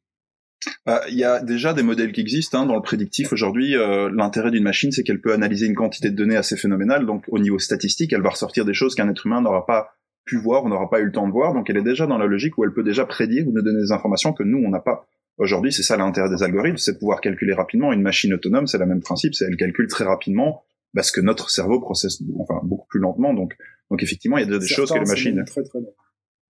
Bah, 0.85 1.01
il 1.09 1.17
y 1.17 1.23
a 1.23 1.41
déjà 1.41 1.73
des 1.73 1.83
modèles 1.83 2.11
qui 2.11 2.21
existent 2.21 2.61
hein, 2.61 2.65
dans 2.65 2.75
le 2.75 2.81
prédictif 2.81 3.31
aujourd'hui. 3.31 3.75
Euh, 3.75 4.09
l'intérêt 4.13 4.51
d'une 4.51 4.63
machine, 4.63 4.91
c'est 4.91 5.03
qu'elle 5.03 5.21
peut 5.21 5.33
analyser 5.33 5.65
une 5.65 5.75
quantité 5.75 6.09
de 6.09 6.15
données 6.15 6.35
assez 6.35 6.57
phénoménale. 6.57 7.05
Donc, 7.05 7.23
au 7.29 7.39
niveau 7.39 7.59
statistique, 7.59 8.13
elle 8.13 8.21
va 8.21 8.29
ressortir 8.29 8.65
des 8.65 8.73
choses 8.73 8.95
qu'un 8.95 9.09
être 9.09 9.25
humain 9.25 9.41
n'aura 9.41 9.65
pas 9.65 9.91
pu 10.25 10.37
voir, 10.37 10.65
on 10.65 10.69
n'aura 10.69 10.89
pas 10.89 10.99
eu 10.99 11.05
le 11.05 11.11
temps 11.11 11.27
de 11.27 11.31
voir. 11.31 11.53
Donc, 11.53 11.69
elle 11.69 11.77
est 11.77 11.83
déjà 11.83 12.07
dans 12.07 12.17
la 12.17 12.25
logique 12.25 12.57
où 12.57 12.63
elle 12.63 12.73
peut 12.73 12.83
déjà 12.83 13.05
prédire 13.05 13.47
ou 13.47 13.51
nous 13.51 13.61
donner 13.61 13.81
des 13.81 13.91
informations 13.91 14.33
que 14.33 14.43
nous, 14.43 14.61
on 14.65 14.69
n'a 14.69 14.79
pas. 14.79 15.07
Aujourd'hui, 15.37 15.71
c'est 15.71 15.83
ça 15.83 15.95
l'intérêt 15.95 16.29
des 16.29 16.43
algorithmes, 16.43 16.77
c'est 16.77 16.93
de 16.93 16.97
pouvoir 16.97 17.21
calculer 17.21 17.53
rapidement. 17.53 17.93
Une 17.93 18.01
machine 18.01 18.33
autonome, 18.33 18.67
c'est 18.67 18.77
le 18.77 18.85
même 18.85 18.99
principe, 18.99 19.33
c'est 19.33 19.45
elle 19.45 19.55
calcule 19.55 19.87
très 19.87 20.03
rapidement 20.03 20.63
parce 20.93 21.11
que 21.11 21.21
notre 21.21 21.49
cerveau 21.49 21.79
processe 21.79 22.21
enfin 22.37 22.59
beaucoup 22.63 22.87
plus 22.87 22.99
lentement. 22.99 23.33
Donc, 23.33 23.55
donc 23.89 24.03
effectivement, 24.03 24.37
il 24.37 24.49
y 24.49 24.53
a 24.53 24.59
des 24.59 24.67
choses 24.67 24.91
que 24.91 24.99
les 24.99 25.05
machines. 25.05 25.41
Très, 25.45 25.63
très 25.63 25.79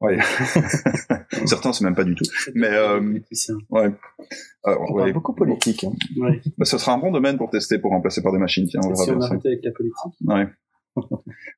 Ouais. 0.01 0.17
Certains, 1.45 1.73
c'est 1.73 1.83
même 1.83 1.95
pas 1.95 2.05
du 2.05 2.15
tout. 2.15 2.25
Mais 2.55 2.69
euh, 2.69 3.19
ouais. 3.69 3.91
Alors, 4.63 4.91
on 4.91 4.93
ouais. 4.93 5.11
beaucoup 5.11 5.33
politique. 5.33 5.83
Hein. 5.83 5.91
Ouais. 6.17 6.41
Bah, 6.57 6.65
ce 6.65 6.77
sera 6.77 6.93
un 6.93 6.97
bon 6.97 7.11
domaine 7.11 7.37
pour 7.37 7.49
tester, 7.49 7.79
pour 7.79 7.91
remplacer 7.91 8.21
par 8.21 8.31
des 8.31 8.37
machines. 8.37 8.65
Tiens, 8.67 8.81
on 8.83 8.89
verra 8.89 9.03
si 9.03 9.11
on 9.11 9.21
arrête 9.21 9.45
avec 9.45 9.59
la 9.63 9.71
politique. 9.71 10.13
Ouais. 10.25 10.47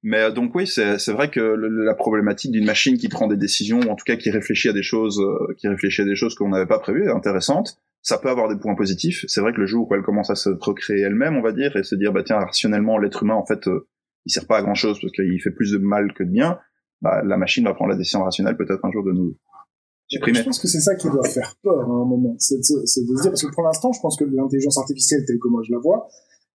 Mais 0.04 0.20
euh, 0.22 0.32
donc 0.32 0.56
oui, 0.56 0.66
c'est 0.68 1.12
vrai 1.12 1.30
que 1.30 1.40
le, 1.40 1.68
la 1.86 1.94
problématique 1.94 2.52
d'une 2.52 2.66
machine 2.66 2.98
qui 2.98 3.10
prend 3.10 3.28
des 3.28 3.38
décisions, 3.38 3.80
ou 3.80 3.90
en 3.90 3.96
tout 3.96 4.06
cas 4.06 4.16
qui 4.16 4.32
réfléchit 4.32 4.70
à 4.70 4.74
des 4.74 4.84
choses, 4.84 5.20
euh, 5.20 5.54
qui 5.58 5.68
réfléchit 5.68 6.02
à 6.02 6.06
des 6.06 6.16
choses 6.16 6.36
qu'on 6.36 6.50
n'avait 6.50 6.66
pas 6.66 6.80
prévues, 6.80 7.06
est 7.06 7.12
intéressante. 7.12 7.78
Ça 8.02 8.18
peut 8.18 8.30
avoir 8.30 8.50
des 8.50 8.60
points 8.60 8.76
positifs. 8.76 9.26
C'est 9.28 9.42
vrai 9.42 9.54
que 9.54 9.60
le 9.60 9.68
jour 9.68 9.90
où 9.90 9.94
elle 9.94 10.02
commence 10.02 10.32
à 10.32 10.36
se 10.36 10.50
recréer 10.50 11.02
elle-même, 11.02 11.38
on 11.38 11.42
va 11.42 11.52
dire, 11.52 11.76
et 11.76 11.84
se 11.84 11.94
dire 11.94 12.12
bah 12.12 12.24
tiens, 12.26 12.38
rationnellement, 12.38 12.98
l'être 12.98 13.22
humain 13.22 13.36
en 13.36 13.46
fait, 13.46 13.68
euh, 13.68 13.88
il 14.26 14.32
sert 14.32 14.48
pas 14.48 14.58
à 14.58 14.62
grand 14.64 14.76
chose 14.76 15.00
parce 15.00 15.14
qu'il 15.14 15.40
fait 15.42 15.52
plus 15.52 15.72
de 15.72 15.78
mal 15.78 16.14
que 16.14 16.24
de 16.24 16.30
bien 16.30 16.60
bah, 17.02 17.22
la 17.24 17.38
machine 17.38 17.64
va 17.64 17.74
prendre 17.74 17.92
la 17.92 17.98
décision 17.98 18.24
rationnelle 18.24 18.58
peut-être 18.58 18.84
un 18.84 18.92
jour 18.92 19.04
de 19.04 19.12
nous. 19.12 19.36
Je 20.10 20.44
pense 20.44 20.60
que 20.60 20.68
c'est 20.68 20.82
ça 20.82 20.96
qui 20.96 21.08
doit 21.10 21.28
faire 21.28 21.56
peur 21.64 21.80
à 21.80 21.94
un 21.94 22.06
moment. 22.06 22.36
C'est 22.38 22.58
de, 22.58 22.64
se 22.86 23.00
dire, 23.00 23.32
parce 23.32 23.44
que 23.44 23.54
pour 23.54 23.64
l'instant, 23.64 23.94
je 23.94 24.02
pense 24.02 24.18
que 24.18 24.26
l'intelligence 24.26 24.78
artificielle 24.78 25.24
telle 25.26 25.40
que 25.40 25.48
moi 25.48 25.62
je 25.64 25.72
la 25.72 25.80
vois, 25.80 26.10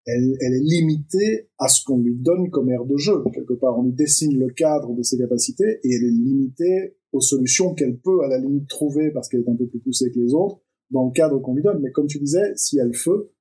elle, 0.04 0.37
est 0.40 0.61
limitée 0.61 1.48
à 1.59 1.68
ce 1.68 1.82
qu'on 1.85 1.98
lui 1.98 2.14
donne 2.14 2.50
comme 2.50 2.70
aire 2.70 2.85
de 2.85 2.96
jeu. 2.96 3.24
Quelque 3.32 3.54
part, 3.54 3.78
on 3.78 3.82
lui 3.82 3.92
dessine 3.92 4.38
le 4.38 4.50
cadre 4.50 4.94
de 4.94 5.02
ses 5.02 5.18
capacités 5.18 5.80
et 5.82 5.94
elle 5.94 6.04
est 6.04 6.11
limitée 6.11 6.96
aux 7.12 7.20
solutions 7.20 7.74
qu'elle 7.74 7.98
peut 7.98 8.22
à 8.24 8.28
la 8.28 8.38
limite 8.38 8.68
trouver 8.68 9.11
parce 9.11 9.28
qu'elle 9.28 9.40
est 9.40 9.50
un 9.50 9.56
peu 9.56 9.66
plus 9.66 9.80
poussée 9.80 10.11
que 10.12 10.18
les 10.20 10.32
autres 10.35 10.61
dans 10.90 11.06
le 11.06 11.12
cadre 11.12 11.40
qu'on 11.40 11.54
lui 11.54 11.62
donne. 11.62 11.80
Mais 11.80 11.90
comme 11.90 12.06
tu 12.06 12.18
disais, 12.18 12.52
si 12.54 12.78
elle 12.78 12.94
feu, 12.94 13.32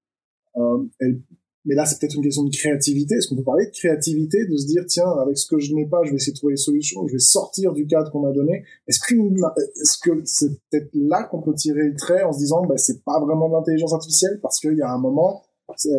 euh, 0.56 0.84
elle 1.00 1.22
mais 1.66 1.76
là, 1.76 1.86
c'est 1.86 2.00
peut-être 2.00 2.16
une 2.16 2.22
question 2.22 2.44
de 2.44 2.56
créativité. 2.56 3.16
Est-ce 3.16 3.28
qu'on 3.28 3.36
peut 3.36 3.44
parler 3.44 3.66
de 3.66 3.72
créativité, 3.72 4.46
de 4.46 4.56
se 4.56 4.68
dire, 4.68 4.84
tiens, 4.88 5.10
avec 5.22 5.38
ce 5.38 5.48
que 5.48 5.60
je 5.60 5.74
n'ai 5.74 5.86
pas, 5.86 6.04
je 6.04 6.12
vais 6.12 6.18
essayer 6.18 6.34
de 6.34 6.38
trouver 6.38 6.54
des 6.54 6.62
solutions, 6.62 7.08
je 7.08 7.14
vais 7.14 7.20
sortir 7.20 7.74
du 7.74 7.88
cadre 7.88 8.12
qu'on 8.12 8.22
m'a 8.22 8.32
donné. 8.32 8.64
Est-ce 8.88 9.00
que, 9.00 10.22
c'est 10.26 10.52
peut-être 10.70 10.90
là 10.94 11.24
qu'on 11.24 11.42
peut 11.42 11.56
tirer 11.56 11.88
le 11.88 11.96
trait 11.96 12.24
en 12.24 12.32
se 12.32 12.38
disant, 12.38 12.66
ben, 12.66 12.78
c'est 12.78 13.04
pas 13.04 13.20
vraiment 13.20 13.50
de 13.50 13.54
l'intelligence 13.54 13.94
artificielle 13.94 14.40
parce 14.42 14.60
qu'il 14.60 14.76
y 14.76 14.82
a 14.82 14.92
un 14.92 15.00
moment, 15.00 15.44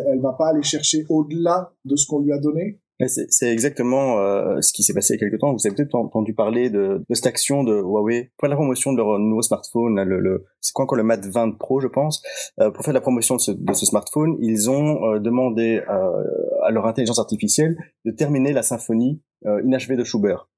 elle 0.07 0.21
va 0.21 0.33
pas 0.33 0.49
aller 0.49 0.63
chercher 0.63 1.05
au-delà 1.09 1.73
de 1.83 1.95
ce 1.95 2.07
qu'on 2.07 2.19
lui 2.19 2.31
a 2.31 2.37
donné? 2.37 2.79
C'est 3.05 3.51
exactement 3.51 4.17
euh, 4.19 4.59
ce 4.61 4.73
qui 4.73 4.81
s'est 4.81 4.93
passé 4.93 5.13
il 5.13 5.17
y 5.17 5.23
a 5.23 5.29
quelques 5.29 5.39
temps. 5.39 5.53
Vous 5.53 5.67
avez 5.67 5.75
peut-être 5.75 5.93
entendu 5.93 6.33
parler 6.33 6.71
de, 6.71 7.03
de, 7.07 7.13
cette 7.13 7.27
action 7.27 7.63
de 7.63 7.75
Huawei 7.75 8.31
pour 8.37 8.47
la 8.47 8.55
promotion 8.55 8.91
de 8.91 8.97
leur 8.97 9.19
nouveau 9.19 9.43
smartphone, 9.43 10.01
le, 10.01 10.19
le 10.19 10.45
c'est 10.61 10.73
quoi 10.73 10.85
encore 10.85 10.97
le 10.97 11.03
Mate 11.03 11.25
20 11.25 11.59
Pro, 11.59 11.79
je 11.79 11.87
pense. 11.87 12.23
Euh, 12.59 12.71
pour 12.71 12.83
faire 12.83 12.95
la 12.95 13.01
promotion 13.01 13.35
de 13.35 13.41
ce, 13.41 13.51
de 13.51 13.73
ce 13.73 13.85
smartphone, 13.85 14.35
ils 14.41 14.71
ont 14.71 15.05
euh, 15.05 15.19
demandé 15.19 15.79
euh, 15.87 16.23
à 16.65 16.71
leur 16.71 16.87
intelligence 16.87 17.19
artificielle 17.19 17.77
de 18.03 18.11
terminer 18.11 18.51
la 18.51 18.63
symphonie 18.63 19.21
euh, 19.45 19.61
inachevée 19.63 19.95
de 19.95 20.03
Schubert. 20.03 20.49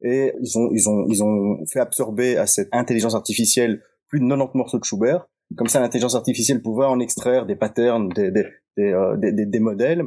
Et 0.00 0.32
ils 0.40 0.56
ont, 0.56 0.70
ils 0.72 0.88
ont, 0.88 1.04
ils 1.08 1.24
ont 1.24 1.64
fait 1.66 1.80
absorber 1.80 2.36
à 2.36 2.46
cette 2.46 2.68
intelligence 2.70 3.16
artificielle 3.16 3.82
plus 4.06 4.20
de 4.20 4.28
90 4.28 4.56
morceaux 4.56 4.78
de 4.78 4.84
Schubert. 4.84 5.28
Comme 5.56 5.66
ça, 5.66 5.80
l'intelligence 5.80 6.14
artificielle 6.14 6.62
pouvait 6.62 6.86
en 6.86 7.00
extraire 7.00 7.44
des 7.44 7.56
patterns, 7.56 8.08
des, 8.10 8.30
des, 8.30 8.44
des, 8.76 9.46
des 9.46 9.58
modèles. 9.58 10.04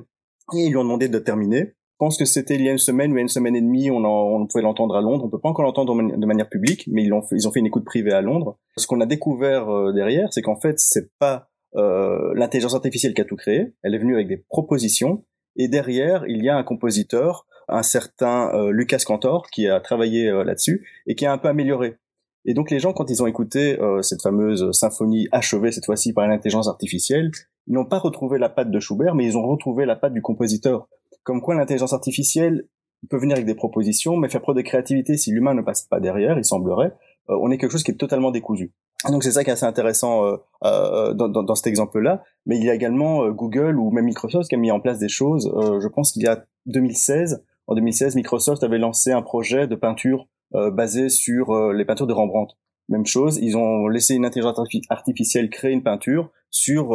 Et 0.56 0.65
ils 0.65 0.69
lui 0.69 0.77
ont 0.77 0.84
demandé 0.84 1.10
de 1.10 1.19
terminer. 1.19 1.73
Pense 2.01 2.17
que 2.17 2.25
c'était 2.25 2.55
il 2.55 2.63
y 2.63 2.67
a 2.67 2.71
une 2.71 2.79
semaine 2.79 3.13
ou 3.13 3.17
une 3.19 3.27
semaine 3.27 3.55
et 3.55 3.61
demie, 3.61 3.91
on, 3.91 4.03
on 4.03 4.47
pouvait 4.47 4.63
l'entendre 4.63 4.95
à 4.95 5.01
Londres. 5.01 5.23
On 5.23 5.29
peut 5.29 5.37
pas 5.37 5.49
encore 5.49 5.65
l'entendre 5.65 5.95
de 5.95 6.25
manière 6.25 6.49
publique, 6.49 6.85
mais 6.87 7.03
ils 7.03 7.13
ont 7.13 7.21
fait, 7.21 7.35
ils 7.35 7.47
ont 7.47 7.51
fait 7.51 7.59
une 7.59 7.67
écoute 7.67 7.85
privée 7.85 8.11
à 8.11 8.21
Londres. 8.21 8.57
Ce 8.75 8.87
qu'on 8.87 9.01
a 9.01 9.05
découvert 9.05 9.69
euh, 9.69 9.93
derrière, 9.93 10.33
c'est 10.33 10.41
qu'en 10.41 10.59
fait, 10.59 10.79
c'est 10.79 11.11
pas 11.19 11.51
euh, 11.75 12.33
l'intelligence 12.33 12.73
artificielle 12.73 13.13
qui 13.13 13.21
a 13.21 13.23
tout 13.23 13.35
créé. 13.35 13.75
Elle 13.83 13.93
est 13.93 13.99
venue 13.99 14.15
avec 14.15 14.27
des 14.27 14.37
propositions, 14.37 15.23
et 15.55 15.67
derrière, 15.67 16.25
il 16.27 16.43
y 16.43 16.49
a 16.49 16.57
un 16.57 16.63
compositeur, 16.63 17.45
un 17.69 17.83
certain 17.83 18.49
euh, 18.55 18.71
Lucas 18.71 19.03
Cantor, 19.05 19.45
qui 19.51 19.67
a 19.67 19.79
travaillé 19.79 20.27
euh, 20.27 20.43
là-dessus 20.43 20.87
et 21.05 21.13
qui 21.13 21.27
a 21.27 21.31
un 21.31 21.37
peu 21.37 21.49
amélioré. 21.49 21.97
Et 22.45 22.55
donc 22.55 22.71
les 22.71 22.79
gens, 22.79 22.93
quand 22.93 23.11
ils 23.11 23.21
ont 23.21 23.27
écouté 23.27 23.77
cette 24.01 24.23
fameuse 24.23 24.71
symphonie 24.71 25.27
achevée 25.31 25.71
cette 25.71 25.85
fois-ci 25.85 26.11
par 26.11 26.27
l'intelligence 26.27 26.67
artificielle, 26.67 27.29
ils 27.67 27.75
n'ont 27.75 27.85
pas 27.85 27.99
retrouvé 27.99 28.39
la 28.39 28.49
patte 28.49 28.71
de 28.71 28.79
Schubert, 28.79 29.13
mais 29.13 29.27
ils 29.27 29.37
ont 29.37 29.47
retrouvé 29.47 29.85
la 29.85 29.95
patte 29.95 30.13
du 30.13 30.23
compositeur. 30.23 30.87
Comme 31.23 31.41
quoi 31.41 31.55
l'intelligence 31.55 31.93
artificielle 31.93 32.67
peut 33.10 33.17
venir 33.17 33.36
avec 33.36 33.45
des 33.45 33.55
propositions, 33.55 34.17
mais 34.17 34.29
faire 34.29 34.41
preuve 34.41 34.57
de 34.57 34.62
créativité 34.62 35.17
si 35.17 35.31
l'humain 35.31 35.53
ne 35.53 35.62
passe 35.62 35.84
pas 35.84 35.99
derrière, 35.99 36.38
il 36.38 36.45
semblerait, 36.45 36.93
euh, 37.29 37.38
on 37.41 37.51
est 37.51 37.57
quelque 37.57 37.71
chose 37.71 37.84
qui 37.84 37.91
est 37.91 37.95
totalement 37.95 38.31
décousu. 38.31 38.71
Donc 39.10 39.23
c'est 39.23 39.31
ça 39.31 39.43
qui 39.43 39.49
est 39.49 39.53
assez 39.53 39.65
intéressant 39.65 40.25
euh, 40.25 40.38
euh, 40.63 41.13
dans, 41.13 41.27
dans, 41.27 41.43
dans, 41.43 41.55
cet 41.55 41.67
exemple-là. 41.67 42.23
Mais 42.45 42.57
il 42.57 42.63
y 42.63 42.69
a 42.69 42.75
également 42.75 43.23
euh, 43.23 43.31
Google 43.31 43.79
ou 43.79 43.89
même 43.89 44.05
Microsoft 44.05 44.49
qui 44.49 44.55
a 44.55 44.57
mis 44.57 44.71
en 44.71 44.79
place 44.79 44.99
des 44.99 45.10
choses. 45.10 45.51
Euh, 45.55 45.79
je 45.79 45.88
pense 45.88 46.12
qu'il 46.12 46.23
y 46.23 46.27
a 46.27 46.45
2016, 46.67 47.43
en 47.67 47.75
2016, 47.75 48.15
Microsoft 48.15 48.63
avait 48.63 48.77
lancé 48.77 49.12
un 49.12 49.21
projet 49.21 49.67
de 49.67 49.75
peinture 49.75 50.27
basé 50.53 51.07
sur 51.07 51.71
les 51.71 51.86
peintures 51.86 52.07
de 52.07 52.13
Rembrandt. 52.13 52.57
Même 52.91 53.06
chose, 53.06 53.39
ils 53.41 53.58
ont 53.58 53.88
laissé 53.88 54.13
une 54.13 54.25
intelligence 54.25 54.60
artificielle 54.89 55.49
créer 55.49 55.71
une 55.71 55.82
peinture 55.82 56.30
sur 56.51 56.89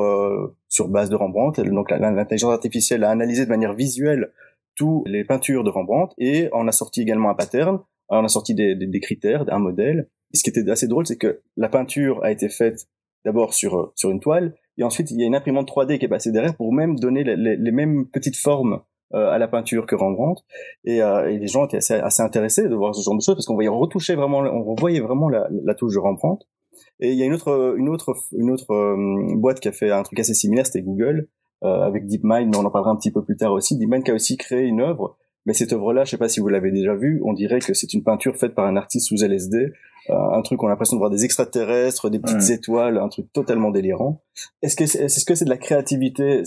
sur 0.69 0.89
base 0.89 1.11
de 1.11 1.17
Rembrandt. 1.17 1.63
Donc 1.63 1.91
l'intelligence 1.91 2.53
artificielle 2.53 3.03
a 3.03 3.11
analysé 3.11 3.45
de 3.45 3.51
manière 3.51 3.75
visuelle 3.75 4.31
toutes 4.77 5.09
les 5.09 5.25
peintures 5.25 5.65
de 5.65 5.71
Rembrandt 5.71 6.15
et 6.19 6.49
en 6.53 6.69
a 6.69 6.73
sorti 6.73 7.01
également 7.03 7.31
un 7.31 7.35
pattern, 7.35 7.81
on 8.09 8.25
a 8.25 8.29
sorti 8.29 8.55
des, 8.55 9.01
critères, 9.01 9.45
un 9.49 9.59
modèle. 9.59 10.09
Ce 10.33 10.43
qui 10.43 10.51
était 10.51 10.71
assez 10.71 10.87
drôle, 10.87 11.07
c'est 11.07 11.17
que 11.17 11.41
la 11.57 11.69
peinture 11.69 12.23
a 12.23 12.31
été 12.31 12.49
faite 12.49 12.87
d'abord 13.25 13.55
sur 13.55 13.77
euh, 13.77 13.93
sur 13.97 14.11
une 14.11 14.21
toile, 14.21 14.55
et 14.77 14.85
ensuite 14.85 15.11
il 15.11 15.19
y 15.19 15.25
a 15.25 15.27
une 15.27 15.35
imprimante 15.35 15.69
3D 15.69 15.99
qui 15.99 16.05
est 16.05 16.09
passée 16.09 16.31
derrière 16.31 16.55
pour 16.55 16.73
même 16.73 16.99
donner 16.99 17.25
les, 17.25 17.73
mêmes 17.73 18.07
petites 18.07 18.37
formes 18.37 18.75
euh, 18.75 18.79
à 19.13 19.39
la 19.39 19.49
peinture 19.49 19.87
que 19.87 19.95
Rembrandt. 19.95 20.43
Et, 20.85 21.03
euh, 21.03 21.31
et 21.31 21.39
les 21.39 21.47
gens 21.47 21.67
étaient 21.67 21.79
assez, 21.79 21.95
assez, 21.95 22.23
intéressés 22.23 22.69
de 22.69 22.75
voir 22.75 22.95
ce 22.95 23.03
genre 23.03 23.17
de 23.17 23.23
choses 23.23 23.35
parce 23.35 23.47
qu'on 23.47 23.55
voyait 23.55 23.69
retoucher 23.69 24.15
vraiment, 24.15 24.39
on 24.39 24.75
voyait 24.75 25.01
vraiment 25.01 25.29
la, 25.29 25.49
la, 25.51 25.75
touche 25.75 25.95
de 25.95 25.99
Rembrandt. 25.99 26.47
Et 27.01 27.13
il 27.13 27.19
y 27.19 27.23
a 27.23 27.27
une 27.27 27.35
autre 27.35 27.75
une 27.77 27.89
autre 27.89 28.15
une 28.33 28.51
autre 28.51 28.73
euh, 28.73 29.37
boîte 29.37 29.61
qui 29.61 29.69
a 29.69 29.73
fait 29.73 29.91
un 29.91 30.03
truc 30.03 30.19
assez 30.19 30.35
similaire, 30.35 30.67
c'était 30.67 30.83
Google 30.83 31.29
avec 31.63 32.07
DeepMind, 32.07 32.49
mais 32.49 32.57
on 32.59 32.65
en 32.65 32.71
parlera 32.71 32.93
un 32.93 32.97
petit 32.97 33.11
peu 33.11 33.25
plus 33.25 33.37
tard 33.37 33.53
aussi. 33.53 33.77
DeepMind 33.77 34.05
qui 34.05 34.13
a 34.13 34.15
aussi 34.15 34.37
créé 34.37 34.67
une 34.67 34.81
œuvre 34.81 35.17
mais 35.47 35.55
cette 35.55 35.73
œuvre-là, 35.73 36.05
je 36.05 36.11
sais 36.11 36.19
pas 36.19 36.29
si 36.29 36.41
vous 36.41 36.49
l'avez 36.49 36.73
déjà 36.73 36.95
vue, 36.95 37.21
on 37.25 37.33
dirait 37.33 37.61
que 37.61 37.73
c'est 37.73 37.95
une 37.95 38.03
peinture 38.03 38.37
faite 38.37 38.55
par 38.55 38.67
un 38.67 38.77
artiste 38.77 39.07
sous 39.07 39.25
LSD, 39.25 39.73
euh, 40.11 40.15
un 40.15 40.43
truc 40.43 40.63
on 40.63 40.67
a 40.67 40.71
l'impression 40.71 40.97
de 40.97 40.99
voir 40.99 41.11
des 41.11 41.25
extraterrestres, 41.25 42.11
des 42.11 42.19
petites 42.19 42.51
étoiles, 42.51 42.99
un 42.99 43.09
truc 43.09 43.33
totalement 43.33 43.71
délirant. 43.71 44.23
Est-ce 44.63 44.75
que 44.75 44.87
c'est, 44.87 45.05
est-ce 45.05 45.25
que 45.25 45.37
c'est 45.37 45.45
de 45.45 45.51
la 45.51 45.57
créativité 45.57 46.43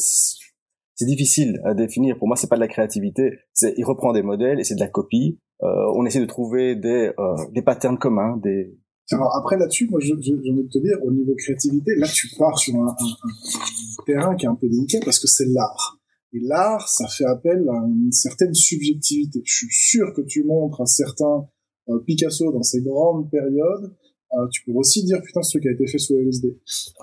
C'est 0.99 1.05
difficile 1.05 1.61
à 1.63 1.73
définir. 1.73 2.17
Pour 2.17 2.27
moi, 2.27 2.35
c'est 2.35 2.49
pas 2.49 2.57
de 2.57 2.59
la 2.59 2.67
créativité. 2.67 3.39
C'est, 3.53 3.73
il 3.77 3.85
reprend 3.85 4.11
des 4.11 4.21
modèles 4.21 4.59
et 4.59 4.65
c'est 4.65 4.75
de 4.75 4.81
la 4.81 4.89
copie. 4.89 5.39
Euh, 5.63 5.67
on 5.95 6.05
essaie 6.05 6.19
de 6.19 6.25
trouver 6.25 6.75
des 6.75 7.13
euh, 7.17 7.35
des 7.53 7.61
patterns 7.61 7.97
communs, 7.97 8.35
des 8.43 8.77
alors 9.11 9.33
après 9.37 9.57
là-dessus, 9.57 9.87
moi 9.89 9.99
j'ai 10.01 10.13
envie 10.13 10.63
de 10.63 10.69
te 10.69 10.77
dire, 10.77 10.97
au 11.01 11.11
niveau 11.11 11.33
créativité, 11.35 11.95
là 11.95 12.05
tu 12.05 12.27
pars 12.37 12.59
sur 12.59 12.75
un, 12.75 12.87
un, 12.87 12.89
un 12.89 14.03
terrain 14.05 14.35
qui 14.35 14.45
est 14.45 14.49
un 14.49 14.55
peu 14.55 14.67
délicat 14.67 14.99
parce 15.05 15.19
que 15.19 15.27
c'est 15.27 15.47
l'art. 15.47 15.97
Et 16.33 16.39
l'art, 16.41 16.87
ça 16.87 17.07
fait 17.07 17.25
appel 17.25 17.65
à 17.69 17.87
une 17.87 18.11
certaine 18.11 18.53
subjectivité. 18.53 19.41
Je 19.45 19.53
suis 19.65 19.71
sûr 19.71 20.13
que 20.13 20.21
tu 20.21 20.43
montres 20.43 20.81
un 20.81 20.85
certain 20.85 21.47
euh, 21.87 21.99
Picasso 22.05 22.51
dans 22.51 22.61
ses 22.61 22.81
grandes 22.81 23.31
périodes, 23.31 23.95
euh, 24.33 24.47
tu 24.51 24.63
peux 24.63 24.73
aussi 24.73 25.03
dire 25.03 25.19
putain 25.23 25.41
ce 25.41 25.57
truc 25.57 25.65
a 25.65 25.71
été 25.71 25.87
fait 25.87 25.97
sous 25.97 26.15
LSD. 26.15 26.49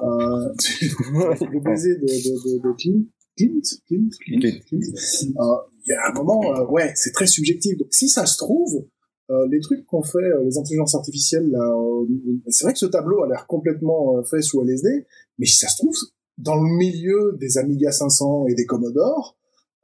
Euh, 0.02 0.06
le 1.50 1.60
baiser 1.64 1.96
de, 1.96 2.02
de, 2.02 2.06
de, 2.06 2.68
de 2.68 2.76
Clint, 2.76 3.04
Clint, 3.36 3.60
Clint, 3.86 4.08
Clint, 4.20 4.60
Clint. 4.66 4.80
Euh, 4.80 5.56
il 5.86 5.90
y 5.90 5.92
a 5.92 6.10
un 6.10 6.12
moment, 6.14 6.56
euh, 6.56 6.66
ouais, 6.66 6.92
c'est 6.94 7.12
très 7.12 7.26
subjectif. 7.26 7.76
Donc 7.76 7.88
si 7.90 8.08
ça 8.08 8.26
se 8.26 8.36
trouve, 8.36 8.86
euh, 9.30 9.46
les 9.50 9.60
trucs 9.60 9.84
qu'ont 9.86 10.02
fait 10.02 10.18
les 10.44 10.58
intelligences 10.58 10.94
artificielles, 10.94 11.48
là, 11.50 11.60
c'est 12.48 12.64
vrai 12.64 12.72
que 12.72 12.78
ce 12.78 12.86
tableau 12.86 13.22
a 13.22 13.28
l'air 13.28 13.46
complètement 13.46 14.22
fait 14.24 14.40
sous 14.40 14.62
LSD, 14.62 15.06
mais 15.38 15.46
si 15.46 15.56
ça 15.56 15.68
se 15.68 15.76
trouve, 15.76 15.94
dans 16.38 16.56
le 16.56 16.68
milieu 16.76 17.36
des 17.40 17.58
Amiga 17.58 17.90
500 17.90 18.46
et 18.48 18.54
des 18.54 18.66
Commodore, 18.66 19.36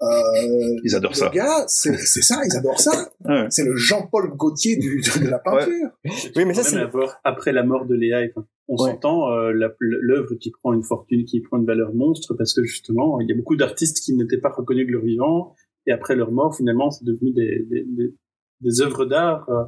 euh, 0.02 0.80
ils 0.84 0.94
adorent 0.94 1.14
ça. 1.14 1.30
Gars, 1.30 1.64
c'est, 1.68 1.96
c'est 1.96 2.22
ça, 2.22 2.40
ils 2.44 2.56
adorent 2.56 2.80
ça. 2.80 3.10
Ouais. 3.24 3.46
C'est 3.50 3.64
le 3.64 3.76
Jean-Paul 3.76 4.36
Gaultier 4.36 4.76
du, 4.76 5.00
de 5.00 5.28
la 5.28 5.38
peinture. 5.38 5.90
Oui, 6.34 6.44
mais 6.44 6.54
ça 6.54 6.64
c'est 6.64 6.76
après 7.22 7.52
la 7.52 7.62
mort 7.62 7.86
de 7.86 7.94
Léa. 7.94 8.22
On 8.66 8.74
ouais. 8.74 8.90
s'entend 8.90 9.30
euh, 9.30 9.52
l'œuvre 9.78 10.34
qui 10.34 10.50
prend 10.50 10.72
une 10.72 10.82
fortune, 10.82 11.24
qui 11.24 11.40
prend 11.40 11.58
une 11.58 11.66
valeur 11.66 11.94
monstre 11.94 12.34
parce 12.34 12.52
que 12.52 12.64
justement, 12.64 13.20
il 13.20 13.28
y 13.28 13.32
a 13.32 13.36
beaucoup 13.36 13.54
d'artistes 13.54 14.00
qui 14.00 14.14
n'étaient 14.14 14.40
pas 14.40 14.48
reconnus 14.48 14.88
de 14.88 14.92
leur 14.92 15.04
vivant 15.04 15.54
et 15.86 15.92
après 15.92 16.16
leur 16.16 16.32
mort, 16.32 16.56
finalement, 16.56 16.90
c'est 16.90 17.04
devenu 17.04 17.32
des, 17.32 17.64
des, 17.70 17.84
des, 17.84 18.14
des 18.60 18.80
œuvres 18.80 19.04
d'art 19.04 19.48
euh, 19.50 19.64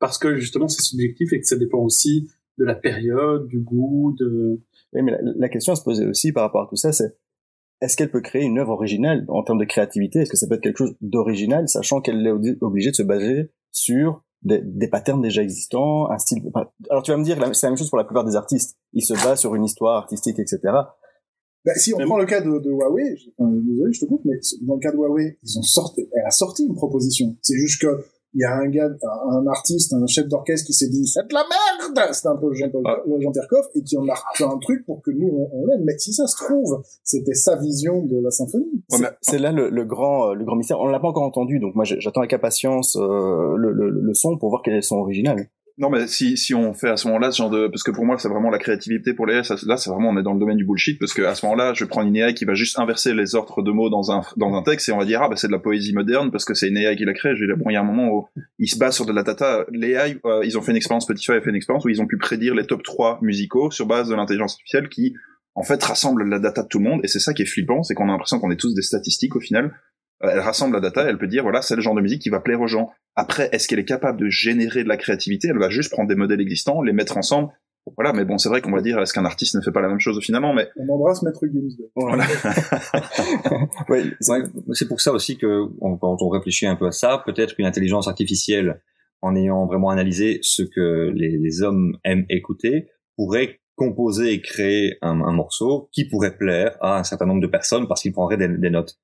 parce 0.00 0.18
que 0.18 0.36
justement 0.36 0.66
c'est 0.66 0.82
subjectif 0.82 1.32
et 1.32 1.40
que 1.40 1.46
ça 1.46 1.56
dépend 1.56 1.78
aussi 1.78 2.28
de 2.58 2.64
la 2.64 2.74
période, 2.74 3.46
du 3.46 3.60
goût, 3.60 4.16
de 4.18 4.60
oui, 4.92 5.02
mais 5.02 5.12
la, 5.12 5.18
la, 5.36 5.48
question 5.48 5.72
à 5.72 5.76
se 5.76 5.84
poser 5.84 6.06
aussi 6.06 6.32
par 6.32 6.42
rapport 6.42 6.62
à 6.62 6.66
tout 6.68 6.76
ça, 6.76 6.90
c'est 6.92 7.14
est-ce 7.80 7.96
qu'elle 7.96 8.10
peut 8.10 8.20
créer 8.20 8.42
une 8.42 8.58
œuvre 8.58 8.72
originale 8.72 9.24
en 9.28 9.42
termes 9.42 9.58
de 9.58 9.64
créativité? 9.64 10.20
Est-ce 10.20 10.30
que 10.30 10.36
ça 10.36 10.46
peut 10.46 10.54
être 10.54 10.62
quelque 10.62 10.78
chose 10.78 10.94
d'original, 11.00 11.68
sachant 11.68 12.00
qu'elle 12.00 12.26
est 12.26 12.62
obligée 12.62 12.90
de 12.90 12.96
se 12.96 13.02
baser 13.02 13.50
sur 13.72 14.22
des, 14.42 14.60
des, 14.62 14.88
patterns 14.88 15.20
déjà 15.20 15.42
existants, 15.42 16.10
un 16.10 16.18
style. 16.18 16.42
Alors 16.88 17.02
tu 17.02 17.10
vas 17.10 17.18
me 17.18 17.24
dire, 17.24 17.36
c'est 17.54 17.66
la 17.66 17.70
même 17.70 17.76
chose 17.76 17.90
pour 17.90 17.98
la 17.98 18.04
plupart 18.04 18.24
des 18.24 18.36
artistes. 18.36 18.78
Ils 18.92 19.04
se 19.04 19.12
basent 19.14 19.40
sur 19.40 19.54
une 19.54 19.64
histoire 19.64 19.98
artistique, 19.98 20.38
etc. 20.38 20.58
Ben, 21.64 21.74
si 21.76 21.92
on 21.92 21.98
prend 21.98 22.16
le 22.16 22.24
cas 22.24 22.40
de, 22.40 22.58
de 22.58 22.70
Huawei, 22.70 23.16
je, 23.16 23.28
désolé, 23.38 23.92
je 23.92 24.00
te 24.00 24.06
coupe, 24.06 24.22
mais 24.24 24.38
dans 24.62 24.74
le 24.74 24.80
cas 24.80 24.92
de 24.92 24.96
Huawei, 24.96 25.38
ils 25.42 25.58
ont 25.58 25.62
sorti, 25.62 26.08
elle 26.12 26.24
a 26.26 26.30
sorti 26.30 26.64
une 26.64 26.74
proposition. 26.74 27.36
C'est 27.42 27.56
juste 27.56 27.82
que 27.82 28.02
il 28.34 28.40
y 28.40 28.44
a 28.44 28.54
un 28.54 28.68
gars, 28.68 28.88
un 29.30 29.46
artiste, 29.48 29.92
un 29.92 30.06
chef 30.06 30.28
d'orchestre 30.28 30.66
qui 30.66 30.72
s'est 30.72 30.88
dit 30.88 31.06
c'est 31.06 31.26
de 31.26 31.34
la 31.34 31.42
merde, 31.42 32.12
c'était 32.12 32.28
un 32.28 32.36
peu 32.36 32.52
Jean-Pierre 32.52 32.82
Jean 33.20 33.32
Coff 33.48 33.66
et 33.74 33.82
qui 33.82 33.96
en 33.98 34.06
a 34.08 34.14
fait 34.34 34.44
un 34.44 34.58
truc 34.58 34.84
pour 34.86 35.02
que 35.02 35.10
nous 35.10 35.48
on, 35.52 35.66
l'aime. 35.66 35.82
Mais 35.84 35.98
si 35.98 36.12
ça 36.12 36.26
se 36.26 36.36
trouve, 36.36 36.82
c'était 37.02 37.34
sa 37.34 37.56
vision 37.56 38.04
de 38.04 38.22
la 38.22 38.30
symphonie. 38.30 38.84
c'est 39.20 39.38
là 39.38 39.52
le, 39.52 39.68
le, 39.68 39.84
grand, 39.84 40.32
le 40.32 40.44
grand 40.44 40.56
mystère. 40.56 40.78
On 40.80 40.86
l'a 40.86 41.00
pas 41.00 41.08
encore 41.08 41.24
entendu, 41.24 41.58
donc 41.58 41.74
moi 41.74 41.84
j'attends 41.84 42.20
avec 42.20 42.32
impatience 42.32 42.96
euh, 42.96 43.56
le, 43.56 43.72
le, 43.72 43.90
le, 43.90 44.14
son 44.14 44.38
pour 44.38 44.50
voir 44.50 44.62
quel 44.64 44.74
est 44.74 44.82
son 44.82 44.96
original. 44.96 45.48
Non, 45.80 45.88
mais 45.88 46.06
si, 46.08 46.36
si 46.36 46.54
on 46.54 46.74
fait 46.74 46.90
à 46.90 46.98
ce 46.98 47.06
moment-là 47.06 47.30
ce 47.30 47.38
genre 47.38 47.48
de, 47.48 47.66
parce 47.66 47.82
que 47.82 47.90
pour 47.90 48.04
moi, 48.04 48.18
c'est 48.18 48.28
vraiment 48.28 48.50
la 48.50 48.58
créativité 48.58 49.14
pour 49.14 49.24
les 49.24 49.36
là, 49.36 49.76
c'est 49.78 49.88
vraiment, 49.88 50.10
on 50.10 50.18
est 50.18 50.22
dans 50.22 50.34
le 50.34 50.38
domaine 50.38 50.58
du 50.58 50.66
bullshit, 50.66 50.98
parce 50.98 51.14
que 51.14 51.22
à 51.22 51.34
ce 51.34 51.46
moment-là, 51.46 51.72
je 51.72 51.86
prends 51.86 52.02
une 52.02 52.14
AI 52.14 52.34
qui 52.34 52.44
va 52.44 52.52
juste 52.52 52.78
inverser 52.78 53.14
les 53.14 53.34
ordres 53.34 53.62
de 53.62 53.70
mots 53.70 53.88
dans 53.88 54.12
un, 54.12 54.20
dans 54.36 54.54
un 54.54 54.62
texte 54.62 54.90
et 54.90 54.92
on 54.92 54.98
va 54.98 55.06
dire, 55.06 55.22
ah, 55.22 55.30
bah, 55.30 55.36
c'est 55.36 55.46
de 55.46 55.52
la 55.52 55.58
poésie 55.58 55.94
moderne 55.94 56.30
parce 56.30 56.44
que 56.44 56.52
c'est 56.52 56.68
une 56.68 56.76
AI 56.76 56.96
qui 56.96 57.06
l'a 57.06 57.14
créé. 57.14 57.34
Je 57.34 57.46
vais 57.46 57.54
bon, 57.54 57.70
il 57.70 57.72
y 57.72 57.76
a 57.76 57.80
un 57.80 57.84
moment 57.84 58.08
où 58.12 58.26
il 58.58 58.68
se 58.68 58.78
base 58.78 58.94
sur 58.94 59.06
de 59.06 59.12
la 59.12 59.22
data. 59.22 59.64
Les 59.72 59.92
AI, 59.92 60.18
euh, 60.26 60.42
ils 60.44 60.58
ont 60.58 60.60
fait 60.60 60.72
une 60.72 60.76
expérience, 60.76 61.04
Spotify 61.04 61.32
a 61.32 61.40
fait 61.40 61.48
une 61.48 61.56
expérience 61.56 61.86
où 61.86 61.88
ils 61.88 62.02
ont 62.02 62.06
pu 62.06 62.18
prédire 62.18 62.54
les 62.54 62.66
top 62.66 62.82
3 62.82 63.20
musicaux 63.22 63.70
sur 63.70 63.86
base 63.86 64.10
de 64.10 64.14
l'intelligence 64.14 64.52
artificielle 64.52 64.90
qui, 64.90 65.14
en 65.54 65.62
fait, 65.62 65.82
rassemble 65.82 66.28
la 66.28 66.38
data 66.38 66.62
de 66.62 66.68
tout 66.68 66.78
le 66.78 66.84
monde 66.84 67.00
et 67.04 67.08
c'est 67.08 67.20
ça 67.20 67.32
qui 67.32 67.40
est 67.40 67.46
flippant, 67.46 67.82
c'est 67.84 67.94
qu'on 67.94 68.08
a 68.10 68.12
l'impression 68.12 68.38
qu'on 68.38 68.50
est 68.50 68.60
tous 68.60 68.74
des 68.74 68.82
statistiques 68.82 69.34
au 69.34 69.40
final 69.40 69.72
elle 70.20 70.40
rassemble 70.40 70.74
la 70.74 70.80
data, 70.80 71.02
elle 71.08 71.18
peut 71.18 71.26
dire 71.26 71.42
voilà 71.42 71.62
c'est 71.62 71.76
le 71.76 71.82
genre 71.82 71.94
de 71.94 72.00
musique 72.00 72.22
qui 72.22 72.30
va 72.30 72.40
plaire 72.40 72.60
aux 72.60 72.66
gens. 72.66 72.90
Après, 73.16 73.48
est-ce 73.52 73.68
qu'elle 73.68 73.78
est 73.78 73.84
capable 73.84 74.20
de 74.20 74.28
générer 74.28 74.84
de 74.84 74.88
la 74.88 74.96
créativité? 74.96 75.48
Elle 75.48 75.58
va 75.58 75.70
juste 75.70 75.90
prendre 75.90 76.08
des 76.08 76.14
modèles 76.14 76.40
existants, 76.40 76.82
les 76.82 76.92
mettre 76.92 77.16
ensemble. 77.16 77.50
Voilà, 77.96 78.12
mais 78.12 78.24
bon, 78.24 78.38
c'est 78.38 78.48
vrai 78.48 78.60
qu'on 78.60 78.70
va 78.70 78.82
dire 78.82 78.98
est-ce 78.98 79.12
qu'un 79.12 79.24
artiste 79.24 79.54
ne 79.56 79.62
fait 79.62 79.72
pas 79.72 79.80
la 79.80 79.88
même 79.88 79.98
chose 79.98 80.22
finalement, 80.22 80.52
mais 80.52 80.68
on 80.76 80.88
embrasse 80.92 81.22
Maître 81.22 81.40
Gims. 81.46 81.76
Voilà. 81.96 82.24
oui, 83.88 84.12
c'est 84.72 84.86
pour 84.86 85.00
ça 85.00 85.12
aussi 85.12 85.38
que 85.38 85.64
quand 85.80 86.22
on 86.22 86.28
réfléchit 86.28 86.66
un 86.66 86.76
peu 86.76 86.86
à 86.86 86.92
ça, 86.92 87.22
peut-être 87.24 87.54
une 87.58 87.66
intelligence 87.66 88.06
artificielle, 88.06 88.80
en 89.22 89.34
ayant 89.34 89.66
vraiment 89.66 89.90
analysé 89.90 90.38
ce 90.42 90.62
que 90.62 91.10
les, 91.14 91.38
les 91.38 91.62
hommes 91.62 91.96
aiment 92.04 92.26
écouter, 92.28 92.88
pourrait 93.16 93.60
composer 93.76 94.32
et 94.32 94.40
créer 94.40 94.98
un, 95.00 95.20
un, 95.20 95.32
morceau 95.32 95.88
qui 95.92 96.06
pourrait 96.06 96.36
plaire 96.36 96.76
à 96.80 96.98
un 96.98 97.04
certain 97.04 97.26
nombre 97.26 97.40
de 97.40 97.46
personnes 97.46 97.88
parce 97.88 98.02
qu'il 98.02 98.12
prendrait 98.12 98.36
des, 98.36 98.48
des 98.48 98.70
notes 98.70 98.98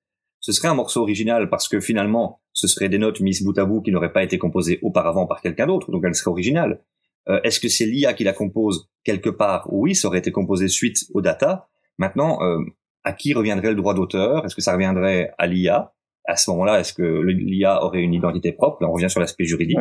ce 0.47 0.53
serait 0.53 0.69
un 0.69 0.75
morceau 0.75 1.03
original 1.03 1.51
parce 1.51 1.67
que 1.67 1.81
finalement, 1.81 2.41
ce 2.53 2.69
serait 2.69 2.89
des 2.89 2.99
notes 2.99 3.19
mises 3.19 3.43
bout 3.43 3.59
à 3.59 3.65
bout 3.65 3.83
qui 3.83 3.91
n'auraient 3.91 4.13
pas 4.13 4.23
été 4.23 4.39
composées 4.39 4.79
auparavant 4.81 5.27
par 5.27 5.41
quelqu'un 5.41 5.67
d'autre, 5.67 5.91
donc 5.91 6.05
elles 6.07 6.15
seraient 6.15 6.31
originales. 6.31 6.85
Euh, 7.29 7.41
Est-ce 7.43 7.59
que 7.59 7.69
c'est 7.69 7.85
l'IA 7.85 8.15
qui 8.15 8.23
la 8.23 8.33
compose 8.33 8.89
quelque 9.03 9.29
part? 9.29 9.67
Oui, 9.73 9.97
ça 9.97 10.07
aurait 10.07 10.21
été 10.21 10.31
composé 10.31 10.69
suite 10.69 10.99
aux 11.15 11.21
data. 11.21 11.67
Maintenant, 11.99 12.41
euh, 12.43 12.61
à 13.03 13.13
qui 13.13 13.35
reviendrait 13.35 13.71
le 13.71 13.75
droit 13.75 13.93
d'auteur? 13.93 14.45
Est-ce 14.45 14.55
que 14.55 14.63
ça 14.63 14.75
reviendrait 14.75 15.33
à 15.37 15.49
l'IA 15.49 15.93
À 16.27 16.37
ce 16.37 16.49
moment-là, 16.53 16.79
est-ce 16.79 16.93
que 16.93 17.03
l'IA 17.03 17.83
aurait 17.83 18.03
une 18.03 18.15
identité 18.15 18.53
propre? 18.53 18.81
Là, 18.83 18.89
on 18.89 18.93
revient 18.93 19.11
sur 19.11 19.19
l'aspect 19.19 19.47
juridique. 19.47 19.81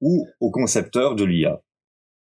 Ou 0.00 0.28
au 0.38 0.52
concepteur 0.52 1.16
de 1.16 1.24
l'IA 1.24 1.60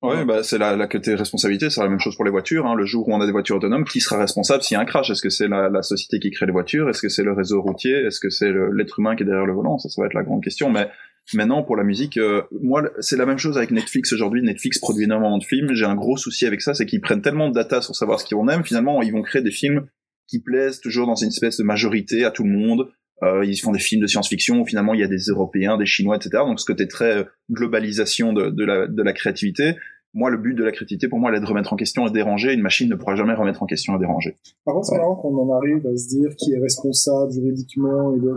Ouais, 0.02 0.24
bah 0.24 0.44
c'est 0.44 0.58
la, 0.58 0.78
la 0.78 0.88
côté 0.88 1.14
responsabilité, 1.14 1.70
c'est 1.70 1.82
la 1.82 1.90
même 1.90 2.00
chose 2.00 2.16
pour 2.16 2.24
les 2.24 2.32
voitures. 2.32 2.66
Hein. 2.66 2.76
Le 2.76 2.86
jour 2.86 3.10
où 3.10 3.14
on 3.14 3.20
a 3.20 3.26
des 3.26 3.34
voitures 3.34 3.58
autonomes, 3.58 3.84
qui 3.84 4.00
sera 4.00 4.18
responsable 4.18 4.64
s'il 4.64 4.76
y 4.76 4.78
a 4.78 4.82
un 4.82 4.86
crash? 4.86 5.10
Est-ce 5.10 5.22
que 5.22 5.30
c'est 5.30 5.50
la, 5.50 5.70
la, 5.70 5.82
société 5.82 6.20
qui 6.20 6.32
crée 6.32 6.46
les 6.46 6.54
voitures? 6.54 6.90
Est-ce 6.90 7.02
que 7.02 7.10
c'est 7.10 7.24
le 7.24 7.34
réseau 7.34 7.62
routier? 7.62 8.06
Est-ce 8.06 8.22
que 8.22 8.30
c'est 8.30 8.50
l'être 8.74 9.00
humain 9.00 9.18
qui 9.18 9.24
est 9.24 9.26
derrière 9.26 9.46
le 9.46 9.54
volant? 9.54 9.78
Ça, 9.78 9.90
ça 9.90 10.02
va 10.02 10.06
être 10.06 10.14
la 10.14 10.24
grande 10.24 10.42
question. 10.42 10.70
Mais 10.70 10.90
maintenant, 11.34 11.64
pour 11.64 11.76
la 11.76 11.84
musique, 11.84 12.18
euh, 12.18 12.44
moi, 12.62 12.90
c'est 13.00 13.18
la 13.18 13.26
même 13.26 13.38
chose 13.38 13.58
avec 13.58 13.72
Netflix 13.72 14.14
aujourd'hui. 14.14 14.42
Netflix 14.42 14.80
produit 14.80 15.04
énormément 15.04 15.38
de 15.38 15.44
films. 15.44 15.74
J'ai 15.74 15.86
un 15.86 15.96
gros 15.96 16.16
souci 16.16 16.46
avec 16.46 16.62
ça, 16.62 16.74
c'est 16.74 16.86
qu'ils 16.86 17.02
prennent 17.02 17.22
tellement 17.22 17.50
de 17.50 17.54
data 17.54 17.82
sur 17.82 17.94
savoir 17.94 18.22
ce 18.22 18.34
qu'on 18.34 18.48
aime. 18.48 18.64
Finalement, 18.64 19.02
ils 19.02 19.12
vont 19.12 19.22
créer 19.22 19.42
des 19.42 19.52
films 19.52 19.88
qui 20.28 20.40
plaisent 20.40 20.80
toujours 20.80 21.08
dans 21.08 21.16
une 21.16 21.28
espèce 21.30 21.58
de 21.58 21.64
majorité 21.64 22.24
à 22.24 22.32
tout 22.32 22.44
le 22.44 22.52
monde. 22.52 22.90
Euh, 23.24 23.44
ils 23.46 23.58
font 23.58 23.72
des 23.72 23.80
films 23.80 24.02
de 24.02 24.08
science-fiction 24.08 24.62
où 24.62 24.66
finalement 24.66 24.94
il 24.94 25.02
y 25.02 25.04
a 25.04 25.08
des 25.08 25.24
Européens, 25.28 25.78
des 25.78 25.86
Chinois, 25.86 26.16
etc. 26.16 26.44
Donc 26.46 26.60
ce 26.60 26.66
côté 26.66 26.88
très 26.88 27.18
euh, 27.18 27.24
globalisation 27.52 28.34
de, 28.34 28.50
de, 28.50 28.64
la, 28.64 28.88
de 28.88 29.04
la 29.04 29.14
créativité 29.14 29.76
moi, 30.14 30.32
le 30.32 30.38
but 30.38 30.56
de 30.56 30.64
la 30.64 30.72
créativité, 30.72 31.08
pour 31.08 31.20
moi, 31.20 31.30
elle 31.30 31.38
est 31.38 31.42
de 31.42 31.46
remettre 31.46 31.72
en 31.72 31.76
question 31.76 32.08
et 32.08 32.12
déranger. 32.12 32.54
Une 32.54 32.62
machine 32.62 32.90
ne 32.90 32.96
pourra 32.96 33.16
jamais 33.16 33.34
remettre 33.36 33.62
en 33.62 33.68
question 33.68 33.96
et 33.96 34.00
déranger. 34.00 34.38
Par 34.66 34.74
contre, 34.74 34.88
c'est 34.88 34.98
marrant 34.98 35.16
qu'on 35.16 35.38
en 35.38 35.56
arrive 35.56 35.86
à 35.86 35.96
se 35.96 36.08
dire 36.08 36.36
qui 36.36 36.54
est 36.54 36.60
responsable 36.60 37.32
juridiquement 37.32 38.16
et 38.16 38.20
de, 38.20 38.32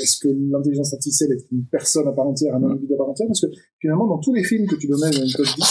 est-ce 0.00 0.20
que 0.20 0.28
l'intelligence 0.28 0.94
artificielle 0.94 1.32
est 1.32 1.50
une 1.50 1.64
personne 1.66 2.06
à 2.06 2.12
part 2.12 2.28
entière, 2.28 2.54
un 2.54 2.62
individu 2.62 2.94
à 2.94 2.98
part 2.98 3.08
entière, 3.08 3.26
parce 3.26 3.40
que 3.40 3.48
finalement, 3.80 4.06
dans 4.06 4.18
tous 4.18 4.34
les 4.34 4.44
films 4.44 4.66
que 4.66 4.76
tu 4.76 4.86
donnais 4.86 5.10
dans 5.10 5.24
une 5.24 5.32
top 5.32 5.46
10, 5.46 5.52
il 5.56 5.62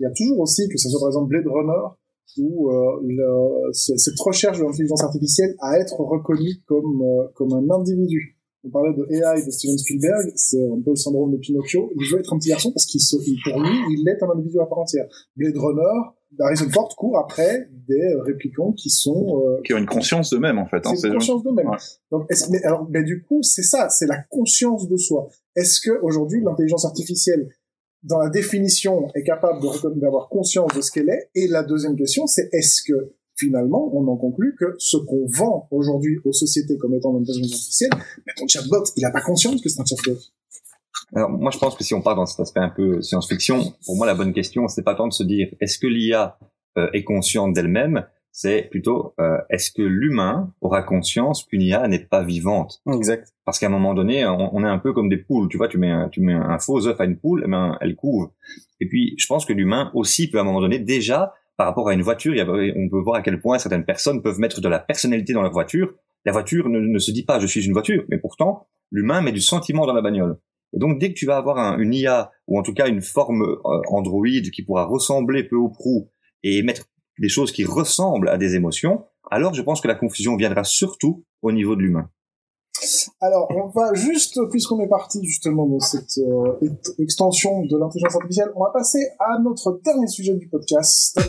il 0.00 0.02
y 0.04 0.06
a 0.06 0.12
toujours 0.16 0.40
aussi, 0.40 0.68
que 0.68 0.78
ce 0.78 0.88
soit 0.88 1.00
par 1.00 1.08
exemple 1.08 1.28
Blade 1.28 1.46
Runner, 1.46 1.94
ou 2.38 2.70
euh, 2.70 3.70
cette 3.72 4.18
recherche 4.20 4.58
de 4.58 4.64
l'intelligence 4.64 5.02
artificielle 5.02 5.54
à 5.60 5.78
être 5.78 6.00
reconnue 6.00 6.62
comme, 6.66 7.02
euh, 7.02 7.28
comme 7.34 7.52
un 7.52 7.74
individu. 7.74 8.38
On 8.64 8.70
parlait 8.70 8.94
de 8.94 9.04
AI 9.10 9.44
de 9.44 9.50
Steven 9.50 9.76
Spielberg, 9.76 10.32
c'est 10.36 10.64
un 10.64 10.80
peu 10.80 10.90
le 10.90 10.96
syndrome 10.96 11.32
de 11.32 11.36
Pinocchio. 11.36 11.90
Il 11.96 12.08
veut 12.12 12.20
être 12.20 12.32
un 12.32 12.38
petit 12.38 12.50
garçon 12.50 12.70
parce 12.70 12.86
qu'il 12.86 13.00
pour 13.44 13.60
lui, 13.60 13.76
il 13.90 14.08
est 14.08 14.22
un 14.22 14.30
individu 14.30 14.60
à 14.60 14.66
part 14.66 14.78
entière. 14.78 15.06
Blade 15.36 15.56
Runner, 15.56 16.12
Harrison 16.38 16.70
Ford 16.70 16.94
court 16.96 17.18
après 17.18 17.68
des 17.88 18.14
réplicants 18.24 18.72
qui 18.72 18.88
sont 18.88 19.42
euh, 19.44 19.60
qui 19.64 19.74
ont 19.74 19.78
une 19.78 19.86
conscience 19.86 20.30
d'eux-mêmes 20.30 20.58
en 20.58 20.66
fait. 20.66 20.86
Hein, 20.86 20.94
c'est 20.96 21.08
une 21.08 21.14
conscience 21.14 21.42
d'eux-mêmes. 21.42 21.70
Donc, 22.12 22.26
mais, 22.50 22.62
alors, 22.62 22.88
mais 22.88 23.02
du 23.02 23.22
coup, 23.22 23.42
c'est 23.42 23.64
ça, 23.64 23.88
c'est 23.88 24.06
la 24.06 24.22
conscience 24.30 24.88
de 24.88 24.96
soi. 24.96 25.28
Est-ce 25.56 25.80
que 25.80 26.00
aujourd'hui 26.00 26.40
l'intelligence 26.42 26.84
artificielle 26.84 27.48
dans 28.02 28.18
la 28.18 28.30
définition, 28.30 29.08
est 29.14 29.22
capable 29.22 29.60
d'avoir 29.96 30.28
conscience 30.28 30.72
de 30.74 30.80
ce 30.80 30.90
qu'elle 30.90 31.08
est. 31.08 31.30
Et 31.34 31.48
la 31.48 31.62
deuxième 31.62 31.96
question, 31.96 32.26
c'est 32.26 32.48
est-ce 32.52 32.82
que 32.82 33.14
finalement, 33.36 33.90
on 33.94 34.06
en 34.08 34.16
conclut 34.16 34.54
que 34.58 34.74
ce 34.78 34.96
qu'on 34.96 35.26
vend 35.26 35.68
aujourd'hui 35.70 36.18
aux 36.24 36.32
sociétés 36.32 36.76
comme 36.78 36.94
étant 36.94 37.12
l'intelligence 37.12 37.52
artificielle, 37.52 37.90
mais 38.26 38.32
ton 38.36 38.46
chatbot, 38.46 38.84
il 38.96 39.02
n'a 39.02 39.10
pas 39.10 39.20
conscience 39.20 39.60
que 39.60 39.68
c'est 39.68 39.80
un 39.80 39.84
chatbot. 39.84 40.18
Alors 41.14 41.30
moi, 41.30 41.50
je 41.50 41.58
pense 41.58 41.74
que 41.74 41.84
si 41.84 41.94
on 41.94 42.02
part 42.02 42.16
dans 42.16 42.26
cet 42.26 42.40
aspect 42.40 42.60
un 42.60 42.70
peu 42.70 43.02
science-fiction, 43.02 43.74
pour 43.84 43.96
moi, 43.96 44.06
la 44.06 44.14
bonne 44.14 44.32
question, 44.32 44.68
c'est 44.68 44.82
pas 44.82 44.94
tant 44.94 45.08
de 45.08 45.12
se 45.12 45.22
dire 45.22 45.48
est-ce 45.60 45.78
que 45.78 45.86
l'IA 45.86 46.38
euh, 46.78 46.88
est 46.92 47.04
consciente 47.04 47.52
d'elle-même, 47.52 48.06
c'est 48.32 48.62
plutôt 48.70 49.14
euh, 49.20 49.38
est-ce 49.50 49.70
que 49.70 49.82
l'humain 49.82 50.52
aura 50.62 50.82
conscience 50.82 51.44
qu'une 51.44 51.62
IA 51.62 51.86
n'est 51.86 52.00
pas 52.04 52.22
vivante? 52.22 52.82
Exact. 52.92 53.32
Parce 53.44 53.58
qu'à 53.58 53.66
un 53.66 53.70
moment 53.70 53.94
donné, 53.94 54.26
on, 54.26 54.64
est 54.64 54.68
un 54.68 54.78
peu 54.78 54.92
comme 54.92 55.08
des 55.08 55.18
poules. 55.18 55.48
Tu 55.48 55.58
vois, 55.58 55.68
tu 55.68 55.78
mets 55.78 55.90
un, 55.90 56.08
tu 56.08 56.20
mets 56.20 56.32
un 56.32 56.58
faux 56.58 56.86
œuf 56.86 57.00
à 57.00 57.04
une 57.04 57.18
poule, 57.18 57.42
et 57.42 57.44
eh 57.46 57.50
ben 57.50 57.76
elle 57.80 57.94
couve. 57.94 58.30
Et 58.80 58.88
puis, 58.88 59.14
je 59.18 59.26
pense 59.26 59.44
que 59.44 59.52
l'humain 59.52 59.90
aussi 59.94 60.30
peut 60.30 60.38
à 60.38 60.40
un 60.40 60.44
moment 60.44 60.60
donné 60.60 60.78
déjà 60.78 61.34
par 61.56 61.66
rapport 61.66 61.88
à 61.88 61.94
une 61.94 62.02
voiture, 62.02 62.34
on 62.48 62.88
peut 62.88 63.00
voir 63.00 63.16
à 63.16 63.22
quel 63.22 63.40
point 63.40 63.58
certaines 63.58 63.84
personnes 63.84 64.22
peuvent 64.22 64.38
mettre 64.38 64.60
de 64.60 64.68
la 64.68 64.78
personnalité 64.78 65.32
dans 65.32 65.42
leur 65.42 65.52
voiture. 65.52 65.94
La 66.24 66.32
voiture 66.32 66.68
ne, 66.68 66.98
se 66.98 67.10
dit 67.10 67.24
pas 67.24 67.38
je 67.38 67.46
suis 67.46 67.64
une 67.64 67.72
voiture, 67.72 68.04
mais 68.08 68.18
pourtant 68.18 68.66
l'humain 68.90 69.20
met 69.20 69.32
du 69.32 69.40
sentiment 69.40 69.86
dans 69.86 69.92
la 69.92 70.02
bagnole. 70.02 70.38
Et 70.74 70.78
donc 70.78 70.98
dès 70.98 71.12
que 71.12 71.18
tu 71.18 71.26
vas 71.26 71.36
avoir 71.36 71.78
une 71.78 71.92
IA 71.94 72.30
ou 72.48 72.58
en 72.58 72.62
tout 72.62 72.72
cas 72.72 72.88
une 72.88 73.02
forme 73.02 73.42
euh, 73.42 73.80
Android 73.88 74.26
qui 74.52 74.62
pourra 74.62 74.86
ressembler 74.86 75.44
peu 75.44 75.56
ou 75.56 75.68
prou 75.68 76.10
et 76.42 76.62
mettre 76.62 76.86
des 77.18 77.28
choses 77.28 77.52
qui 77.52 77.64
ressemblent 77.64 78.28
à 78.28 78.38
des 78.38 78.54
émotions, 78.54 79.04
alors 79.30 79.54
je 79.54 79.62
pense 79.62 79.80
que 79.80 79.88
la 79.88 79.94
confusion 79.94 80.36
viendra 80.36 80.64
surtout 80.64 81.24
au 81.42 81.52
niveau 81.52 81.76
de 81.76 81.82
l'humain. 81.82 82.08
Alors, 83.20 83.48
on 83.50 83.68
va 83.68 83.94
juste, 83.94 84.40
puisqu'on 84.50 84.80
est 84.80 84.88
parti 84.88 85.24
justement 85.24 85.66
dans 85.66 85.78
cette 85.78 86.18
euh, 86.18 86.58
extension 86.98 87.64
de 87.64 87.78
l'intelligence 87.78 88.16
artificielle, 88.16 88.50
on 88.56 88.64
va 88.64 88.70
passer 88.72 88.98
à 89.20 89.38
notre 89.38 89.80
dernier 89.84 90.08
sujet 90.08 90.34
du 90.34 90.48
podcast. 90.48 91.20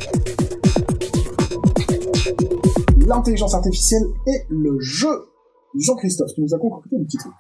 L'intelligence 3.06 3.54
artificielle 3.54 4.04
et 4.28 4.46
le 4.50 4.80
jeu. 4.80 5.28
Jean-Christophe, 5.78 6.34
tu 6.34 6.42
nous 6.42 6.54
as 6.54 6.60
concocté 6.60 6.96
un 6.96 7.04
petit 7.04 7.18
truc. 7.18 7.34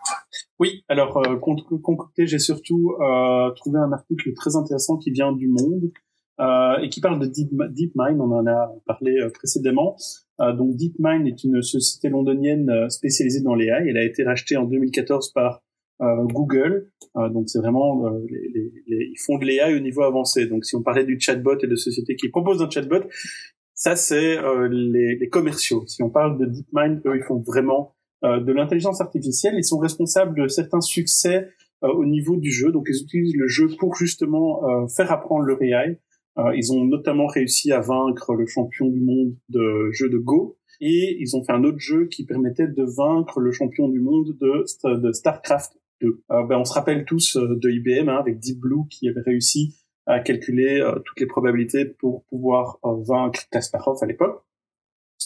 Oui, 0.59 0.83
alors 0.89 1.17
euh, 1.17 1.37
concocté, 1.37 2.27
j'ai 2.27 2.39
surtout 2.39 2.95
euh, 3.01 3.51
trouvé 3.55 3.79
un 3.79 3.91
article 3.91 4.33
très 4.35 4.55
intéressant 4.55 4.97
qui 4.97 5.11
vient 5.11 5.31
du 5.31 5.47
Monde 5.47 5.91
euh, 6.39 6.77
et 6.81 6.89
qui 6.89 6.99
parle 6.99 7.19
de 7.19 7.27
DeepMind, 7.27 8.19
on 8.19 8.31
en 8.31 8.47
a 8.47 8.71
parlé 8.87 9.17
euh, 9.19 9.29
précédemment. 9.29 9.95
Euh, 10.41 10.51
donc 10.53 10.75
DeepMind 10.75 11.27
est 11.27 11.43
une 11.43 11.61
société 11.61 12.09
londonienne 12.09 12.69
euh, 12.69 12.89
spécialisée 12.89 13.41
dans 13.41 13.53
l'AI. 13.53 13.87
Elle 13.87 13.97
a 13.97 14.03
été 14.03 14.23
rachetée 14.23 14.57
en 14.57 14.63
2014 14.65 15.31
par 15.33 15.61
Google. 16.01 16.89
donc 17.15 17.47
c'est 17.47 17.59
vraiment 17.59 18.11
ils 18.87 19.15
font 19.25 19.37
de 19.37 19.45
l'AI 19.45 19.73
au 19.73 19.79
niveau 19.79 20.01
avancé. 20.01 20.47
Donc 20.47 20.65
si 20.65 20.75
on 20.75 20.81
parlait 20.81 21.05
du 21.05 21.17
chatbot 21.17 21.57
et 21.63 21.67
de 21.67 21.75
sociétés 21.75 22.17
qui 22.17 22.27
proposent 22.27 22.61
un 22.61 22.69
chatbot, 22.69 23.07
ça 23.73 23.95
c'est 23.95 24.37
les, 24.69 25.29
commerciaux. 25.31 25.85
Si 25.87 26.03
on 26.03 26.09
parle 26.09 26.37
de 26.39 26.45
DeepMind, 26.45 26.99
eux 27.05 27.15
ils 27.15 27.23
font 27.23 27.39
vraiment 27.39 27.95
de 28.21 28.51
l'intelligence 28.51 28.99
artificielle. 28.99 29.53
Ils 29.55 29.63
sont 29.63 29.77
responsables 29.77 30.37
de 30.37 30.49
certains 30.49 30.81
succès 30.81 31.47
au 31.81 32.03
niveau 32.05 32.35
du 32.35 32.51
jeu. 32.51 32.73
Donc 32.73 32.87
ils 32.89 33.01
utilisent 33.01 33.37
le 33.37 33.47
jeu 33.47 33.69
pour 33.79 33.95
justement 33.95 34.87
faire 34.89 35.09
apprendre 35.09 35.45
leur 35.45 35.61
AI. 35.61 36.01
Euh, 36.37 36.55
ils 36.55 36.73
ont 36.73 36.83
notamment 36.83 37.27
réussi 37.27 37.71
à 37.71 37.79
vaincre 37.79 38.33
le 38.33 38.45
champion 38.45 38.87
du 38.87 39.01
monde 39.01 39.35
de 39.49 39.91
jeu 39.91 40.09
de 40.09 40.17
Go. 40.17 40.57
Et 40.81 41.17
ils 41.19 41.35
ont 41.35 41.43
fait 41.43 41.53
un 41.53 41.63
autre 41.63 41.79
jeu 41.79 42.07
qui 42.07 42.25
permettait 42.25 42.67
de 42.67 42.83
vaincre 42.83 43.39
le 43.39 43.51
champion 43.51 43.87
du 43.87 43.99
monde 43.99 44.35
de, 44.39 45.11
StarCraft 45.11 45.73
2. 46.01 46.07
Euh, 46.07 46.43
ben, 46.47 46.57
on 46.57 46.65
se 46.65 46.73
rappelle 46.73 47.05
tous 47.05 47.37
euh, 47.37 47.55
de 47.55 47.69
IBM 47.69 48.09
hein, 48.09 48.17
avec 48.17 48.39
Deep 48.39 48.59
Blue 48.59 48.87
qui 48.89 49.07
avait 49.07 49.21
réussi 49.21 49.75
à 50.05 50.19
calculer 50.19 50.85
toutes 51.05 51.21
les 51.21 51.27
probabilités 51.27 51.85
pour 51.85 52.25
pouvoir 52.25 52.77
vaincre 52.83 53.39
Kasparov 53.49 53.99
à 54.01 54.05
l'époque. 54.05 54.43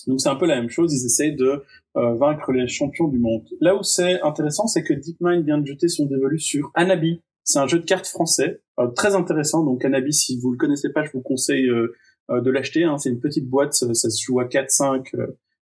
Donc 0.05 0.21
c'est 0.21 0.29
un 0.29 0.35
peu 0.35 0.45
la 0.45 0.57
même 0.57 0.69
chose, 0.69 0.93
ils 0.93 1.03
essayent 1.03 1.35
de 1.35 1.63
vaincre 1.95 2.51
les 2.51 2.67
champions 2.67 3.07
du 3.07 3.17
monde. 3.17 3.41
Là 3.59 3.75
où 3.75 3.81
c'est 3.81 4.21
intéressant, 4.21 4.67
c'est 4.67 4.83
que 4.83 4.93
DeepMind 4.93 5.43
vient 5.43 5.57
de 5.57 5.65
jeter 5.65 5.87
son 5.87 6.05
dévolu 6.05 6.37
sur 6.37 6.69
Anabi, 6.75 7.23
c'est 7.47 7.59
un 7.59 7.67
jeu 7.67 7.79
de 7.79 7.85
cartes 7.85 8.07
français, 8.07 8.61
euh, 8.77 8.87
très 8.87 9.15
intéressant. 9.15 9.63
Donc 9.63 9.81
Cannabis, 9.81 10.25
si 10.25 10.37
vous 10.39 10.51
le 10.51 10.57
connaissez 10.57 10.89
pas, 10.89 11.03
je 11.03 11.11
vous 11.13 11.21
conseille 11.21 11.69
euh, 11.69 11.95
euh, 12.29 12.41
de 12.41 12.51
l'acheter. 12.51 12.83
Hein. 12.83 12.97
C'est 12.97 13.09
une 13.09 13.21
petite 13.21 13.49
boîte, 13.49 13.73
ça, 13.73 13.93
se 13.93 14.23
joue 14.23 14.39
à 14.41 14.45
4-5. 14.45 15.15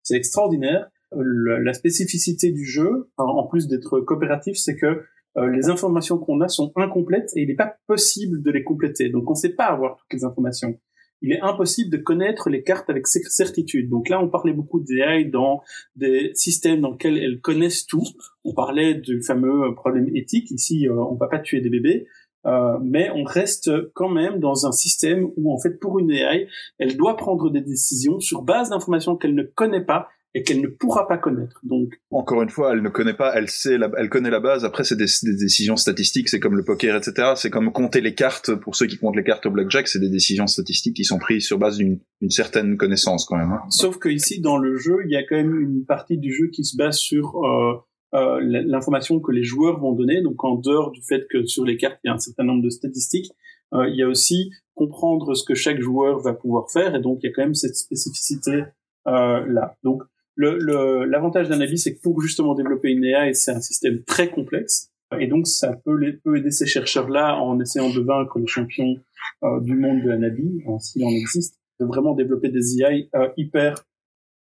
c'est 0.02 0.16
extraordinaire. 0.16 0.88
la 1.12 1.74
spécificité 1.74 2.50
du 2.50 2.64
jeu, 2.64 3.10
en 3.18 3.46
plus 3.46 3.68
d'être 3.68 4.00
coopératif, 4.00 4.56
c'est 4.56 4.76
que 4.76 5.04
les 5.36 5.68
informations 5.68 6.18
qu'on 6.18 6.40
a 6.40 6.48
sont 6.48 6.72
incomplètes 6.76 7.30
et 7.36 7.42
il 7.42 7.48
n'est 7.48 7.56
pas 7.56 7.76
possible 7.86 8.40
de 8.42 8.50
les 8.50 8.64
compléter. 8.64 9.10
Donc 9.10 9.28
on 9.28 9.34
ne 9.34 9.38
sait 9.38 9.54
pas 9.54 9.66
avoir 9.66 9.96
toutes 9.96 10.12
les 10.12 10.24
informations 10.24 10.78
il 11.22 11.32
est 11.32 11.40
impossible 11.40 11.90
de 11.90 11.96
connaître 11.96 12.50
les 12.50 12.62
cartes 12.62 12.90
avec 12.90 13.06
certitude. 13.06 13.88
Donc 13.88 14.08
là, 14.08 14.20
on 14.20 14.28
parlait 14.28 14.52
beaucoup 14.52 14.80
d'AI 14.80 15.24
dans 15.24 15.62
des 15.96 16.32
systèmes 16.34 16.80
dans 16.80 16.92
lesquels 16.92 17.18
elles 17.18 17.40
connaissent 17.40 17.86
tout. 17.86 18.04
On 18.44 18.52
parlait 18.52 18.94
du 18.94 19.22
fameux 19.22 19.74
problème 19.74 20.08
éthique. 20.14 20.50
Ici, 20.50 20.86
euh, 20.88 20.94
on 20.94 21.14
va 21.14 21.28
pas 21.28 21.38
tuer 21.38 21.60
des 21.60 21.70
bébés. 21.70 22.06
Euh, 22.46 22.78
mais 22.82 23.10
on 23.10 23.24
reste 23.24 23.70
quand 23.94 24.10
même 24.10 24.38
dans 24.38 24.66
un 24.66 24.72
système 24.72 25.30
où 25.36 25.50
en 25.52 25.58
fait 25.58 25.80
pour 25.80 25.98
une 25.98 26.10
AI, 26.10 26.46
elle 26.78 26.96
doit 26.96 27.16
prendre 27.16 27.50
des 27.50 27.62
décisions 27.62 28.20
sur 28.20 28.42
base 28.42 28.68
d'informations 28.68 29.16
qu'elle 29.16 29.34
ne 29.34 29.44
connaît 29.44 29.84
pas 29.84 30.08
et 30.34 30.42
qu'elle 30.42 30.60
ne 30.60 30.66
pourra 30.66 31.06
pas 31.06 31.16
connaître. 31.16 31.60
Donc 31.62 31.94
encore 32.10 32.42
une 32.42 32.48
fois, 32.48 32.72
elle 32.72 32.82
ne 32.82 32.88
connaît 32.88 33.14
pas, 33.14 33.32
elle 33.36 33.48
sait, 33.48 33.78
elle 33.96 34.08
connaît 34.08 34.30
la 34.30 34.40
base. 34.40 34.64
Après, 34.64 34.82
c'est 34.82 34.96
des, 34.96 35.06
décisions 35.22 35.76
statistiques, 35.76 36.28
c'est 36.28 36.40
comme 36.40 36.56
le 36.56 36.64
poker, 36.64 36.96
etc. 36.96 37.34
C'est 37.36 37.50
comme 37.50 37.72
compter 37.72 38.00
les 38.00 38.14
cartes. 38.14 38.52
Pour 38.54 38.74
ceux 38.74 38.86
qui 38.86 38.98
comptent 38.98 39.16
les 39.16 39.22
cartes 39.22 39.46
au 39.46 39.50
blackjack, 39.52 39.86
c'est 39.86 40.00
des 40.00 40.10
décisions 40.10 40.48
statistiques 40.48 40.96
qui 40.96 41.04
sont 41.04 41.18
prises 41.18 41.46
sur 41.46 41.58
base 41.58 41.78
d'une 41.78 42.00
certaine 42.30 42.76
connaissance 42.76 43.26
quand 43.26 43.36
même. 43.36 43.52
Hein. 43.52 43.62
Sauf 43.70 43.98
que 43.98 44.08
ici, 44.08 44.40
dans 44.40 44.58
le 44.58 44.76
jeu, 44.76 45.04
il 45.04 45.12
y 45.12 45.16
a 45.16 45.22
quand 45.22 45.36
même 45.36 45.60
une 45.60 45.84
partie 45.86 46.18
du 46.18 46.32
jeu 46.32 46.48
qui 46.52 46.64
se 46.64 46.76
base 46.76 46.98
sur 46.98 47.36
euh, 47.44 47.74
euh, 48.14 48.40
l'information 48.42 49.20
que 49.20 49.30
les 49.30 49.44
joueurs 49.44 49.78
vont 49.78 49.92
donner. 49.92 50.20
Donc 50.20 50.42
en 50.42 50.56
dehors 50.56 50.90
du 50.90 51.02
fait 51.02 51.28
que 51.30 51.46
sur 51.46 51.64
les 51.64 51.76
cartes, 51.76 52.00
il 52.02 52.08
y 52.08 52.10
a 52.10 52.14
un 52.14 52.18
certain 52.18 52.42
nombre 52.42 52.62
de 52.64 52.70
statistiques, 52.70 53.30
euh, 53.72 53.88
il 53.88 53.96
y 53.96 54.02
a 54.02 54.08
aussi 54.08 54.50
comprendre 54.74 55.34
ce 55.34 55.44
que 55.44 55.54
chaque 55.54 55.80
joueur 55.80 56.18
va 56.18 56.32
pouvoir 56.32 56.72
faire. 56.72 56.96
Et 56.96 57.00
donc 57.00 57.20
il 57.22 57.26
y 57.26 57.30
a 57.30 57.32
quand 57.32 57.42
même 57.42 57.54
cette 57.54 57.76
spécificité 57.76 58.64
là. 59.06 59.76
Donc 59.84 60.02
L'avantage 60.36 61.48
le, 61.48 61.54
d'un 61.54 61.60
avis, 61.60 61.78
c'est 61.78 61.94
que 61.94 62.00
pour 62.00 62.20
justement 62.20 62.54
développer 62.54 62.90
une 62.90 63.04
AI, 63.04 63.34
c'est 63.34 63.52
un 63.52 63.60
système 63.60 64.02
très 64.02 64.30
complexe. 64.30 64.90
Et 65.20 65.28
donc, 65.28 65.46
ça 65.46 65.78
peut, 65.84 65.96
les, 65.96 66.12
peut 66.12 66.36
aider 66.36 66.50
ces 66.50 66.66
chercheurs-là 66.66 67.36
en 67.36 67.60
essayant 67.60 67.92
de 67.92 68.00
vaincre 68.00 68.38
les 68.38 68.46
champions 68.46 68.96
euh, 69.44 69.60
du 69.60 69.74
monde 69.76 70.02
de 70.02 70.10
Anabi, 70.10 70.62
hein, 70.66 70.78
s'il 70.80 71.04
en 71.04 71.10
existe, 71.10 71.60
de 71.80 71.86
vraiment 71.86 72.14
développer 72.14 72.48
des 72.48 72.80
AI 72.80 73.08
euh, 73.14 73.28
hyper 73.36 73.86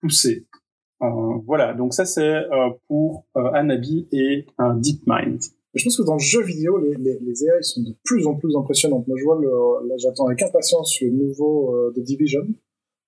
poussées. 0.00 0.46
Euh, 1.02 1.06
voilà, 1.46 1.74
donc 1.74 1.94
ça 1.94 2.04
c'est 2.04 2.22
euh, 2.22 2.70
pour 2.86 3.26
euh, 3.36 3.50
Anabi 3.52 4.06
et 4.12 4.46
un 4.58 4.74
DeepMind. 4.74 5.40
Je 5.74 5.84
pense 5.84 5.96
que 5.96 6.02
dans 6.04 6.14
le 6.14 6.20
jeu 6.20 6.42
vidéo, 6.42 6.78
les, 6.78 6.94
les, 6.96 7.18
les 7.20 7.44
AI 7.44 7.62
sont 7.62 7.82
de 7.82 7.94
plus 8.04 8.26
en 8.26 8.34
plus 8.34 8.54
impressionnantes. 8.56 9.08
Moi, 9.08 9.16
je 9.18 9.24
vois, 9.24 9.40
le, 9.40 9.88
là, 9.88 9.94
j'attends 9.98 10.26
avec 10.26 10.42
impatience 10.42 11.00
le 11.00 11.10
nouveau 11.10 11.90
The 11.96 12.00
Division 12.00 12.46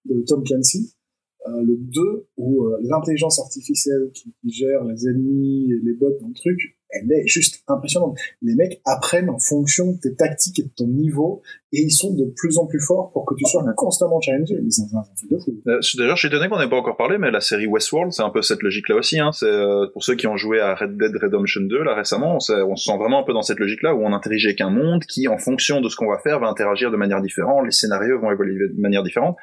de 0.07 0.25
Tom 0.27 0.43
Clancy 0.43 0.95
euh, 0.97 1.04
le 1.47 1.77
2 1.77 2.27
où 2.37 2.65
euh, 2.65 2.79
l'intelligence 2.83 3.39
artificielle 3.39 4.11
qui, 4.15 4.33
gère 4.47 4.85
les 4.85 5.09
ennemis 5.09 5.69
les 5.83 5.95
bots 5.95 6.09
le 6.09 6.35
truc, 6.35 6.77
elle 6.91 7.11
est 7.13 7.27
juste 7.27 7.63
impressionnante. 7.67 8.17
Les 8.41 8.55
mecs 8.55 8.81
apprennent 8.85 9.29
en 9.29 9.39
fonction 9.39 9.93
de 9.93 9.99
tes 9.99 10.15
tactiques 10.15 10.61
et 10.61 10.63
de 10.63 10.71
ton 10.77 10.87
niveau, 10.87 11.43
et 11.73 11.81
ils 11.81 11.91
sont 11.91 12.15
de 12.15 12.25
plus 12.37 12.57
en 12.59 12.67
plus 12.67 12.79
forts 12.79 13.11
pour 13.13 13.27
que 13.27 13.35
tu 13.35 13.45
sois 13.47 13.65
constamment 13.77 14.21
challengé. 14.21 14.55
Euh, 14.55 15.81
D'ailleurs, 15.99 16.17
je 16.17 16.27
suis 16.27 16.29
étonné 16.29 16.49
qu'on 16.49 16.59
n'ait 16.59 16.69
pas 16.69 16.77
encore 16.77 16.97
parlé, 16.97 17.19
mais 17.19 17.31
la 17.33 17.41
série 17.41 17.67
Westworld, 17.67 18.13
c'est 18.13 18.23
un 18.23 18.31
peu 18.31 18.43
cette 18.43 18.63
logique-là 18.63 18.97
aussi. 18.97 19.19
Hein. 19.19 19.33
C'est 19.33 19.47
euh, 19.47 19.87
pour 19.93 20.05
ceux 20.05 20.15
qui 20.15 20.29
ont 20.29 20.37
joué 20.37 20.61
à 20.61 20.75
Red 20.75 20.97
Dead 20.97 21.17
Redemption 21.21 21.63
2 21.63 21.83
là 21.83 21.95
récemment, 21.95 22.35
on, 22.35 22.55
on 22.69 22.77
se 22.77 22.85
sent 22.85 22.97
vraiment 22.97 23.21
un 23.21 23.25
peu 23.25 23.33
dans 23.33 23.43
cette 23.43 23.59
logique-là 23.59 23.95
où 23.95 24.05
on 24.05 24.13
interagit 24.13 24.47
avec 24.47 24.61
un 24.61 24.71
monde 24.71 25.05
qui, 25.05 25.27
en 25.27 25.39
fonction 25.39 25.81
de 25.81 25.89
ce 25.89 25.97
qu'on 25.97 26.09
va 26.09 26.19
faire, 26.19 26.39
va 26.39 26.47
interagir 26.47 26.91
de 26.93 26.97
manière 26.97 27.21
différente. 27.21 27.65
Les 27.65 27.73
scénarios 27.73 28.21
vont 28.21 28.31
évoluer 28.31 28.69
de 28.69 28.81
manière 28.81 29.03
différente. 29.03 29.37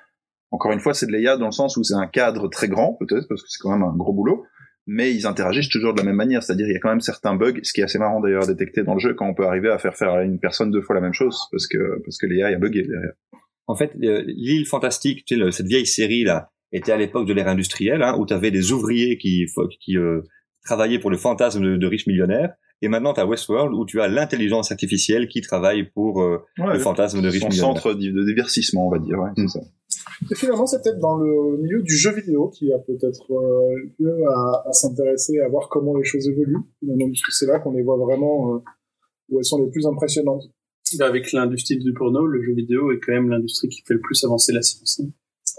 Encore 0.51 0.73
une 0.73 0.79
fois, 0.79 0.93
c'est 0.93 1.07
de 1.07 1.13
l'IA 1.13 1.37
dans 1.37 1.45
le 1.45 1.51
sens 1.51 1.77
où 1.77 1.83
c'est 1.83 1.95
un 1.95 2.07
cadre 2.07 2.49
très 2.49 2.67
grand, 2.67 2.97
peut-être, 2.99 3.27
parce 3.27 3.41
que 3.41 3.47
c'est 3.49 3.59
quand 3.61 3.71
même 3.71 3.83
un 3.83 3.95
gros 3.95 4.13
boulot, 4.13 4.45
mais 4.85 5.13
ils 5.13 5.25
interagissent 5.25 5.69
toujours 5.69 5.93
de 5.93 5.99
la 5.99 6.05
même 6.05 6.15
manière, 6.15 6.43
c'est-à-dire 6.43 6.67
il 6.67 6.73
y 6.73 6.75
a 6.75 6.79
quand 6.79 6.89
même 6.89 6.99
certains 6.99 7.35
bugs, 7.35 7.59
ce 7.63 7.71
qui 7.71 7.81
est 7.81 7.85
assez 7.85 7.99
marrant 7.99 8.19
d'ailleurs 8.19 8.43
à 8.43 8.47
détecter 8.47 8.83
dans 8.83 8.93
le 8.93 8.99
jeu 8.99 9.13
quand 9.13 9.27
on 9.27 9.33
peut 9.33 9.45
arriver 9.45 9.69
à 9.69 9.77
faire 9.77 9.95
faire 9.95 10.11
à 10.11 10.23
une 10.23 10.39
personne 10.39 10.71
deux 10.71 10.81
fois 10.81 10.95
la 10.95 11.01
même 11.01 11.13
chose, 11.13 11.37
parce 11.51 11.67
que 11.67 12.01
parce 12.03 12.17
que 12.17 12.25
l'IA 12.25 12.47
a 12.47 12.55
bugué 12.55 12.81
derrière. 12.81 13.13
En 13.67 13.75
fait, 13.75 13.91
l'île 13.95 14.65
fantastique, 14.65 15.23
tu 15.25 15.39
sais, 15.39 15.51
cette 15.51 15.67
vieille 15.67 15.85
série 15.85 16.23
là, 16.23 16.51
était 16.73 16.91
à 16.91 16.97
l'époque 16.97 17.27
de 17.27 17.33
l'ère 17.33 17.47
industrielle, 17.47 18.01
hein, 18.03 18.17
où 18.17 18.25
tu 18.25 18.33
avais 18.33 18.51
des 18.51 18.71
ouvriers 18.71 19.17
qui, 19.17 19.45
qui 19.79 19.97
euh, 19.97 20.21
travaillaient 20.65 20.99
pour 20.99 21.09
le 21.09 21.17
fantasme 21.17 21.77
de, 21.77 21.87
riches 21.87 22.07
millionnaires. 22.07 22.53
Et 22.81 22.87
maintenant, 22.87 23.13
tu 23.13 23.19
as 23.19 23.25
Westworld, 23.25 23.73
où 23.73 23.85
tu 23.85 24.01
as 24.01 24.07
l'intelligence 24.07 24.71
artificielle 24.71 25.27
qui 25.27 25.41
travaille 25.41 25.83
pour 25.83 26.21
euh, 26.21 26.39
le 26.57 26.79
fantasme 26.79 27.21
de 27.21 27.27
riches 27.27 27.43
millionnaires. 27.43 27.81
centre 27.81 27.93
de 27.93 28.25
divertissement, 28.25 28.87
on 28.87 28.91
va 28.91 28.99
dire. 28.99 29.19
Ouais, 29.19 29.29
c'est 29.37 29.47
ça. 29.47 29.59
Et 30.29 30.35
finalement, 30.35 30.67
c'est 30.67 30.81
peut-être 30.83 30.99
dans 30.99 31.17
le 31.17 31.57
milieu 31.57 31.81
du 31.81 31.95
jeu 31.95 32.13
vidéo 32.13 32.49
qui 32.49 32.71
a 32.71 32.79
peut-être 32.79 33.31
euh, 33.31 33.91
lieu 33.99 34.23
à, 34.27 34.63
à 34.67 34.73
s'intéresser, 34.73 35.39
à 35.39 35.49
voir 35.49 35.67
comment 35.69 35.97
les 35.97 36.03
choses 36.03 36.27
évoluent. 36.27 36.57
Parce 36.85 37.37
c'est 37.37 37.47
là 37.47 37.59
qu'on 37.59 37.71
les 37.71 37.81
voit 37.81 37.97
vraiment 37.97 38.55
euh, 38.55 38.59
où 39.29 39.39
elles 39.39 39.45
sont 39.45 39.61
les 39.63 39.69
plus 39.69 39.85
impressionnantes. 39.87 40.43
Avec 40.99 41.31
l'industrie 41.31 41.77
du 41.77 41.93
porno, 41.93 42.25
le 42.25 42.41
jeu 42.43 42.53
vidéo 42.53 42.91
est 42.91 42.99
quand 42.99 43.13
même 43.13 43.29
l'industrie 43.29 43.69
qui 43.69 43.81
fait 43.81 43.93
le 43.93 44.01
plus 44.01 44.23
avancer 44.23 44.51
la 44.51 44.61
science. 44.61 45.01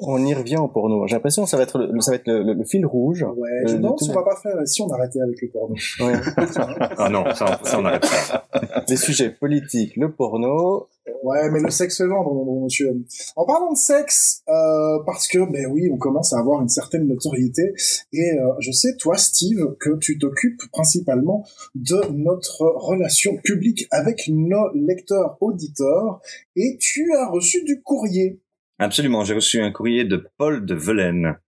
On 0.01 0.25
y 0.25 0.35
revient 0.35 0.57
au 0.57 0.69
porno. 0.69 1.07
J'ai 1.07 1.15
l'impression 1.15 1.45
que 1.45 1.51
ça 1.51 1.57
va 1.57 1.65
être 1.65 1.79
le, 1.79 2.01
ça 2.01 2.13
va 2.13 2.17
être 2.17 2.27
le, 2.27 2.65
fil 2.65 2.87
rouge. 2.87 3.25
Ouais, 3.37 3.51
je 3.67 3.77
me 3.77 3.87
on 3.87 4.15
va 4.15 4.23
pas 4.23 4.37
faire 4.37 4.57
si 4.67 4.83
on 4.83 4.91
arrêtait 4.91 5.21
avec 5.21 5.41
le 5.41 5.49
porno. 5.51 5.75
Ouais. 6.01 6.15
ah 6.99 7.09
non, 7.09 7.25
ça, 7.35 7.61
ça 7.63 7.79
on 7.79 7.85
arrête 7.85 8.03
pas. 8.03 8.49
Les 8.89 8.97
sujets 8.97 9.31
politiques, 9.31 9.97
le 9.97 10.13
porno, 10.13 10.89
Ouais, 11.23 11.51
mais 11.51 11.61
le 11.61 11.71
sexe 11.71 11.97
fait 11.97 12.07
vendre, 12.07 12.33
mon 12.33 12.65
monsieur. 12.65 12.95
En 13.37 13.45
parlant 13.45 13.73
de 13.73 13.77
sexe, 13.77 14.43
euh, 14.49 14.99
parce 15.05 15.27
que, 15.27 15.39
ben 15.51 15.67
oui, 15.67 15.89
on 15.93 15.97
commence 15.97 16.33
à 16.33 16.39
avoir 16.39 16.63
une 16.63 16.69
certaine 16.69 17.09
notoriété, 17.09 17.75
et 18.13 18.39
euh, 18.39 18.53
je 18.61 18.71
sais, 18.71 18.97
toi, 18.97 19.17
Steve, 19.17 19.75
que 19.81 19.97
tu 19.99 20.19
t'occupes 20.19 20.63
principalement 20.73 21.45
de 21.75 22.01
notre 22.13 22.65
relation 22.77 23.37
publique 23.37 23.89
avec 23.91 24.29
nos 24.29 24.73
lecteurs 24.75 25.37
auditeurs, 25.41 26.21
et 26.55 26.77
tu 26.79 27.13
as 27.15 27.29
reçu 27.29 27.65
du 27.65 27.83
courrier. 27.83 28.41
Absolument, 28.79 29.25
j'ai 29.25 29.35
reçu 29.35 29.61
un 29.61 29.71
courrier 29.71 30.05
de 30.05 30.29
Paul 30.39 30.65
de 30.65 30.75
Velaine. 30.75 31.39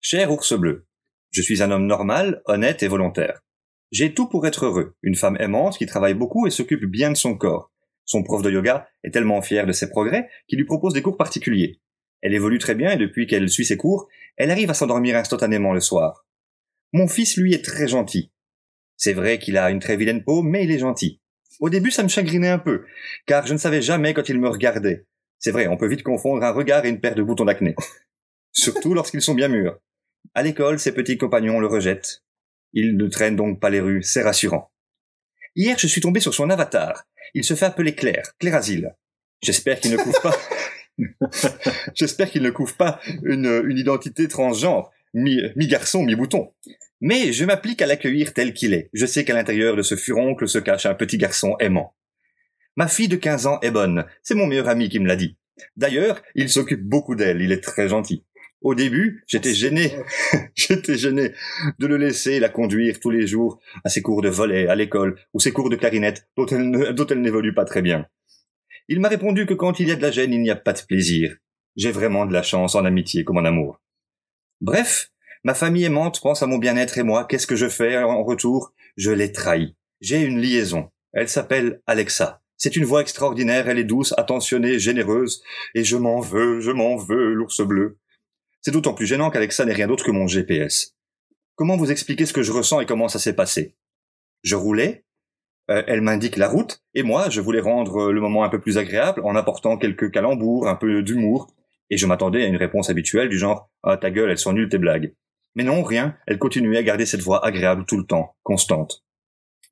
Cher 0.00 0.30
ours 0.30 0.52
bleu, 0.54 0.86
je 1.30 1.42
suis 1.42 1.62
un 1.62 1.70
homme 1.70 1.86
normal, 1.86 2.42
honnête 2.46 2.82
et 2.82 2.88
volontaire. 2.88 3.40
J'ai 3.90 4.14
tout 4.14 4.28
pour 4.28 4.46
être 4.46 4.66
heureux, 4.66 4.96
une 5.02 5.16
femme 5.16 5.36
aimante 5.40 5.78
qui 5.78 5.86
travaille 5.86 6.14
beaucoup 6.14 6.46
et 6.46 6.50
s'occupe 6.50 6.84
bien 6.84 7.10
de 7.10 7.16
son 7.16 7.36
corps. 7.36 7.72
Son 8.04 8.22
prof 8.22 8.42
de 8.42 8.50
yoga 8.50 8.88
est 9.02 9.10
tellement 9.10 9.42
fier 9.42 9.66
de 9.66 9.72
ses 9.72 9.88
progrès 9.88 10.28
qu'il 10.46 10.58
lui 10.58 10.64
propose 10.64 10.94
des 10.94 11.02
cours 11.02 11.16
particuliers. 11.16 11.80
Elle 12.22 12.34
évolue 12.34 12.58
très 12.58 12.74
bien 12.74 12.92
et 12.92 12.96
depuis 12.96 13.26
qu'elle 13.26 13.48
suit 13.48 13.64
ses 13.64 13.76
cours, 13.76 14.08
elle 14.36 14.50
arrive 14.50 14.70
à 14.70 14.74
s'endormir 14.74 15.16
instantanément 15.16 15.72
le 15.72 15.80
soir. 15.80 16.26
Mon 16.92 17.08
fils, 17.08 17.36
lui, 17.36 17.54
est 17.54 17.64
très 17.64 17.88
gentil. 17.88 18.32
C'est 18.96 19.12
vrai 19.12 19.38
qu'il 19.38 19.58
a 19.58 19.70
une 19.70 19.80
très 19.80 19.96
vilaine 19.96 20.22
peau, 20.22 20.42
mais 20.42 20.64
il 20.64 20.70
est 20.70 20.78
gentil. 20.78 21.20
Au 21.60 21.68
début, 21.68 21.90
ça 21.90 22.02
me 22.02 22.08
chagrinait 22.08 22.48
un 22.48 22.58
peu, 22.58 22.84
car 23.26 23.46
je 23.46 23.52
ne 23.52 23.58
savais 23.58 23.82
jamais 23.82 24.14
quand 24.14 24.28
il 24.28 24.38
me 24.38 24.48
regardait. 24.48 25.06
C'est 25.38 25.50
vrai, 25.50 25.66
on 25.66 25.76
peut 25.76 25.88
vite 25.88 26.02
confondre 26.02 26.42
un 26.42 26.50
regard 26.50 26.84
et 26.84 26.88
une 26.88 27.00
paire 27.00 27.14
de 27.14 27.22
boutons 27.22 27.44
d'acné. 27.44 27.74
Surtout 28.52 28.94
lorsqu'ils 28.94 29.22
sont 29.22 29.34
bien 29.34 29.48
mûrs. 29.48 29.78
À 30.34 30.42
l'école, 30.42 30.78
ses 30.78 30.92
petits 30.92 31.18
compagnons 31.18 31.60
le 31.60 31.66
rejettent. 31.66 32.22
Il 32.72 32.96
ne 32.96 33.08
traîne 33.08 33.36
donc 33.36 33.60
pas 33.60 33.70
les 33.70 33.80
rues, 33.80 34.02
c'est 34.02 34.22
rassurant. 34.22 34.72
Hier, 35.54 35.78
je 35.78 35.86
suis 35.86 36.00
tombé 36.00 36.20
sur 36.20 36.34
son 36.34 36.50
avatar. 36.50 37.04
Il 37.34 37.44
se 37.44 37.54
fait 37.54 37.66
appeler 37.66 37.94
Claire, 37.94 38.32
Claire 38.38 38.56
Asile. 38.56 38.96
J'espère 39.42 39.78
qu'il 39.78 39.92
ne 39.92 39.96
couvre 39.96 40.20
pas, 40.22 40.36
j'espère 41.94 42.30
qu'il 42.30 42.42
ne 42.42 42.50
couvre 42.50 42.76
pas 42.76 43.00
une, 43.22 43.62
une 43.66 43.78
identité 43.78 44.28
transgenre, 44.28 44.90
mi-garçon, 45.12 46.00
mi 46.00 46.06
mi-bouton. 46.06 46.52
Mais 47.00 47.32
je 47.32 47.44
m'applique 47.44 47.82
à 47.82 47.86
l'accueillir 47.86 48.32
tel 48.32 48.54
qu'il 48.54 48.74
est. 48.74 48.88
Je 48.92 49.06
sais 49.06 49.24
qu'à 49.24 49.34
l'intérieur 49.34 49.76
de 49.76 49.82
ce 49.82 49.96
furoncle 49.96 50.48
se 50.48 50.58
cache 50.58 50.86
un 50.86 50.94
petit 50.94 51.18
garçon 51.18 51.56
aimant. 51.60 51.94
Ma 52.76 52.88
fille 52.88 53.08
de 53.08 53.16
15 53.16 53.46
ans 53.46 53.60
est 53.62 53.70
bonne. 53.70 54.04
C'est 54.22 54.34
mon 54.34 54.46
meilleur 54.46 54.68
ami 54.68 54.88
qui 54.88 54.98
me 54.98 55.06
l'a 55.06 55.16
dit. 55.16 55.36
D'ailleurs, 55.76 56.22
il 56.34 56.48
s'occupe 56.48 56.82
beaucoup 56.82 57.14
d'elle. 57.14 57.40
Il 57.40 57.52
est 57.52 57.62
très 57.62 57.88
gentil. 57.88 58.24
Au 58.64 58.74
début, 58.74 59.22
j'étais 59.26 59.52
gêné, 59.52 59.92
j'étais 60.54 60.96
gêné 60.96 61.32
de 61.78 61.86
le 61.86 61.98
laisser 61.98 62.40
la 62.40 62.48
conduire 62.48 62.98
tous 62.98 63.10
les 63.10 63.26
jours 63.26 63.60
à 63.84 63.90
ses 63.90 64.00
cours 64.00 64.22
de 64.22 64.30
volet 64.30 64.68
à 64.68 64.74
l'école 64.74 65.16
ou 65.34 65.38
ses 65.38 65.52
cours 65.52 65.68
de 65.68 65.76
clarinette 65.76 66.26
dont 66.36 66.46
elle, 66.46 67.20
n'évolue 67.20 67.52
pas 67.52 67.66
très 67.66 67.82
bien. 67.82 68.06
Il 68.88 69.00
m'a 69.00 69.08
répondu 69.08 69.44
que 69.44 69.52
quand 69.52 69.80
il 69.80 69.88
y 69.88 69.92
a 69.92 69.96
de 69.96 70.02
la 70.02 70.10
gêne, 70.10 70.32
il 70.32 70.40
n'y 70.40 70.50
a 70.50 70.56
pas 70.56 70.72
de 70.72 70.80
plaisir. 70.80 71.36
J'ai 71.76 71.92
vraiment 71.92 72.24
de 72.24 72.32
la 72.32 72.42
chance 72.42 72.74
en 72.74 72.86
amitié 72.86 73.22
comme 73.22 73.36
en 73.36 73.44
amour. 73.44 73.82
Bref, 74.62 75.10
ma 75.44 75.52
famille 75.52 75.84
aimante 75.84 76.20
pense 76.22 76.42
à 76.42 76.46
mon 76.46 76.56
bien-être 76.56 76.96
et 76.96 77.02
moi, 77.02 77.26
qu'est-ce 77.26 77.46
que 77.46 77.56
je 77.56 77.68
fais 77.68 77.98
en 77.98 78.24
retour? 78.24 78.72
Je 78.96 79.10
l'ai 79.10 79.30
trahi. 79.30 79.76
J'ai 80.00 80.22
une 80.22 80.40
liaison. 80.40 80.90
Elle 81.12 81.28
s'appelle 81.28 81.82
Alexa. 81.86 82.43
C'est 82.64 82.76
une 82.76 82.86
voix 82.86 83.02
extraordinaire, 83.02 83.68
elle 83.68 83.78
est 83.78 83.84
douce, 83.84 84.14
attentionnée, 84.16 84.78
généreuse, 84.78 85.42
et 85.74 85.84
je 85.84 85.98
m'en 85.98 86.20
veux, 86.20 86.60
je 86.60 86.70
m'en 86.70 86.96
veux, 86.96 87.34
l'ours 87.34 87.60
bleu. 87.60 87.98
C'est 88.62 88.70
d'autant 88.70 88.94
plus 88.94 89.04
gênant 89.04 89.28
qu'Alexa 89.28 89.66
n'est 89.66 89.74
rien 89.74 89.86
d'autre 89.86 90.02
que 90.02 90.10
mon 90.10 90.26
GPS. 90.26 90.96
Comment 91.56 91.76
vous 91.76 91.90
expliquer 91.90 92.24
ce 92.24 92.32
que 92.32 92.42
je 92.42 92.52
ressens 92.52 92.80
et 92.80 92.86
comment 92.86 93.08
ça 93.08 93.18
s'est 93.18 93.36
passé? 93.36 93.76
Je 94.44 94.56
roulais, 94.56 95.04
euh, 95.70 95.82
elle 95.86 96.00
m'indique 96.00 96.38
la 96.38 96.48
route, 96.48 96.82
et 96.94 97.02
moi, 97.02 97.28
je 97.28 97.42
voulais 97.42 97.60
rendre 97.60 98.10
le 98.10 98.20
moment 98.22 98.44
un 98.44 98.48
peu 98.48 98.62
plus 98.62 98.78
agréable 98.78 99.20
en 99.26 99.36
apportant 99.36 99.76
quelques 99.76 100.10
calembours, 100.10 100.66
un 100.66 100.76
peu 100.76 101.02
d'humour, 101.02 101.52
et 101.90 101.98
je 101.98 102.06
m'attendais 102.06 102.44
à 102.44 102.46
une 102.46 102.56
réponse 102.56 102.88
habituelle 102.88 103.28
du 103.28 103.36
genre 103.36 103.68
«Ah, 103.82 103.98
ta 103.98 104.10
gueule, 104.10 104.30
elles 104.30 104.38
sont 104.38 104.54
nulles 104.54 104.70
tes 104.70 104.78
blagues». 104.78 105.12
Mais 105.54 105.64
non, 105.64 105.82
rien, 105.82 106.16
elle 106.26 106.38
continuait 106.38 106.78
à 106.78 106.82
garder 106.82 107.04
cette 107.04 107.20
voix 107.20 107.44
agréable 107.44 107.84
tout 107.84 107.98
le 107.98 108.06
temps, 108.06 108.36
constante. 108.42 109.04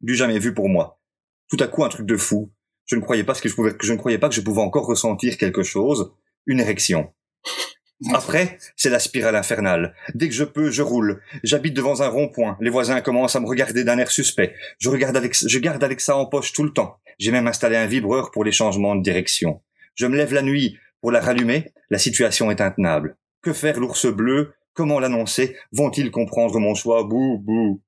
Du 0.02 0.14
jamais 0.14 0.38
vu 0.38 0.52
pour 0.52 0.68
moi. 0.68 1.00
Tout 1.48 1.56
à 1.58 1.68
coup, 1.68 1.84
un 1.84 1.88
truc 1.88 2.04
de 2.04 2.18
fou. 2.18 2.52
Je 2.86 2.96
ne 2.96 3.00
croyais 3.00 3.24
pas 3.24 3.34
que 3.34 3.48
je 3.48 3.54
pouvais, 3.54 3.72
je 3.80 3.92
ne 3.92 3.98
croyais 3.98 4.18
pas 4.18 4.28
que 4.28 4.34
je 4.34 4.40
pouvais 4.40 4.60
encore 4.60 4.86
ressentir 4.86 5.36
quelque 5.38 5.62
chose. 5.62 6.12
Une 6.46 6.60
érection. 6.60 7.12
Après, 8.12 8.58
c'est 8.76 8.90
la 8.90 8.98
spirale 8.98 9.36
infernale. 9.36 9.94
Dès 10.14 10.28
que 10.28 10.34
je 10.34 10.44
peux, 10.44 10.70
je 10.70 10.82
roule. 10.82 11.22
J'habite 11.44 11.74
devant 11.74 12.00
un 12.00 12.08
rond-point. 12.08 12.56
Les 12.60 12.70
voisins 12.70 13.00
commencent 13.00 13.36
à 13.36 13.40
me 13.40 13.46
regarder 13.46 13.84
d'un 13.84 13.98
air 13.98 14.10
suspect. 14.10 14.54
Je 14.78 14.88
regarde 14.88 15.16
Alex, 15.16 15.46
je 15.46 15.58
garde 15.58 15.82
Alexa 15.82 16.16
en 16.16 16.26
poche 16.26 16.52
tout 16.52 16.64
le 16.64 16.72
temps. 16.72 16.96
J'ai 17.18 17.30
même 17.30 17.46
installé 17.46 17.76
un 17.76 17.86
vibreur 17.86 18.32
pour 18.32 18.44
les 18.44 18.52
changements 18.52 18.96
de 18.96 19.02
direction. 19.02 19.62
Je 19.94 20.06
me 20.06 20.16
lève 20.16 20.32
la 20.32 20.42
nuit 20.42 20.78
pour 21.00 21.12
la 21.12 21.20
rallumer. 21.20 21.72
La 21.90 21.98
situation 21.98 22.50
est 22.50 22.60
intenable. 22.60 23.16
Que 23.42 23.52
faire 23.52 23.78
l'ours 23.78 24.06
bleu? 24.06 24.54
Comment 24.74 24.98
l'annoncer? 24.98 25.56
Vont-ils 25.72 26.10
comprendre 26.10 26.58
mon 26.58 26.74
choix? 26.74 27.04
Bouh, 27.04 27.38
bouh. 27.38 27.82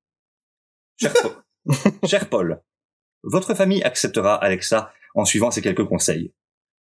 Cher 1.00 1.12
Paul, 1.12 1.32
Cher 2.06 2.28
Paul, 2.28 2.62
votre 3.24 3.54
famille 3.54 3.82
acceptera 3.82 4.34
Alexa 4.34 4.92
en 5.14 5.24
suivant 5.24 5.50
ces 5.50 5.62
quelques 5.62 5.84
conseils. 5.84 6.32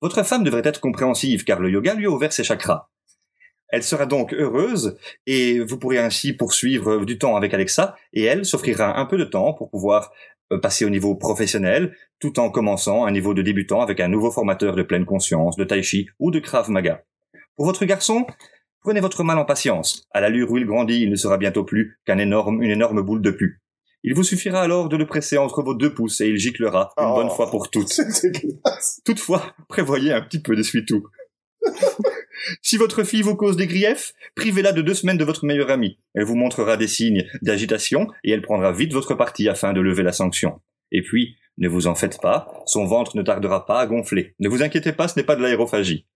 Votre 0.01 0.23
femme 0.23 0.45
devrait 0.45 0.63
être 0.65 0.81
compréhensive 0.81 1.45
car 1.45 1.59
le 1.59 1.71
yoga 1.71 1.95
lui 1.95 2.07
a 2.07 2.11
ouvert 2.11 2.33
ses 2.33 2.45
chakras. 2.45 2.89
Elle 3.71 3.83
sera 3.83 4.07
donc 4.07 4.33
heureuse 4.33 4.97
et 5.27 5.61
vous 5.61 5.79
pourrez 5.79 5.99
ainsi 5.99 6.33
poursuivre 6.33 7.05
du 7.05 7.19
temps 7.19 7.37
avec 7.37 7.53
Alexa 7.53 7.97
et 8.13 8.23
elle 8.23 8.47
s'offrira 8.47 8.99
un 8.99 9.05
peu 9.05 9.19
de 9.19 9.25
temps 9.25 9.53
pour 9.53 9.69
pouvoir 9.69 10.13
euh, 10.53 10.59
passer 10.59 10.85
au 10.85 10.91
niveau 10.91 11.17
professionnel 11.17 11.95
tout 12.21 12.39
en 12.41 12.51
commençant 12.51 13.05
un 13.05 13.11
niveau 13.11 13.35
de 13.35 13.43
débutant 13.43 13.83
avec 13.83 14.01
un 14.01 14.09
nouveau 14.09 14.31
formateur 14.31 14.75
de 14.75 14.83
pleine 14.83 15.05
conscience, 15.05 15.57
de 15.57 15.65
tai 15.65 15.83
chi 15.83 16.09
ou 16.19 16.31
de 16.31 16.39
krav 16.39 16.71
maga. 16.71 17.05
Pour 17.57 17.67
votre 17.67 17.85
garçon, 17.85 18.27
prenez 18.81 19.01
votre 19.01 19.25
mal 19.25 19.39
en 19.39 19.45
patience. 19.45 20.07
À 20.13 20.21
l'allure 20.21 20.51
où 20.51 20.57
il 20.57 20.65
grandit, 20.65 21.03
il 21.03 21.11
ne 21.11 21.17
sera 21.17 21.37
bientôt 21.37 21.65
plus 21.65 21.99
qu'un 22.07 22.19
énorme, 22.19 22.63
une 22.63 22.71
énorme 22.71 23.03
boule 23.03 23.21
de 23.21 23.33
pu. 23.33 23.61
Il 24.05 24.15
vous 24.15 24.23
suffira 24.23 24.61
alors 24.61 24.89
de 24.89 24.97
le 24.97 25.07
presser 25.07 25.39
entre 25.39 25.63
vos 25.63 25.75
deux 25.75 25.93
pouces 25.93 26.21
et 26.21 26.29
il 26.29 26.37
giclera 26.37 26.93
une 26.99 27.15
bonne 27.15 27.29
oh. 27.31 27.35
fois 27.35 27.51
pour 27.51 27.71
toutes. 27.71 28.01
Toutefois, 29.05 29.55
prévoyez 29.69 30.13
un 30.13 30.23
petit 30.23 30.41
peu 30.41 30.55
d'essuie-tout. 30.55 31.05
si 32.63 32.77
votre 32.77 33.03
fille 33.03 33.23
vous 33.23 33.35
cause 33.35 33.57
des 33.57 33.67
griefs, 33.67 34.13
privez-la 34.37 34.73
de 34.73 34.83
deux 34.83 34.95
semaines 34.95 35.19
de 35.19 35.25
votre 35.25 35.45
meilleure 35.45 35.71
amie. 35.71 35.99
Elle 36.15 36.25
vous 36.25 36.37
montrera 36.37 36.77
des 36.77 36.87
signes 36.87 37.27
d'agitation 37.43 38.09
et 38.23 38.31
elle 38.31 38.43
prendra 38.43 38.73
vite 38.73 38.93
votre 38.93 39.15
parti 39.15 39.49
afin 39.49 39.73
de 39.73 39.81
lever 39.81 40.05
la 40.05 40.13
sanction. 40.13 40.61
Et 40.93 41.03
puis, 41.03 41.37
ne 41.59 41.69
vous 41.69 41.89
en 41.89 41.95
faites 41.95 42.21
pas, 42.21 42.49
son 42.67 42.87
ventre 42.87 43.17
ne 43.17 43.23
tardera 43.23 43.67
pas 43.67 43.81
à 43.81 43.87
gonfler. 43.87 44.35
Ne 44.39 44.49
vous 44.49 44.63
inquiétez 44.63 44.93
pas, 44.93 45.09
ce 45.09 45.19
n'est 45.19 45.27
pas 45.27 45.37
de 45.37 45.43
l'aérophagie. 45.43 46.07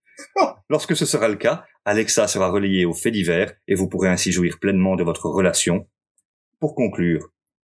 Lorsque 0.69 0.97
ce 0.97 1.05
sera 1.05 1.29
le 1.29 1.37
cas, 1.37 1.65
Alexa 1.85 2.29
sera 2.29 2.49
relayée 2.49 2.85
au 2.85 2.95
fait 2.95 3.11
divers 3.11 3.53
et 3.67 3.75
vous 3.75 3.89
pourrez 3.89 4.09
ainsi 4.09 4.31
jouir 4.31 4.59
pleinement 4.61 4.95
de 4.95 5.03
votre 5.03 5.27
relation. 5.27 5.89
Pour 6.61 6.75
conclure, 6.75 7.32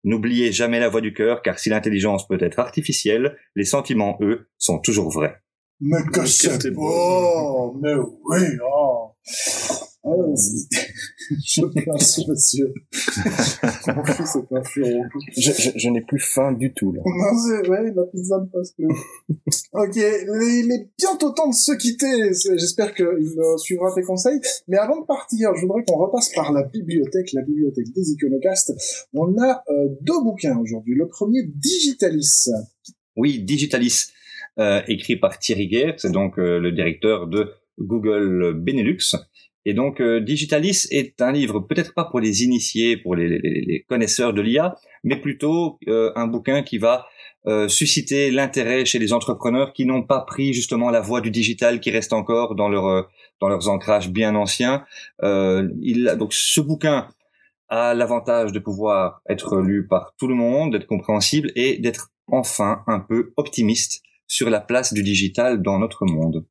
n'oubliez 0.05 0.53
jamais 0.53 0.81
la 0.81 0.89
voix 0.89 1.01
du 1.01 1.13
cœur 1.13 1.43
car 1.43 1.59
si 1.59 1.71
l'intelligence 1.71 2.29
peut 2.29 2.39
être 2.41 2.59
artificielle, 2.59 3.37
les 3.57 3.65
sentiments, 3.65 4.17
eux, 4.21 4.49
sont 4.59 4.79
toujours 4.79 5.11
vrais. 5.11 5.37
Mais 5.81 6.03
que 6.13 6.25
c'est 6.27 6.71
beau 6.71 7.77
Mais 7.83 7.95
oui 8.25 8.47
oh. 8.65 9.11
Oh, 10.07 10.35
je 11.47 11.65
place, 11.65 12.21
monsieur. 12.29 12.75
Mon 13.87 14.05
fils 14.05 14.37
est 14.37 14.55
un 14.55 14.63
furon. 14.63 15.03
Je, 15.35 15.51
je, 15.51 15.71
je 15.77 15.89
n'ai 15.89 16.03
plus 16.03 16.19
faim 16.19 16.53
du 16.53 16.75
tout, 16.75 16.93
là. 16.93 17.01
Non, 17.07 17.39
c'est, 17.39 17.69
ouais, 17.71 17.91
la 17.91 18.05
pizza 18.05 18.39
ne 18.39 18.47
passe 18.47 18.73
plus. 18.73 18.87
ok, 19.73 19.97
il 19.97 20.71
est 20.71 20.91
bientôt 20.99 21.31
temps 21.31 21.49
de 21.49 21.55
se 21.55 21.73
quitter. 21.73 22.33
J'espère 22.59 22.95
qu'il 22.95 23.07
euh, 23.07 23.57
suivra 23.57 23.95
tes 23.95 24.03
conseils. 24.03 24.41
Mais 24.69 24.77
avant 24.77 25.01
de 25.01 25.07
partir, 25.07 25.55
je 25.55 25.63
voudrais 25.63 25.83
qu'on 25.85 25.97
repasse 25.97 26.31
par 26.35 26.53
la 26.53 26.65
bibliothèque, 26.65 27.33
la 27.33 27.43
bibliothèque 27.43 27.91
des 27.95 28.11
iconocastes. 28.11 28.75
On 29.15 29.39
a 29.39 29.65
euh, 29.71 29.89
deux 30.03 30.23
bouquins 30.23 30.59
aujourd'hui. 30.59 30.95
Le 30.97 31.09
premier, 31.09 31.45
Digitalis. 31.45 32.51
Oui, 33.17 33.43
Digitalis 33.43 34.09
euh, 34.59 34.83
écrit 34.87 35.17
par 35.17 35.39
Thierry 35.39 35.67
Guerre, 35.67 35.95
c'est 35.97 36.13
donc 36.13 36.39
euh, 36.39 36.61
le 36.61 36.73
directeur 36.73 37.27
de 37.27 37.51
Google 37.79 38.53
Benelux. 38.55 39.17
Et 39.65 39.75
donc 39.75 40.03
Digitalis 40.03 40.87
est 40.91 41.21
un 41.21 41.33
livre 41.33 41.61
peut-être 41.61 41.95
pas 41.95 42.05
pour 42.05 42.21
les 42.21 42.45
initiés, 42.45 42.97
pour 42.97 43.15
les, 43.15 43.39
les 43.39 43.85
connaisseurs 43.89 44.33
de 44.33 44.43
l'IA, 44.43 44.75
mais 45.03 45.17
plutôt 45.17 45.79
un 45.87 46.27
bouquin 46.27 46.63
qui 46.63 46.79
va 46.79 47.07
susciter 47.69 48.31
l'intérêt 48.31 48.85
chez 48.85 48.99
les 48.99 49.13
entrepreneurs 49.13 49.73
qui 49.73 49.87
n'ont 49.87 50.03
pas 50.03 50.21
pris 50.21 50.53
justement 50.53 50.91
la 50.91 51.01
voie 51.01 51.21
du 51.21 51.31
digital, 51.31 51.81
qui 51.81 51.91
reste 51.91 52.13
encore 52.13 52.55
dans 52.55 52.69
leur 52.69 53.09
dans 53.41 53.49
leurs 53.49 53.69
ancrages 53.69 54.11
bien 54.11 54.35
anciens. 54.35 54.85
il, 55.23 56.15
donc 56.19 56.35
ce 56.35 56.61
bouquin 56.61 57.09
a 57.69 57.95
l'avantage 57.95 58.53
de 58.53 58.59
pouvoir 58.59 59.21
être 59.29 59.59
lu 59.59 59.87
par 59.87 60.15
tout 60.19 60.29
le 60.29 60.35
monde, 60.35 60.73
d'être 60.73 60.87
compréhensible 60.87 61.51
et 61.57 61.79
d'être 61.79 62.11
enfin 62.27 62.83
un 62.87 63.01
peu 63.01 63.33
optimiste 63.37 64.03
sur 64.27 64.51
la 64.51 64.61
place 64.61 64.93
du 64.93 65.03
digital 65.03 65.63
dans 65.63 65.79
notre 65.79 66.07
monde. 66.07 66.47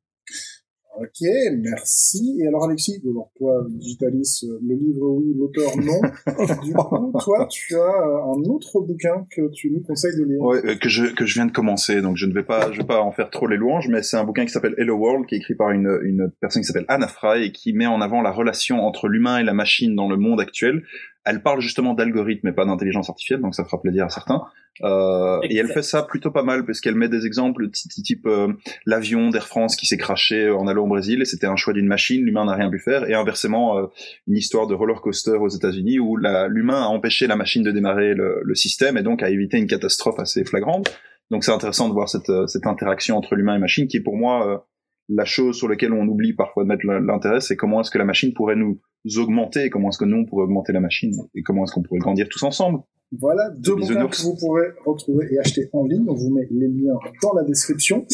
Ok, 0.96 1.26
merci. 1.58 2.38
Et 2.40 2.46
alors 2.46 2.64
Alexis, 2.64 3.02
alors 3.04 3.30
toi, 3.36 3.66
Digitalis, 3.68 4.44
euh, 4.44 4.58
le 4.62 4.76
livre 4.76 5.08
oui, 5.10 5.34
l'auteur 5.36 5.70
non. 5.76 6.00
du 6.62 6.72
coup, 6.72 7.12
toi, 7.20 7.48
tu 7.50 7.74
as 7.74 7.78
euh, 7.78 8.32
un 8.32 8.42
autre 8.48 8.80
bouquin 8.80 9.26
que 9.34 9.50
tu 9.50 9.72
nous 9.72 9.80
conseilles 9.80 10.16
de 10.16 10.24
lire. 10.24 10.40
Ouais, 10.40 10.64
euh, 10.64 10.76
que 10.76 10.88
je 10.88 11.06
que 11.06 11.26
je 11.26 11.34
viens 11.34 11.46
de 11.46 11.52
commencer, 11.52 12.00
donc 12.00 12.16
je 12.16 12.26
ne 12.26 12.32
vais 12.32 12.44
pas 12.44 12.70
je 12.70 12.78
vais 12.78 12.86
pas 12.86 13.00
en 13.00 13.10
faire 13.10 13.30
trop 13.30 13.48
les 13.48 13.56
louanges, 13.56 13.88
mais 13.88 14.02
c'est 14.02 14.16
un 14.16 14.24
bouquin 14.24 14.44
qui 14.44 14.52
s'appelle 14.52 14.74
Hello 14.78 14.96
World, 14.96 15.26
qui 15.26 15.34
est 15.34 15.38
écrit 15.38 15.56
par 15.56 15.70
une 15.72 15.98
une 16.04 16.30
personne 16.40 16.62
qui 16.62 16.66
s'appelle 16.66 16.86
Anna 16.88 17.08
Fry 17.08 17.44
et 17.44 17.52
qui 17.52 17.72
met 17.72 17.86
en 17.86 18.00
avant 18.00 18.22
la 18.22 18.30
relation 18.30 18.86
entre 18.86 19.08
l'humain 19.08 19.38
et 19.38 19.44
la 19.44 19.54
machine 19.54 19.96
dans 19.96 20.08
le 20.08 20.16
monde 20.16 20.40
actuel. 20.40 20.84
Elle 21.24 21.42
parle 21.42 21.60
justement 21.60 21.94
d'algorithmes 21.94 22.48
et 22.48 22.52
pas 22.52 22.64
d'intelligence 22.64 23.08
artificielle, 23.08 23.40
donc 23.40 23.54
ça 23.54 23.64
fera 23.64 23.80
plaisir 23.80 24.04
à 24.04 24.08
certains. 24.10 24.42
Euh, 24.82 25.38
et 25.44 25.56
elle 25.56 25.68
fait 25.68 25.82
ça 25.82 26.02
plutôt 26.02 26.32
pas 26.32 26.42
mal 26.42 26.66
parce 26.66 26.80
qu'elle 26.80 26.96
met 26.96 27.08
des 27.08 27.26
exemples 27.26 27.70
type 27.70 28.26
euh, 28.26 28.52
l'avion 28.86 29.30
d'Air 29.30 29.46
France 29.46 29.76
qui 29.76 29.86
s'est 29.86 29.96
craché 29.96 30.50
en 30.50 30.66
allant 30.66 30.84
au 30.84 30.88
Brésil 30.88 31.22
et 31.22 31.24
c'était 31.24 31.46
un 31.46 31.54
choix 31.54 31.72
d'une 31.72 31.86
machine, 31.86 32.24
l'humain 32.24 32.44
n'a 32.44 32.54
rien 32.54 32.68
pu 32.70 32.80
faire. 32.80 33.08
Et 33.08 33.14
inversement, 33.14 33.78
euh, 33.78 33.86
une 34.26 34.36
histoire 34.36 34.66
de 34.66 34.74
roller 34.74 35.00
coaster 35.00 35.36
aux 35.36 35.48
États-Unis 35.48 36.00
où 36.00 36.16
l'humain 36.16 36.82
a 36.82 36.86
empêché 36.86 37.26
la 37.26 37.36
machine 37.36 37.62
de 37.62 37.70
démarrer 37.70 38.14
le, 38.14 38.40
le, 38.42 38.54
système 38.54 38.96
et 38.96 39.02
donc 39.02 39.22
a 39.22 39.30
évité 39.30 39.58
une 39.58 39.68
catastrophe 39.68 40.18
assez 40.18 40.44
flagrante. 40.44 40.92
Donc 41.30 41.44
c'est 41.44 41.52
intéressant 41.52 41.88
de 41.88 41.94
voir 41.94 42.08
cette, 42.08 42.30
euh, 42.30 42.46
cette 42.46 42.66
interaction 42.66 43.16
entre 43.16 43.36
l'humain 43.36 43.54
et 43.54 43.60
machine 43.60 43.86
qui 43.86 43.98
est 43.98 44.02
pour 44.02 44.16
moi 44.16 44.66
la 45.08 45.24
chose 45.24 45.56
sur 45.56 45.68
laquelle 45.68 45.92
on 45.92 46.06
oublie 46.06 46.32
parfois 46.32 46.64
de 46.64 46.68
mettre 46.68 46.86
l'intérêt, 46.86 47.40
c'est 47.40 47.56
comment 47.56 47.80
est-ce 47.80 47.90
que 47.90 47.98
la 47.98 48.04
machine 48.04 48.32
pourrait 48.32 48.56
nous 48.56 48.80
augmenter, 49.16 49.70
comment 49.70 49.90
est-ce 49.90 49.98
que 49.98 50.04
nous 50.04 50.18
on 50.18 50.24
pourrait 50.24 50.44
augmenter 50.44 50.72
la 50.72 50.80
machine 50.80 51.12
et 51.34 51.42
comment 51.42 51.64
est-ce 51.64 51.72
qu'on 51.72 51.82
pourrait 51.82 52.00
grandir 52.00 52.28
tous 52.28 52.42
ensemble. 52.42 52.80
Voilà, 53.20 53.50
deux 53.58 53.74
bouquins 53.74 54.06
que 54.08 54.22
vous 54.22 54.36
pourrez 54.36 54.68
retrouver 54.84 55.26
et 55.32 55.38
acheter 55.38 55.68
en 55.72 55.84
ligne. 55.84 56.04
On 56.08 56.14
vous 56.14 56.30
met 56.30 56.46
les 56.50 56.68
liens 56.68 56.98
dans 57.22 57.32
la 57.34 57.44
description. 57.44 58.04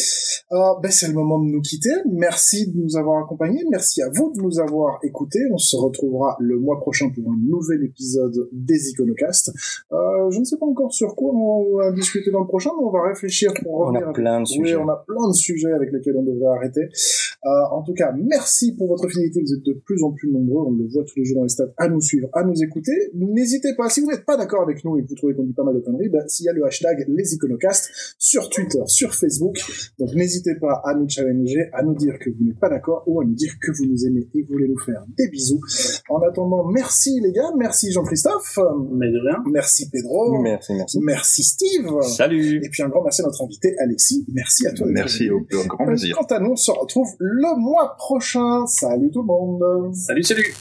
Euh, 0.51 0.57
ben 0.81 0.91
c'est 0.91 1.07
le 1.07 1.13
moment 1.13 1.39
de 1.39 1.45
nous 1.45 1.61
quitter. 1.61 1.93
Merci 2.11 2.71
de 2.71 2.77
nous 2.77 2.97
avoir 2.97 3.23
accompagnés. 3.23 3.63
Merci 3.69 4.01
à 4.01 4.09
vous 4.09 4.33
de 4.35 4.41
nous 4.41 4.59
avoir 4.59 4.99
écoutés. 5.03 5.39
On 5.51 5.57
se 5.57 5.75
retrouvera 5.75 6.35
le 6.39 6.59
mois 6.59 6.79
prochain 6.79 7.09
pour 7.09 7.31
un 7.31 7.37
nouvel 7.37 7.83
épisode 7.83 8.49
des 8.51 8.89
Iconocast. 8.89 9.53
Euh, 9.91 10.29
je 10.29 10.39
ne 10.39 10.43
sais 10.43 10.57
pas 10.57 10.65
encore 10.65 10.93
sur 10.93 11.15
quoi 11.15 11.31
on 11.33 11.77
va 11.77 11.91
discuter 11.91 12.31
dans 12.31 12.41
le 12.41 12.47
prochain, 12.47 12.71
mais 12.77 12.85
on 12.85 12.91
va 12.91 13.07
réfléchir 13.07 13.53
pour 13.63 13.77
revenir. 13.77 14.07
On 14.07 14.09
a 14.09 14.13
plein 14.13 14.41
de 14.41 14.47
sujets. 14.47 14.75
On 14.75 14.89
a 14.89 15.03
plein 15.07 15.27
de 15.29 15.33
sujets 15.33 15.71
avec 15.71 15.91
lesquels 15.91 16.17
on 16.17 16.23
devrait 16.23 16.57
arrêter. 16.57 16.81
Euh, 16.81 17.49
en 17.71 17.81
tout 17.81 17.93
cas, 17.93 18.13
merci 18.15 18.75
pour 18.75 18.87
votre 18.87 19.07
fidélité. 19.09 19.41
Vous 19.41 19.53
êtes 19.53 19.65
de 19.65 19.73
plus 19.73 20.03
en 20.03 20.11
plus 20.11 20.29
nombreux. 20.29 20.67
On 20.67 20.71
le 20.71 20.87
voit 20.87 21.03
tous 21.03 21.17
les 21.17 21.25
jours 21.25 21.37
dans 21.37 21.43
les 21.43 21.49
stats 21.49 21.71
à 21.77 21.87
nous 21.87 22.01
suivre, 22.01 22.29
à 22.33 22.43
nous 22.43 22.61
écouter. 22.61 22.91
N'hésitez 23.13 23.73
pas, 23.75 23.89
si 23.89 24.01
vous 24.01 24.07
n'êtes 24.07 24.25
pas 24.25 24.37
d'accord 24.37 24.61
avec 24.61 24.83
nous 24.83 24.90
et 24.97 25.03
que 25.03 25.09
vous 25.09 25.15
trouvez 25.15 25.33
qu'on 25.33 25.43
dit 25.43 25.53
pas 25.53 25.63
mal 25.63 25.75
de 25.75 25.79
conneries, 25.79 26.09
ben, 26.09 26.23
s'il 26.27 26.45
y 26.45 26.49
a 26.49 26.53
le 26.53 26.65
hashtag 26.65 27.05
les 27.07 27.33
iconocastes 27.33 28.15
sur 28.17 28.49
Twitter, 28.49 28.81
sur 28.87 29.13
Facebook. 29.13 29.57
Donc 29.99 30.13
n'hésitez 30.13 30.55
pas 30.55 30.81
à 30.85 30.93
nous 30.95 31.07
challenger, 31.07 31.69
à 31.73 31.83
nous 31.83 31.95
dire 31.95 32.17
que 32.19 32.29
vous 32.29 32.43
n'êtes 32.43 32.59
pas 32.59 32.69
d'accord 32.69 33.03
ou 33.07 33.21
à 33.21 33.25
nous 33.25 33.33
dire 33.33 33.53
que 33.61 33.71
vous 33.71 33.85
nous 33.85 34.05
aimez 34.05 34.27
et 34.33 34.41
que 34.41 34.47
vous 34.47 34.53
voulez 34.53 34.67
nous 34.67 34.79
faire 34.79 35.03
des 35.17 35.29
bisous. 35.29 35.61
En 36.09 36.19
attendant, 36.21 36.65
merci 36.65 37.19
les 37.21 37.31
gars, 37.31 37.51
merci 37.57 37.91
Jean-Christophe. 37.91 38.59
Mais 38.91 39.11
de 39.11 39.19
rien. 39.19 39.43
Merci 39.51 39.89
Pedro. 39.89 40.41
Merci, 40.41 40.73
merci. 40.73 40.99
Merci 41.01 41.43
Steve. 41.43 42.01
Salut. 42.01 42.61
Et 42.63 42.69
puis 42.69 42.83
un 42.83 42.89
grand 42.89 43.03
merci 43.03 43.21
à 43.21 43.25
notre 43.25 43.43
invité 43.43 43.75
Alexis. 43.79 44.25
Merci 44.33 44.67
à 44.67 44.73
toi. 44.73 44.87
Merci, 44.89 45.29
au, 45.29 45.41
grand 45.67 45.85
plaisir. 45.85 46.17
Quant 46.17 46.35
à 46.35 46.39
nous, 46.39 46.51
on 46.51 46.55
se 46.55 46.71
retrouve 46.71 47.09
le 47.19 47.59
mois 47.59 47.95
prochain. 47.97 48.65
Salut 48.67 49.09
tout 49.11 49.21
le 49.21 49.27
monde. 49.27 49.93
Salut, 49.93 50.23
salut. 50.23 50.53